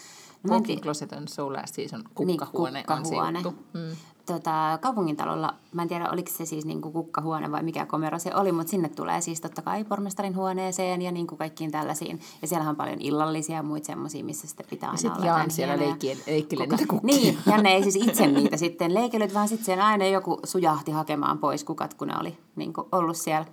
No, 0.42 0.54
Walking 0.54 0.82
Closet 0.82 1.12
on 1.12 1.28
so 1.28 1.52
last 1.52 1.74
season, 1.74 2.00
Niin, 2.00 2.38
kukkahuone, 2.38 2.84
on 2.88 2.96
se 2.96 3.10
kukkahuone. 3.10 3.40
juttu. 3.40 3.62
Mm. 3.74 3.96
Tota, 4.26 4.78
kaupungintalolla, 4.82 5.54
mä 5.72 5.82
en 5.82 5.88
tiedä 5.88 6.10
oliko 6.12 6.30
se 6.30 6.44
siis 6.46 6.64
niinku 6.64 6.90
kukkahuone 6.92 7.52
vai 7.52 7.62
mikä 7.62 7.86
komero 7.86 8.18
se 8.18 8.34
oli, 8.34 8.52
mutta 8.52 8.70
sinne 8.70 8.88
tulee 8.88 9.20
siis 9.20 9.40
totta 9.40 9.62
kai 9.62 9.84
pormestarin 9.84 10.36
huoneeseen 10.36 11.02
ja 11.02 11.10
niinku 11.12 11.36
kaikkiin 11.36 11.70
tällaisiin. 11.72 12.20
Ja 12.42 12.48
siellä 12.48 12.70
on 12.70 12.76
paljon 12.76 13.00
illallisia 13.00 13.56
ja 13.56 13.62
muita 13.62 13.86
semmoisia, 13.86 14.24
missä 14.24 14.46
sitten 14.46 14.66
pitää 14.70 14.88
aina 14.88 14.96
sit 14.98 15.12
olla 15.16 15.26
Jaan 15.26 15.38
jotain 15.38 15.50
siellä 15.50 15.76
leikkien- 15.76 16.22
leikkilee 16.26 16.66
kukka- 16.66 16.76
niitä 16.76 16.90
kukkia. 16.90 17.16
Niin, 17.16 17.38
Janne 17.46 17.70
ei 17.74 17.82
siis 17.82 17.96
itse 17.96 18.26
niitä 18.32 18.56
sitten 18.56 18.94
leikellyt, 18.94 19.34
vaan 19.34 19.48
sitten 19.48 19.80
aina 19.80 20.06
joku 20.06 20.40
sujahti 20.44 20.90
hakemaan 20.90 21.38
pois 21.38 21.64
kukat, 21.64 21.94
kun 21.94 22.08
ne 22.08 22.14
oli 22.20 22.38
niinku 22.56 22.88
ollut 22.92 23.16
siellä 23.16 23.46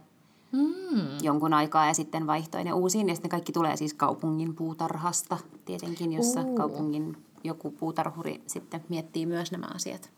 Mm. 0.52 1.08
jonkun 1.22 1.54
aikaa 1.54 1.88
ja 1.88 1.94
sitten 1.94 2.28
vaihtoi 2.28 2.64
ne 2.64 2.74
uusiin. 2.74 3.10
Ja 3.10 3.16
sitten 3.16 3.30
ne 3.30 3.32
kaikki 3.32 3.52
tulee 3.52 3.78
siis 3.78 3.94
kaupungin 3.94 4.56
puutarhasta 4.56 5.38
tietenkin, 5.66 6.14
jossa 6.14 6.42
Uu. 6.42 6.56
kaupungin 6.56 7.18
joku 7.44 7.72
puutarhuri 7.72 8.42
sitten 8.48 8.84
miettii 8.90 9.26
myös 9.26 9.52
nämä 9.52 9.68
asiat. 9.76 10.10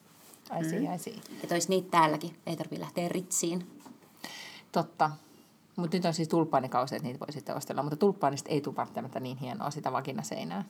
I 0.59 0.69
see, 0.69 0.95
I 0.95 0.99
see. 0.99 1.13
Että 1.43 1.55
olisi 1.55 1.69
niitä 1.69 1.91
täälläkin, 1.91 2.35
ei 2.45 2.55
tarvitse 2.55 2.81
lähteä 2.81 3.09
ritsiin. 3.09 3.81
Totta. 4.71 5.11
Mutta 5.75 5.97
nyt 5.97 6.05
on 6.05 6.13
siis 6.13 6.27
tulppaanikausi, 6.27 6.95
että 6.95 7.07
niitä 7.07 7.19
voi 7.19 7.33
sitten 7.33 7.55
ostella. 7.55 7.83
Mutta 7.83 7.97
tulppaanista 7.97 8.49
ei 8.49 8.61
tule 8.61 8.75
välttämättä 8.75 9.19
niin 9.19 9.37
hienoa 9.37 9.71
sitä 9.71 9.91
vaginaseinää. 9.91 10.63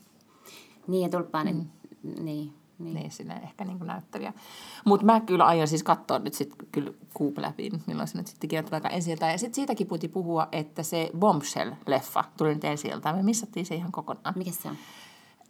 Niin, 0.88 1.04
ja 1.04 1.10
tulppaanen, 1.10 1.56
mm. 1.56 2.24
niin, 2.24 2.54
niin. 2.80 2.94
Niin, 2.94 3.12
sinne 3.12 3.36
ehkä 3.44 3.66
niin 3.66 3.80
näyttäviä. 3.80 4.34
Mutta 4.86 5.06
mä 5.06 5.20
kyllä 5.22 5.46
aion 5.46 5.68
siis 5.68 5.84
katsoa 5.84 6.20
nyt 6.20 6.34
sitten 6.34 6.68
kyllä 6.72 6.92
läpi, 7.38 7.72
milloin 7.86 8.08
se 8.08 8.18
nyt 8.18 8.28
sitten 8.28 8.66
tulee 8.66 8.82
ensi 8.92 9.12
iltaan. 9.12 9.32
Ja 9.32 9.38
sitten 9.38 9.56
siitäkin 9.56 9.88
puhuttiin 9.88 10.12
puhua, 10.12 10.48
että 10.52 10.84
se 10.84 11.10
Bombshell-leffa 11.20 12.24
tuli 12.38 12.54
nyt 12.54 12.64
ensi 12.64 12.88
iltaan. 12.88 13.16
Me 13.16 13.24
missattiin 13.24 13.66
se 13.66 13.76
ihan 13.76 13.92
kokonaan. 13.92 14.34
Mikä 14.38 14.52
se 14.52 14.70
on? 14.70 14.78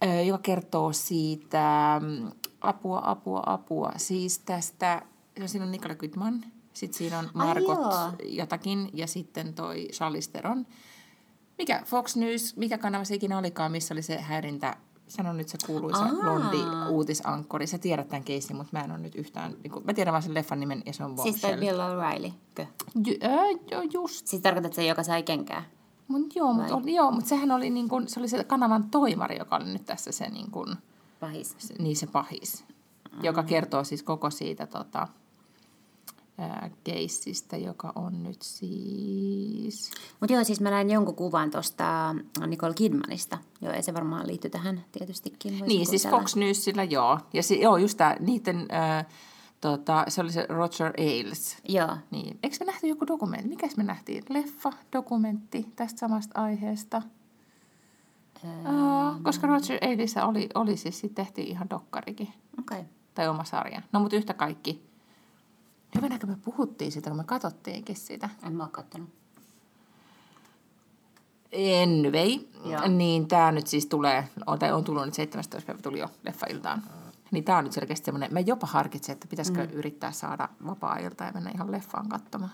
Ö, 0.04 0.22
joka 0.22 0.38
kertoo 0.38 0.94
siitä, 0.94 2.02
mm, 2.04 2.32
apua, 2.70 3.02
apua, 3.04 3.44
apua, 3.46 3.92
siis 3.98 4.40
tästä, 4.40 5.02
no 5.40 5.48
siinä 5.48 5.66
on 5.66 5.72
Nicole 5.72 5.96
Kidman, 5.96 6.46
sitten 6.74 6.98
siinä 6.98 7.20
on 7.20 7.26
Ai 7.26 7.32
Margot 7.34 7.80
joo. 7.80 8.12
jotakin 8.24 8.90
ja 8.94 9.08
sitten 9.08 9.54
toi 9.54 9.88
Charlize 9.92 10.32
Theron. 10.32 10.68
Mikä 11.58 11.82
Fox 11.86 12.16
News, 12.16 12.56
mikä 12.56 12.78
kanava 12.78 13.04
se 13.04 13.16
ikinä 13.16 13.38
olikaan, 13.38 13.72
missä 13.72 13.94
oli 13.94 14.02
se 14.02 14.22
häirintä, 14.22 14.78
sano 15.08 15.34
nyt 15.34 15.50
se 15.50 15.58
kuuluisa 15.66 16.04
Aa. 16.04 16.12
blondi 16.22 16.58
uutisankkori. 16.90 17.68
Sä 17.68 17.78
tiedät 17.78 18.08
tämän 18.08 18.24
keissin, 18.24 18.56
mutta 18.56 18.70
mä 18.72 18.84
en 18.84 18.92
ole 18.92 19.00
nyt 19.00 19.16
yhtään, 19.16 19.56
niin 19.64 19.72
kuin, 19.72 19.86
mä 19.86 19.94
tiedän 19.94 20.12
vaan 20.12 20.24
sen 20.24 20.34
leffan 20.34 20.60
nimen 20.60 20.84
ja 20.86 20.94
se 20.94 21.04
on 21.04 21.18
Siis 21.18 21.42
toi 21.42 21.52
Bombshell. 21.52 21.78
Bill 21.78 21.80
O'Reilly. 21.80 22.32
Ju, 23.06 23.14
ö, 23.24 23.60
jo, 23.72 23.82
just. 23.94 24.28
Siis 24.28 24.42
tarkoitat 24.42 24.74
se, 24.74 24.86
joka 24.86 25.04
sai 25.04 25.24
kenkää? 25.24 25.64
Mut 26.08 26.36
joo, 26.36 26.54
mutta 26.54 26.90
joo, 26.90 27.12
mut 27.12 27.26
sehän 27.26 27.52
oli 27.52 27.70
niin 27.70 27.90
kuin, 27.90 28.08
se 28.08 28.20
oli 28.20 28.28
se 28.28 28.44
kanavan 28.44 28.90
toimari, 28.90 29.38
joka 29.38 29.56
oli 29.56 29.66
nyt 29.66 29.86
tässä 29.86 30.12
se 30.12 30.30
niin 30.30 30.52
kuin, 30.52 30.76
Pahis. 31.26 31.56
se- 31.58 31.74
niin 31.80 31.96
se 31.96 32.08
pahis, 32.08 32.66
joka 33.22 33.44
kertoo 33.44 33.84
siis 33.84 34.04
koko 34.04 34.30
siitä 34.30 34.68
tota, 34.68 35.08
ää, 36.38 36.70
keissistä, 36.84 37.58
joka 37.58 37.92
on 37.96 38.24
nyt 38.24 38.42
siis... 38.42 39.92
Mutta 40.20 40.34
joo, 40.34 40.44
siis 40.44 40.62
mä 40.62 40.70
näin 40.70 40.90
jonkun 40.90 41.16
kuvan 41.16 41.52
tuosta 41.52 42.16
Nicole 42.48 42.74
Kidmanista. 42.74 43.38
Joo, 43.62 43.74
ja 43.74 43.82
se 43.82 43.94
varmaan 43.94 44.28
liittyy 44.28 44.52
tähän 44.52 44.86
tietystikin. 44.92 45.60
Niin, 45.68 45.88
siis. 45.88 46.08
Fox 46.10 46.36
Newsillä, 46.36 46.84
joo. 46.84 47.20
Ja 47.34 47.44
si, 47.44 47.62
joo, 47.62 47.78
just 47.78 47.98
tämä, 47.98 48.16
niiden, 48.20 48.66
ää, 48.70 49.06
tota, 49.62 50.06
se 50.08 50.22
oli 50.22 50.32
se 50.32 50.46
Roger 50.50 50.94
Ailes. 50.98 51.58
Joo. 51.68 51.98
Niin. 52.12 52.40
Eikö 52.44 52.56
me 52.60 52.66
nähty 52.66 52.88
joku 52.88 53.08
dokumentti? 53.08 53.50
Mikäs 53.50 53.78
me 53.78 53.84
nähtiin? 53.84 54.24
Leffa, 54.30 54.74
dokumentti 54.94 55.66
tästä 55.76 56.00
samasta 56.00 56.42
aiheesta? 56.42 57.02
Ää, 58.46 59.20
koska 59.24 59.48
Roger 59.48 59.80
Ailes 59.82 60.18
oli, 60.18 60.50
oli 60.56 60.78
siis, 60.78 61.00
sit 61.00 61.16
tehtiin 61.16 61.48
ihan 61.48 61.70
dokkarikin. 61.70 62.28
Okei. 62.60 62.80
Okay. 62.80 62.92
Tai 63.16 63.28
oma 63.28 63.44
sarja. 63.44 63.82
No, 63.92 64.00
mutta 64.00 64.16
yhtä 64.16 64.34
kaikki. 64.34 64.86
Hyvänäkö 65.96 66.28
me 66.28 66.38
puhuttiin 66.46 66.92
siitä, 66.92 67.10
kun 67.10 67.18
me 67.18 67.24
katsottiinkin 67.24 67.96
sitä. 67.96 68.30
En 68.44 68.54
mä 68.54 68.64
oo 68.64 68.70
kattonut. 68.72 69.10
Anyway, 71.84 72.40
Joo. 72.66 72.88
niin 72.88 73.28
tämä 73.28 73.52
nyt 73.52 73.68
siis 73.68 73.86
tulee, 73.86 74.30
on, 74.48 74.60
tai 74.60 74.72
on 74.72 74.84
tullut 74.84 75.06
nyt 75.06 75.14
17. 75.14 75.68
päivä, 75.68 75.82
tuli 75.82 76.00
jo 76.00 76.08
leffailtaan. 76.24 76.84
Niin 77.32 77.44
tämä 77.44 77.58
on 77.58 77.64
nyt 77.64 77.74
selkeästi 77.74 78.06
semmoinen, 78.06 78.34
mä 78.34 78.40
jopa 78.40 78.68
harkitsen, 78.68 79.14
että 79.14 79.28
pitäisikö 79.28 79.66
mm. 79.66 79.74
yrittää 79.74 80.12
saada 80.12 80.50
vapaa-ilta 80.66 81.24
ja 81.24 81.32
mennä 81.32 81.52
ihan 81.56 81.72
leffaan 81.72 82.10
katsomaan. 82.10 82.52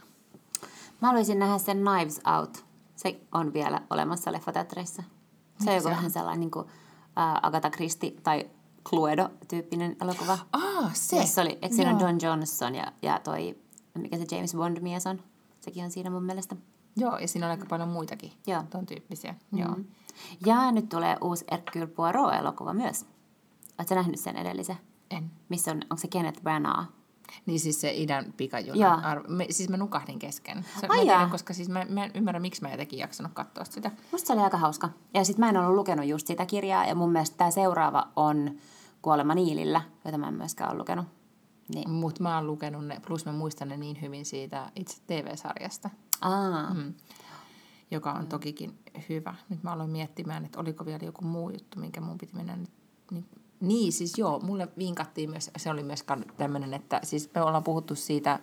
Mä 1.02 1.08
haluaisin 1.08 1.40
nähdä 1.40 1.58
sen 1.58 1.78
Knives 1.78 2.22
Out. 2.38 2.66
Se 2.96 3.20
on 3.32 3.54
vielä 3.54 3.82
olemassa 3.90 4.32
leffateattereissa. 4.32 5.04
Se 5.64 5.70
on 5.70 5.76
joku 5.76 5.84
se 5.84 5.90
on? 5.90 5.96
vähän 5.96 6.12
sellainen 6.12 6.40
niin 6.40 6.52
kuin, 6.52 6.68
ä, 7.18 7.40
Agatha 7.42 7.70
Christie 7.70 8.12
tai 8.12 8.50
Cluedo-tyyppinen 8.90 9.96
elokuva. 10.02 10.38
Ah, 10.52 10.96
se. 10.96 11.18
Jossa 11.18 11.42
oli, 11.42 11.60
eikö 11.62 11.76
siinä. 11.76 12.00
Don 12.00 12.18
Johnson 12.22 12.76
ja, 12.76 12.92
ja 13.02 13.20
toi, 13.24 13.58
mikä 13.98 14.18
se 14.18 14.36
James 14.36 14.56
Bond-mies 14.56 15.08
on? 15.08 15.22
Sekin 15.60 15.84
on 15.86 15.92
siinä 15.92 16.10
mun 16.10 16.24
mielestä. 16.24 16.56
Joo, 16.96 17.18
ja 17.18 17.28
siinä 17.28 17.46
on 17.48 17.52
aika 17.52 17.66
paljon 17.70 17.90
muitakin 17.90 18.32
Joo. 18.48 18.64
ton 18.70 18.86
tyyppisiä. 18.86 19.36
Mm. 19.52 19.60
Joo. 19.60 19.76
Ja 20.46 20.72
nyt 20.72 20.90
tulee 20.90 21.18
uusi 21.22 21.46
Hercule 21.52 21.88
Poirot-elokuva 21.88 22.74
myös. 22.74 23.06
Oletko 23.80 23.96
nähnyt 23.96 24.20
sen 24.20 24.38
edellisen? 24.38 24.78
En. 25.12 25.32
Missä 25.50 25.72
on, 25.72 25.78
onko 25.84 25.98
se 25.98 26.08
Kenneth 26.08 26.42
Branagh? 26.42 26.90
Niin 27.46 27.60
siis 27.60 27.82
se 27.82 27.94
idän 27.94 28.34
pikajuna. 28.38 28.94
Arvo, 28.94 29.24
me, 29.28 29.46
siis 29.50 29.70
mä 29.70 29.78
nukahdin 29.78 30.20
kesken. 30.20 30.66
Se, 30.80 30.86
Ai 30.86 30.88
mä 30.88 30.94
en 30.96 31.02
tiedä, 31.02 31.20
jaa. 31.20 31.30
koska 31.30 31.54
siis 31.54 31.70
mä, 31.70 31.86
mä 31.90 32.06
en 32.06 32.12
ymmärrä, 32.16 32.40
miksi 32.40 32.62
mä 32.62 32.72
jotenkin 32.72 33.00
jaksanut 33.00 33.32
katsoa 33.34 33.66
sitä. 33.66 33.92
Musta 34.12 34.28
se 34.28 34.34
oli 34.34 34.42
aika 34.42 34.58
hauska. 34.58 34.90
Ja 35.14 35.24
sit 35.24 35.38
mä 35.38 35.50
en 35.50 35.58
ollut 35.58 35.76
lukenut 35.76 36.06
just 36.06 36.28
sitä 36.28 36.46
kirjaa, 36.46 36.86
ja 36.86 36.96
mun 36.96 37.12
mielestä 37.12 37.38
tämä 37.38 37.52
seuraava 37.52 38.08
on 38.16 38.52
Kuolema 39.02 39.36
Niilillä, 39.36 39.82
jota 40.06 40.18
mä 40.18 40.28
en 40.28 40.34
myöskään 40.34 40.70
ole 40.72 40.80
lukenut. 40.80 41.06
Niin. 41.74 41.90
Mutta 41.90 42.24
mä 42.24 42.36
oon 42.36 42.48
lukenut 42.48 42.86
ne, 42.88 43.00
plus 43.08 43.26
mä 43.26 43.32
muistan 43.32 43.68
ne 43.70 43.78
niin 43.78 44.02
hyvin 44.02 44.26
siitä 44.26 44.72
itse 44.76 44.98
TV-sarjasta. 45.08 45.90
Aa, 46.22 46.74
Mm. 46.74 46.94
joka 47.92 48.12
on 48.12 48.28
tokikin 48.28 48.80
hyvä. 49.10 49.36
Nyt 49.50 49.64
mä 49.64 49.72
aloin 49.72 49.90
miettimään, 49.90 50.46
että 50.46 50.60
oliko 50.60 50.86
vielä 50.86 51.06
joku 51.06 51.26
muu 51.26 51.50
juttu, 51.50 51.80
minkä 51.80 52.02
mun 52.02 52.18
piti 52.18 52.36
mennä 52.36 52.56
nyt. 52.56 52.70
Niin, 53.12 53.26
niin 53.62 53.94
siis 53.94 54.18
joo, 54.18 54.40
mulle 54.40 54.68
vinkattiin 54.78 55.30
myös, 55.30 55.52
se 55.58 55.70
oli 55.70 55.84
myös 55.84 56.04
tämmöinen, 56.38 56.74
että 56.74 57.00
siis 57.04 57.30
me 57.36 57.42
ollaan 57.42 57.64
puhuttu 57.64 57.96
siitä, 57.96 58.40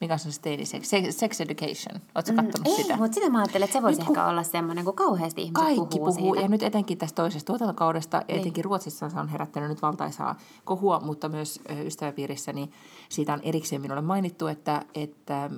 mikä 0.00 0.12
on 0.12 0.18
se 0.18 0.40
teini 0.40 0.64
sex, 0.66 0.90
sex, 1.10 1.40
education. 1.40 2.00
Oletko 2.14 2.32
mm, 2.32 2.36
kattonut 2.36 2.66
ei, 2.66 2.76
sitä? 2.82 2.96
mutta 2.96 3.14
sitä 3.14 3.30
mä 3.30 3.38
ajattelin, 3.38 3.64
että 3.64 3.78
se 3.78 3.82
voisi 3.82 4.00
Nyt 4.00 4.08
ehkä 4.08 4.26
olla 4.26 4.42
semmoinen, 4.42 4.84
kun 4.84 4.94
kauheasti 4.94 5.42
ihmiset 5.42 5.64
Kaikki 5.64 5.98
puhuu, 5.98 6.14
puhuu, 6.14 6.34
siitä. 6.34 6.40
ja 6.44 6.48
nyt 6.48 6.62
etenkin 6.62 6.98
tästä 6.98 7.22
toisesta 7.22 7.46
tuotantokaudesta, 7.46 8.22
Niin. 8.28 8.40
etenkin 8.40 8.64
Ruotsissa 8.64 9.10
se 9.10 9.20
on 9.20 9.28
herättänyt 9.28 9.68
nyt 9.68 9.82
valtaisaa 9.82 10.38
kohua, 10.64 11.00
mutta 11.00 11.28
myös 11.28 11.60
ystäväpiirissä, 11.84 12.52
niin 12.52 12.72
siitä 13.08 13.32
on 13.32 13.40
erikseen 13.42 13.82
minulle 13.82 14.02
mainittu, 14.02 14.46
että, 14.46 14.82
että 14.94 15.50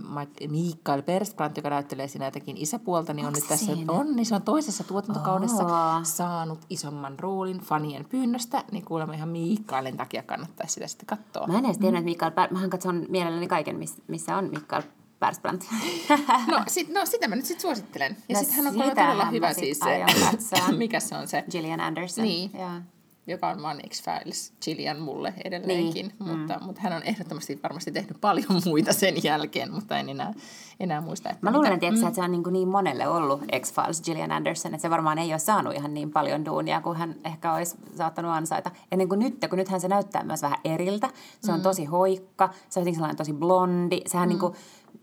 Mikael 0.49 1.03
Persbrandt, 1.03 1.57
joka 1.57 1.71
näyttelee 1.71 2.09
siinä 2.09 2.25
jotakin 2.25 2.57
isäpuolta, 2.57 3.15
niin 3.15 3.27
on 3.27 3.33
nyt 3.33 3.49
tässä, 3.49 3.67
siinä? 3.75 3.93
on, 3.93 4.17
niin 4.17 4.27
se 4.27 4.35
on 4.35 4.43
toisessa 4.43 4.85
tuotantokaudessa 4.85 5.65
Oo. 5.65 6.01
saanut 6.03 6.59
isomman 6.71 7.19
roolin 7.19 7.59
fanien 7.61 8.05
pyynnöstä, 8.05 8.65
niin 8.73 8.85
kuulemma 8.85 9.15
ihan 9.15 9.29
Mikaelin 9.29 9.97
takia 9.97 10.23
kannattaa 10.23 10.67
sitä 10.67 10.87
sitten 10.87 11.07
katsoa. 11.07 11.47
Mä 11.47 11.59
en 11.59 11.65
edes 11.65 11.79
tiennyt, 11.79 11.99
että 12.01 12.11
Mikael, 12.11 12.33
mähän 12.51 12.71
katson 12.71 13.07
mielelläni 13.09 13.49
kaiken, 13.49 13.77
miss- 13.77 14.03
missä 14.29 14.37
on 14.37 14.51
Mikael 14.51 14.83
Persbrandt. 15.21 15.65
No, 16.47 16.63
sit, 16.67 16.89
no 16.89 17.07
sitä 17.07 17.29
mä 17.29 17.37
nyt 17.37 17.45
sitten 17.45 17.63
suosittelen. 17.63 18.17
Ja 18.29 18.35
No 18.35 18.41
sitten 18.41 18.65
hän 18.65 18.67
on 18.67 18.89
todella 18.89 19.25
hyvä 19.25 19.53
siis 19.53 19.79
se, 20.39 20.73
mikä 20.77 21.01
se 21.01 21.17
on 21.17 21.29
se, 21.29 21.45
Gillian 21.51 21.81
Anderson. 21.81 22.25
Niin. 22.25 22.51
Joo. 22.55 22.71
Joka 23.31 23.49
on 23.49 23.63
vaan 23.63 23.81
X-Files 23.89 24.53
Gillian 24.65 25.01
mulle 25.01 25.35
edelleenkin, 25.45 26.07
Niin, 26.07 26.17
niin. 26.27 26.39
mutta, 26.39 26.59
mm. 26.59 26.65
mutta 26.65 26.81
hän 26.81 26.93
on 26.93 27.03
ehdottomasti 27.03 27.61
varmasti 27.63 27.93
tehnyt 27.93 28.21
paljon 28.21 28.63
muita 28.67 28.93
sen 28.93 29.15
jälkeen, 29.25 29.73
mutta 29.73 29.99
en 29.99 30.09
enää, 30.09 30.33
enää 30.81 31.01
muista. 31.01 31.31
Että 31.31 31.47
Mä 31.47 31.53
luulen, 31.53 31.73
mitä- 31.73 31.87
että, 31.87 32.01
mm. 32.01 32.07
että 32.07 32.15
se 32.15 32.23
on 32.23 32.33
niin, 32.33 32.43
niin 32.51 32.69
monelle 32.69 33.09
ollut 33.09 33.41
X-Files 33.61 34.03
Gillian 34.03 34.33
Anderson, 34.33 34.75
että 34.75 34.83
se 34.83 34.91
varmaan 34.91 35.19
ei 35.19 35.33
ole 35.33 35.39
saanut 35.39 35.75
ihan 35.75 35.95
niin 35.95 36.11
paljon 36.11 36.45
duunia 36.45 36.81
kuin 36.81 36.99
hän 36.99 37.15
ehkä 37.25 37.55
olisi 37.55 37.77
saattanut 37.97 38.33
ansaita. 38.33 38.71
Ennen 38.93 39.09
kuin 39.09 39.19
nyt, 39.19 39.35
kun 39.51 39.59
nythän 39.59 39.81
se 39.81 39.89
näyttää 39.89 40.25
myös 40.25 40.43
vähän 40.43 40.59
eriltä. 40.65 41.11
Se 41.41 41.53
on 41.53 41.59
mm. 41.59 41.63
tosi 41.63 41.85
hoikka, 41.85 42.51
se 42.69 42.81
on 42.81 42.95
sellainen 42.95 43.17
tosi 43.17 43.33
blondi. 43.33 44.01
Sehän 44.07 44.29
mm. 44.29 44.31
niin 44.31 44.39
kuin, 44.41 44.55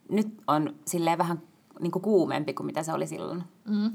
nyt 0.09 0.28
on 0.47 0.76
silleen 0.86 1.17
vähän 1.17 1.41
niin 1.80 1.91
kuin 1.91 2.03
kuumempi 2.03 2.53
kuin 2.53 2.65
mitä 2.65 2.84
se 2.84 2.93
oli 2.93 3.07
silloin. 3.07 3.43
Mm. 3.65 3.91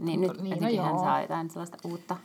Niin 0.00 0.20
nyt 0.20 0.42
Niin, 0.42 0.58
niin, 0.60 0.76
no 0.76 0.82
hän 0.84 0.98
saa 0.98 1.22
jotain 1.22 1.50
sellaista 1.50 1.78
uutta. 1.84 2.16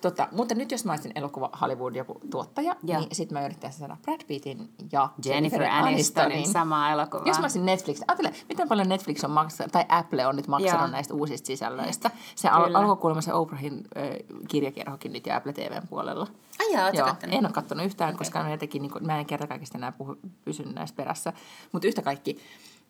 Tota, 0.00 0.28
mutta 0.32 0.54
nyt 0.54 0.70
jos 0.70 0.84
mä 0.84 0.92
olisin 0.92 1.12
elokuva 1.14 1.50
Hollywood 1.60 1.94
joku 1.94 2.20
tuottaja, 2.30 2.76
Joo. 2.82 3.00
niin 3.00 3.14
sitten 3.14 3.38
mä 3.38 3.44
yrittäisin 3.44 3.78
saada 3.78 3.96
Brad 4.02 4.20
Pittin 4.26 4.70
ja 4.92 5.10
Jennifer 5.24 5.62
Anistonin 5.62 6.48
sama 6.48 6.90
elokuva. 6.90 7.22
Jos 7.26 7.38
mä 7.38 7.44
olisin 7.44 7.66
Netflix, 7.66 8.00
ajattele, 8.08 8.32
miten 8.48 8.68
paljon 8.68 8.88
Netflix 8.88 9.24
on 9.24 9.30
maksanut, 9.30 9.72
tai 9.72 9.84
Apple 9.88 10.26
on 10.26 10.36
nyt 10.36 10.48
maksanut 10.48 10.80
Joo. 10.80 10.90
näistä 10.90 11.14
uusista 11.14 11.46
sisällöistä. 11.46 12.10
Se 12.34 12.48
al- 12.48 12.74
alkoi 12.74 12.96
kuulemma 12.96 13.20
se 13.20 13.32
Oprahin 13.34 13.84
äh, 13.96 14.04
kirjakerhokin 14.48 15.12
nyt 15.12 15.26
jo 15.26 15.36
Apple 15.36 15.52
TVn 15.52 15.88
puolella. 15.88 16.26
Ai 16.60 16.72
jaa, 16.72 16.90
Joo, 16.90 17.06
kattonut? 17.06 17.34
en 17.36 17.46
ole 17.46 17.52
kattonut 17.52 17.86
yhtään, 17.86 18.10
okay. 18.10 18.18
koska 18.18 18.42
mä, 18.42 18.50
jotenkin, 18.50 18.82
niin 18.82 18.92
kuin, 18.92 19.06
mä 19.06 19.18
en 19.18 19.26
kerta 19.26 19.46
kaikista 19.46 19.78
enää 19.78 19.92
puhu, 19.92 20.16
pysy 20.44 20.72
näissä 20.72 20.96
perässä. 20.96 21.32
Mutta 21.72 21.88
yhtä 21.88 22.02
kaikki, 22.02 22.38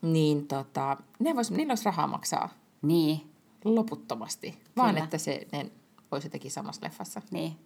niin 0.02 0.46
tota, 0.46 0.96
ne 1.18 1.36
vois, 1.36 1.50
niillä 1.50 1.70
olisi 1.70 1.84
rahaa 1.84 2.06
maksaa 2.06 2.48
Niin, 2.82 3.30
loputtomasti, 3.64 4.58
vaan 4.76 4.90
Kyllä. 4.94 5.04
että 5.04 5.18
se, 5.18 5.46
ne 5.52 5.70
olisi 6.16 6.26
jotenkin 6.26 6.50
samassa 6.50 6.84
leffassa. 6.84 7.22
niin. 7.30 7.56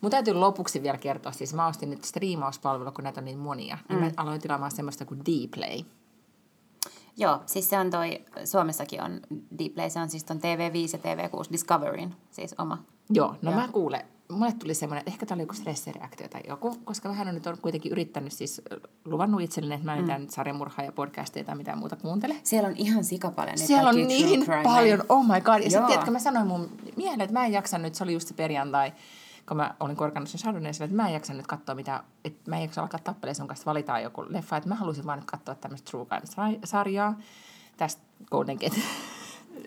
Mun 0.00 0.10
täytyy 0.10 0.34
lopuksi 0.34 0.82
vielä 0.82 0.98
kertoa, 0.98 1.32
siis 1.32 1.54
mä 1.54 1.66
ostin 1.66 1.90
nyt 1.90 2.04
striimauspalvelu, 2.04 2.92
kun 2.92 3.04
näitä 3.04 3.20
on 3.20 3.24
niin 3.24 3.38
monia, 3.38 3.78
niin 3.88 3.98
Mm. 3.98 4.04
mä 4.04 4.10
aloin 4.16 4.40
tilaamaan 4.40 4.70
semmoista 4.70 5.04
kuin 5.04 5.20
Dplay. 5.20 5.84
Joo, 7.16 7.40
siis 7.46 7.70
se 7.70 7.78
on 7.78 7.90
toi, 7.90 8.24
Suomessakin 8.44 9.02
on 9.02 9.20
Dplay, 9.58 9.90
se 9.90 10.00
on 10.00 10.10
siis 10.10 10.24
ton 10.24 10.38
TV5 10.38 10.92
ja 10.92 10.98
TV6 10.98 11.52
Discoveryn, 11.52 12.16
siis 12.30 12.54
oma. 12.58 12.78
Joo, 13.10 13.28
no 13.42 13.50
Joo. 13.50 13.60
mä 13.60 13.68
kuulen, 13.68 14.04
mulle 14.30 14.52
tuli 14.52 14.74
semmoinen, 14.74 15.00
että 15.00 15.10
ehkä 15.10 15.26
tämä 15.26 15.36
oli 15.36 15.42
joku 15.42 15.54
stressireaktio 15.54 16.28
tai 16.28 16.40
joku, 16.48 16.76
koska 16.84 17.08
vähän 17.08 17.28
on 17.28 17.34
nyt 17.34 17.46
on 17.46 17.58
kuitenkin 17.62 17.92
yrittänyt 17.92 18.32
siis 18.32 18.62
luvannut 19.04 19.40
itselleni, 19.40 19.74
että 19.74 19.86
mä 19.86 19.94
en 19.94 20.00
mitään 20.00 20.30
sarjamurhaa 20.30 20.84
ja 20.84 20.92
podcasteja 20.92 21.44
tai 21.44 21.56
mitään 21.56 21.78
muuta 21.78 21.96
kuuntele. 21.96 22.36
Siellä 22.42 22.68
on 22.68 22.74
ihan 22.76 23.04
sikapaljon 23.04 23.54
niitä 23.54 23.66
Siellä 23.66 23.88
on 23.88 23.96
niin 23.96 24.46
paljon, 24.62 25.04
oh 25.08 25.26
my 25.26 25.40
god. 25.40 25.62
Ja 25.62 25.70
sitten 25.70 25.86
tiedätkö, 25.86 26.10
mä 26.10 26.18
sanoin 26.18 26.46
mun 26.46 26.70
miehelle, 26.96 27.24
että 27.24 27.38
mä 27.38 27.46
en 27.46 27.52
jaksa 27.52 27.78
nyt, 27.78 27.94
se 27.94 28.04
oli 28.04 28.12
just 28.12 28.28
se 28.28 28.34
perjantai, 28.34 28.92
kun 29.48 29.56
mä 29.56 29.74
olin 29.80 29.96
korkannut 29.96 30.28
sen 30.28 30.40
Chardonnayssa, 30.40 30.84
että 30.84 30.96
mä 30.96 31.08
en 31.08 31.14
jaksa 31.14 31.34
nyt 31.34 31.46
katsoa 31.46 31.74
mitä, 31.74 32.02
että 32.24 32.50
mä 32.50 32.56
en 32.56 32.62
jaksa 32.62 32.82
alkaa 32.82 33.00
tappeleen 33.04 33.34
sun 33.34 33.48
kanssa, 33.48 33.66
valitaan 33.66 34.02
joku 34.02 34.24
leffa, 34.28 34.56
että 34.56 34.68
mä 34.68 34.74
halusin 34.74 35.06
vaan 35.06 35.18
nyt 35.18 35.30
katsoa 35.30 35.54
tämmöistä 35.54 35.90
True 35.90 36.06
Crime-sarjaa 36.06 37.18
tästä 37.76 38.02
Golden 38.30 38.56
Gate. 38.56 38.80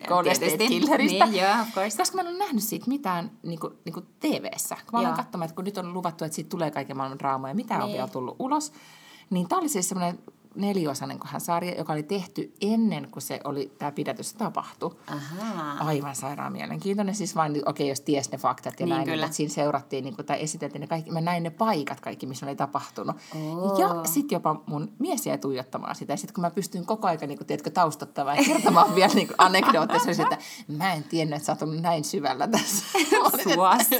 Golden. 0.07 0.35
Killeristä. 0.67 1.25
Niin, 1.25 1.41
joo, 1.41 1.61
of 1.61 1.73
course. 1.75 1.97
Koska 1.97 2.15
mä 2.15 2.21
en 2.21 2.27
ole 2.27 2.37
nähnyt 2.37 2.63
siitä 2.63 2.87
mitään 2.87 3.31
niin 3.43 3.59
kuin, 3.59 3.73
niin 3.85 3.93
kuin 3.93 4.05
TV-ssä. 4.19 4.77
Kun 4.91 4.99
mä 4.99 5.07
Joo. 5.07 5.15
katsomaan, 5.15 5.45
että 5.45 5.55
kun 5.55 5.65
nyt 5.65 5.77
on 5.77 5.93
luvattu, 5.93 6.25
että 6.25 6.35
siitä 6.35 6.49
tulee 6.49 6.71
kaiken 6.71 6.97
maailman 6.97 7.19
draamaa 7.19 7.49
ja 7.49 7.55
mitä 7.55 7.73
on 7.75 7.79
Niin. 7.79 7.93
vielä 7.93 8.07
tullut 8.07 8.35
ulos. 8.39 8.73
Niin 9.29 9.47
tää 9.47 9.57
oli 9.59 9.69
siis 9.69 9.89
semmoinen 9.89 10.19
neliosainen 10.55 11.19
kohan 11.19 11.41
sarja, 11.41 11.75
joka 11.77 11.93
oli 11.93 12.03
tehty 12.03 12.53
ennen 12.61 13.07
kuin 13.11 13.23
se 13.23 13.39
oli, 13.43 13.71
tämä 13.77 13.91
pidätys 13.91 14.33
tapahtui. 14.33 14.95
Ahaa. 15.07 15.77
Aivan 15.79 16.15
sairaan 16.15 16.51
mielenkiintoinen. 16.51 17.15
Siis 17.15 17.35
vain, 17.35 17.51
okei, 17.51 17.63
okay, 17.65 17.87
jos 17.87 18.01
ties 18.01 18.31
ne 18.31 18.37
faktat 18.37 18.79
ja 18.79 18.85
Niin, 18.85 18.95
näin, 18.95 19.07
kyllä. 19.07 19.25
että 19.25 19.37
siinä 19.37 19.53
seurattiin 19.53 20.03
niin 20.03 20.15
kuin, 20.15 20.25
tai 20.25 20.43
esiteltiin 20.43 20.81
ne 20.81 20.87
kaikki. 20.87 21.11
Mä 21.11 21.21
näin 21.21 21.43
ne 21.43 21.49
paikat 21.49 21.99
kaikki, 21.99 22.25
missä 22.25 22.45
oli 22.45 22.55
tapahtunut. 22.55 23.15
Oo. 23.35 23.79
Ja 23.79 24.03
sitten 24.05 24.35
jopa 24.35 24.61
mun 24.65 24.91
mies 24.99 25.25
jäi 25.25 25.37
tuijottamaan 25.37 25.95
sitä. 25.95 26.13
Ja 26.13 26.17
sitten 26.17 26.33
kun 26.33 26.41
mä 26.41 26.51
pystyin 26.51 26.85
koko 26.85 27.07
ajan, 27.07 27.19
niin 27.27 27.37
kuin, 27.37 27.47
tiedätkö, 27.47 27.69
taustattamaan 27.69 28.37
ja 28.37 28.43
kertomaan 28.43 28.95
vielä 28.95 29.13
niin 29.13 29.29
anekdootteja, 29.37 30.23
että 30.23 30.37
mä 30.67 30.93
en 30.93 31.03
tiennyt, 31.03 31.37
että 31.37 31.45
sä 31.45 31.51
oot 31.51 31.61
ollut 31.61 31.81
näin 31.81 32.03
syvällä 32.03 32.47
tässä. 32.47 32.85
Suossa. 33.53 33.95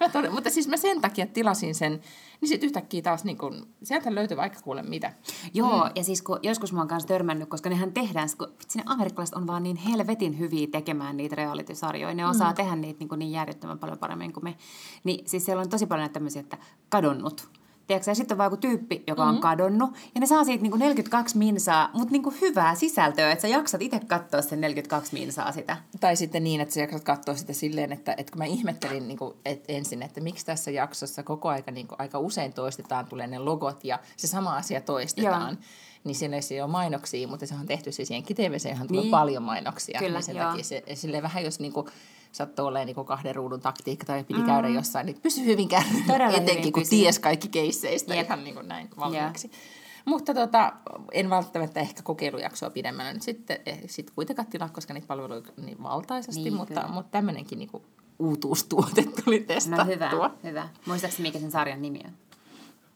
mä 0.22 0.30
mutta 0.30 0.50
siis 0.50 0.68
mä 0.68 0.76
sen 0.76 1.00
takia 1.00 1.26
tilasin 1.26 1.74
sen, 1.74 2.00
niin 2.44 2.48
sitten 2.48 2.66
yhtäkkiä 2.66 3.02
taas, 3.02 3.24
niin 3.24 3.38
kun, 3.38 3.66
sieltä 3.82 4.14
löytyi 4.14 4.36
vaikka 4.36 4.60
kuule 4.60 4.82
mitä. 4.82 5.12
Joo, 5.54 5.90
ja 5.94 6.04
siis 6.04 6.22
kun 6.22 6.38
joskus 6.42 6.72
mä 6.72 6.78
oon 6.80 6.88
kanssa 6.88 7.08
törmännyt, 7.08 7.48
koska 7.48 7.70
nehän 7.70 7.92
tehdään, 7.92 8.28
kun 8.38 8.48
vitsi, 8.58 8.78
ne 8.78 8.84
amerikkalaiset 8.86 9.36
on 9.36 9.46
vaan 9.46 9.62
niin 9.62 9.76
helvetin 9.76 10.38
hyviä 10.38 10.66
tekemään 10.66 11.16
niitä 11.16 11.36
reality-sarjoja. 11.36 12.14
Ne 12.14 12.28
osaa 12.28 12.52
tehdä 12.52 12.76
niitä 12.76 12.98
niin, 12.98 13.18
niin 13.18 13.32
järjettömän 13.32 13.78
paljon 13.78 13.98
paremmin 13.98 14.32
kuin 14.32 14.44
me. 14.44 14.56
Niin 15.04 15.28
siis 15.28 15.44
siellä 15.44 15.60
on 15.60 15.68
tosi 15.68 15.86
paljon 15.86 16.02
näitä 16.02 16.12
tämmöisiä, 16.12 16.40
että 16.40 16.58
kadonnut 16.88 17.48
Tiedätkö, 17.86 18.10
ja 18.10 18.14
sitten 18.14 18.34
on 18.34 18.38
vaan 18.38 18.46
joku 18.46 18.56
tyyppi, 18.56 19.04
joka 19.06 19.22
mm-hmm. 19.22 19.36
on 19.36 19.40
kadonnut, 19.40 19.90
ja 20.14 20.20
ne 20.20 20.26
saa 20.26 20.44
siitä 20.44 20.62
niinku 20.62 20.78
42 20.78 21.38
minsaa, 21.38 21.90
mutta 21.92 22.12
niinku 22.12 22.34
hyvää 22.40 22.74
sisältöä, 22.74 23.32
että 23.32 23.42
sä 23.42 23.48
jaksat 23.48 23.82
itse 23.82 24.00
katsoa 24.00 24.42
sen 24.42 24.60
42 24.60 25.12
minsaa 25.14 25.52
sitä. 25.52 25.76
Tai 26.00 26.16
sitten 26.16 26.44
niin, 26.44 26.60
että 26.60 26.74
sä 26.74 26.80
jaksat 26.80 27.04
katsoa 27.04 27.34
sitä 27.34 27.52
silleen, 27.52 27.92
että, 27.92 28.14
että 28.16 28.32
kun 28.32 28.38
mä 28.38 28.44
ihmettelin 28.44 29.08
niin 29.08 29.18
kuin, 29.18 29.34
et 29.44 29.64
ensin, 29.68 30.02
että 30.02 30.20
miksi 30.20 30.46
tässä 30.46 30.70
jaksossa 30.70 31.22
koko 31.22 31.48
aika, 31.48 31.70
niin 31.70 31.88
kuin, 31.88 32.00
aika 32.00 32.18
usein 32.18 32.52
toistetaan, 32.52 33.06
tulee 33.06 33.26
ne 33.26 33.38
logot 33.38 33.84
ja 33.84 33.98
se 34.16 34.26
sama 34.26 34.56
asia 34.56 34.80
toistetaan. 34.80 35.52
Joo 35.52 35.62
niin 36.04 36.14
siinä 36.14 36.36
ei 36.50 36.60
ole 36.60 36.70
mainoksia, 36.70 37.28
mutta 37.28 37.46
se 37.46 37.54
on 37.54 37.66
tehty 37.66 37.92
siis 37.92 38.08
siihen 38.08 38.24
TVC, 38.24 38.86
tulee 38.86 39.02
niin. 39.02 39.10
paljon 39.10 39.42
mainoksia. 39.42 39.98
Kyllä, 39.98 40.18
niin 40.18 40.22
sen 40.22 40.36
joo. 40.36 40.48
takia 40.48 40.64
se, 40.64 40.82
silleen 40.94 41.22
vähän 41.22 41.44
jos 41.44 41.60
niinku, 41.60 41.88
sattuu 42.34 42.66
olemaan 42.66 42.86
niin 42.86 43.06
kahden 43.06 43.34
ruudun 43.34 43.60
taktiikka 43.60 44.06
tai 44.06 44.24
piti 44.24 44.40
mm. 44.40 44.46
käydä 44.46 44.68
jossain, 44.68 45.06
niin 45.06 45.20
pysy 45.22 45.44
hyvin 45.44 45.68
kärryllä, 45.68 46.28
etenkin 46.28 46.58
hyvin 46.58 46.72
kun 46.72 46.82
pysy. 46.82 46.90
ties 46.90 47.18
kaikki 47.18 47.48
keisseistä 47.48 48.14
Jep. 48.14 48.26
ihan 48.26 48.44
niin 48.44 48.54
kuin 48.54 48.68
näin 48.68 48.88
valmiiksi. 48.98 49.48
Yeah. 49.48 49.60
Mutta 50.04 50.34
tota, 50.34 50.72
en 51.12 51.30
välttämättä 51.30 51.80
ehkä 51.80 52.02
kokeilujaksoa 52.02 52.70
pidemmällä 52.70 53.12
nyt 53.12 53.22
sitten 53.22 53.58
eh, 53.66 53.80
sit 53.86 54.10
kuitenkaan 54.10 54.46
tilaa, 54.46 54.68
koska 54.68 54.94
niitä 54.94 55.06
palveluja 55.06 55.42
niin 55.56 55.82
valtaisesti, 55.82 56.42
niin, 56.42 56.54
mutta, 56.54 56.88
mutta 56.88 57.10
tämmöinenkin 57.10 57.58
niin 57.58 57.70
uutuustuote 58.18 59.04
tuli 59.24 59.40
testattua. 59.40 59.84
No 59.84 59.92
hyvä, 59.92 60.30
hyvä. 60.44 60.68
Muistaakseni 60.86 61.28
mikä 61.28 61.38
sen 61.38 61.50
sarjan 61.50 61.82
nimi 61.82 62.00
on? 62.04 62.12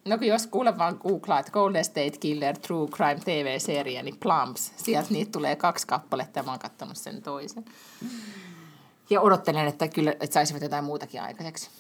No 0.05 0.19
kun 0.19 0.27
jos 0.27 0.47
kuule 0.47 0.79
vaan 0.79 1.01
googlaa, 1.03 1.39
että 1.39 1.53
Golden 1.53 1.85
State 1.85 2.19
Killer 2.21 2.59
True 2.59 2.89
Crime 2.89 3.21
TV-serie, 3.25 4.03
niin 4.03 4.17
Plumps, 4.17 4.73
sieltä 4.77 5.09
niitä 5.11 5.33
tulee 5.33 5.57
kaksi 5.57 5.87
kappaletta 5.87 6.39
ja 6.39 6.43
mä 6.43 6.51
oon 6.51 6.59
katsonut 6.59 6.97
sen 6.97 7.23
toisen. 7.23 7.65
Ja 9.11 9.21
odottelen, 9.21 9.67
että 9.67 9.89
kyllä 9.89 10.11
että 10.11 10.35
saisivat 10.35 10.63
jotain 10.63 10.85
muutakin 10.85 11.23
aikaiseksi. 11.23 11.71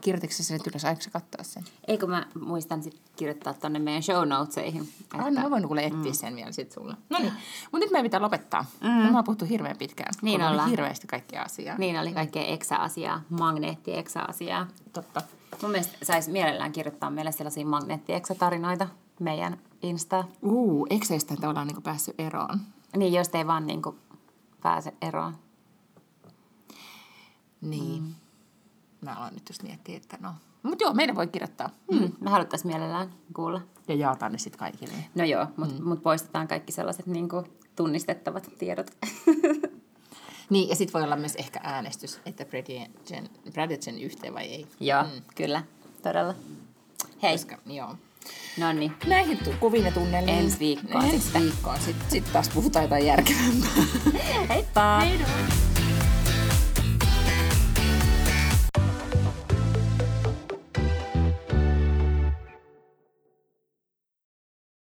Kirjoititko 0.00 0.36
sä 0.36 0.44
sen 0.44 0.60
ylös, 0.70 0.84
aiko 0.84 1.00
katsoa 1.12 1.44
sen? 1.44 1.64
Eikö 1.88 2.06
mä 2.06 2.26
muistan 2.40 2.82
sit 2.82 3.00
kirjoittaa 3.16 3.54
tonne 3.54 3.78
meidän 3.78 4.02
show 4.02 4.28
notesihin. 4.28 4.88
Että... 5.00 5.16
No 5.16 5.30
mä 5.30 5.50
voin 5.50 5.66
kuule 5.66 5.84
etsiä 5.84 6.12
mm. 6.12 6.12
sen 6.12 6.36
vielä 6.36 6.52
sit 6.52 6.72
sulle. 6.72 6.94
No 7.10 7.18
niin, 7.18 7.32
mutta 7.72 7.78
nyt 7.78 7.90
meidän 7.90 8.04
pitää 8.04 8.22
lopettaa. 8.22 8.64
Mm. 8.80 8.88
Me 8.88 9.18
on 9.18 9.24
puhuttu 9.24 9.44
hirveän 9.44 9.76
pitkään. 9.76 10.14
Niin 10.22 10.42
ollaan. 10.42 10.60
Oli 10.60 10.70
hirveästi 10.70 11.06
kaikkia 11.06 11.42
asiaa. 11.42 11.78
Niin 11.78 12.00
oli 12.00 12.12
kaikkea 12.12 12.44
eksa-asiaa, 12.44 13.22
magneetti-eksa-asiaa. 13.30 14.66
Totta. 14.92 15.22
Mun 15.62 15.70
mielestä 15.70 15.96
saisi 16.02 16.30
mielellään 16.30 16.72
kirjoittaa 16.72 17.10
meille 17.10 17.32
sellaisia 17.32 17.66
magneetti-eksa-tarinoita 17.66 18.88
meidän 19.20 19.58
Insta. 19.82 20.24
Uu, 20.42 20.86
ekseistä 20.90 21.34
ollaan 21.48 21.66
niinku 21.66 21.82
päässyt 21.82 22.20
eroon. 22.20 22.60
Niin, 22.96 23.12
jos 23.12 23.28
ei 23.34 23.46
vaan 23.46 23.66
niinku 23.66 23.94
pääse 24.62 24.94
eroon. 25.02 25.36
Niin. 27.60 28.02
Mm. 28.02 28.14
Mä 29.00 29.14
aloin 29.14 29.34
nyt 29.34 29.48
just 29.48 29.62
miettiä, 29.62 29.96
että 29.96 30.18
no. 30.20 30.34
Mutta 30.62 30.84
joo, 30.84 30.94
meidän 30.94 31.16
voi 31.16 31.26
kirjoittaa. 31.26 31.70
Mm. 31.90 31.98
Mm. 31.98 32.12
Me 32.20 32.30
haluttaisiin 32.30 32.72
mielellään 32.72 33.12
kuulla. 33.34 33.60
Ja 33.88 33.94
jaetaan 33.94 34.32
ne 34.32 34.38
sitten 34.38 34.58
kaikille. 34.58 34.94
No 35.14 35.24
joo, 35.24 35.46
mutta 35.56 35.74
mm. 35.82 35.88
mut 35.88 36.02
poistetaan 36.02 36.48
kaikki 36.48 36.72
sellaiset 36.72 37.06
niinku 37.06 37.44
tunnistettavat 37.76 38.50
tiedot. 38.58 38.90
niin, 40.50 40.68
ja 40.68 40.76
sitten 40.76 40.92
voi 40.92 41.02
olla 41.02 41.16
myös 41.16 41.34
ehkä 41.34 41.60
äänestys, 41.62 42.20
että 42.26 42.46
Bradget 43.52 43.82
sen 43.82 43.98
yhteen 43.98 44.34
vai 44.34 44.44
ei. 44.44 44.66
Joo, 44.80 45.02
mm. 45.02 45.22
kyllä, 45.34 45.62
todella. 46.02 46.34
Hei. 47.22 47.32
Koska, 47.32 47.58
joo. 47.66 47.96
No 48.58 48.72
niin. 48.72 48.92
Näihin 49.06 49.38
kuviin 49.60 49.84
ja 49.84 49.92
tunnelmiin. 49.92 50.38
Ensi 50.38 50.58
viikkoon. 50.58 51.04
Ensi 51.04 51.38
viikkoon. 51.38 51.80
Sitten 51.80 52.10
sit 52.10 52.32
taas 52.32 52.48
puhutaan 52.48 52.82
jotain 52.82 53.06
järkevämpää. 53.06 53.70
Heippa! 54.48 55.00
Heidon. 55.00 55.69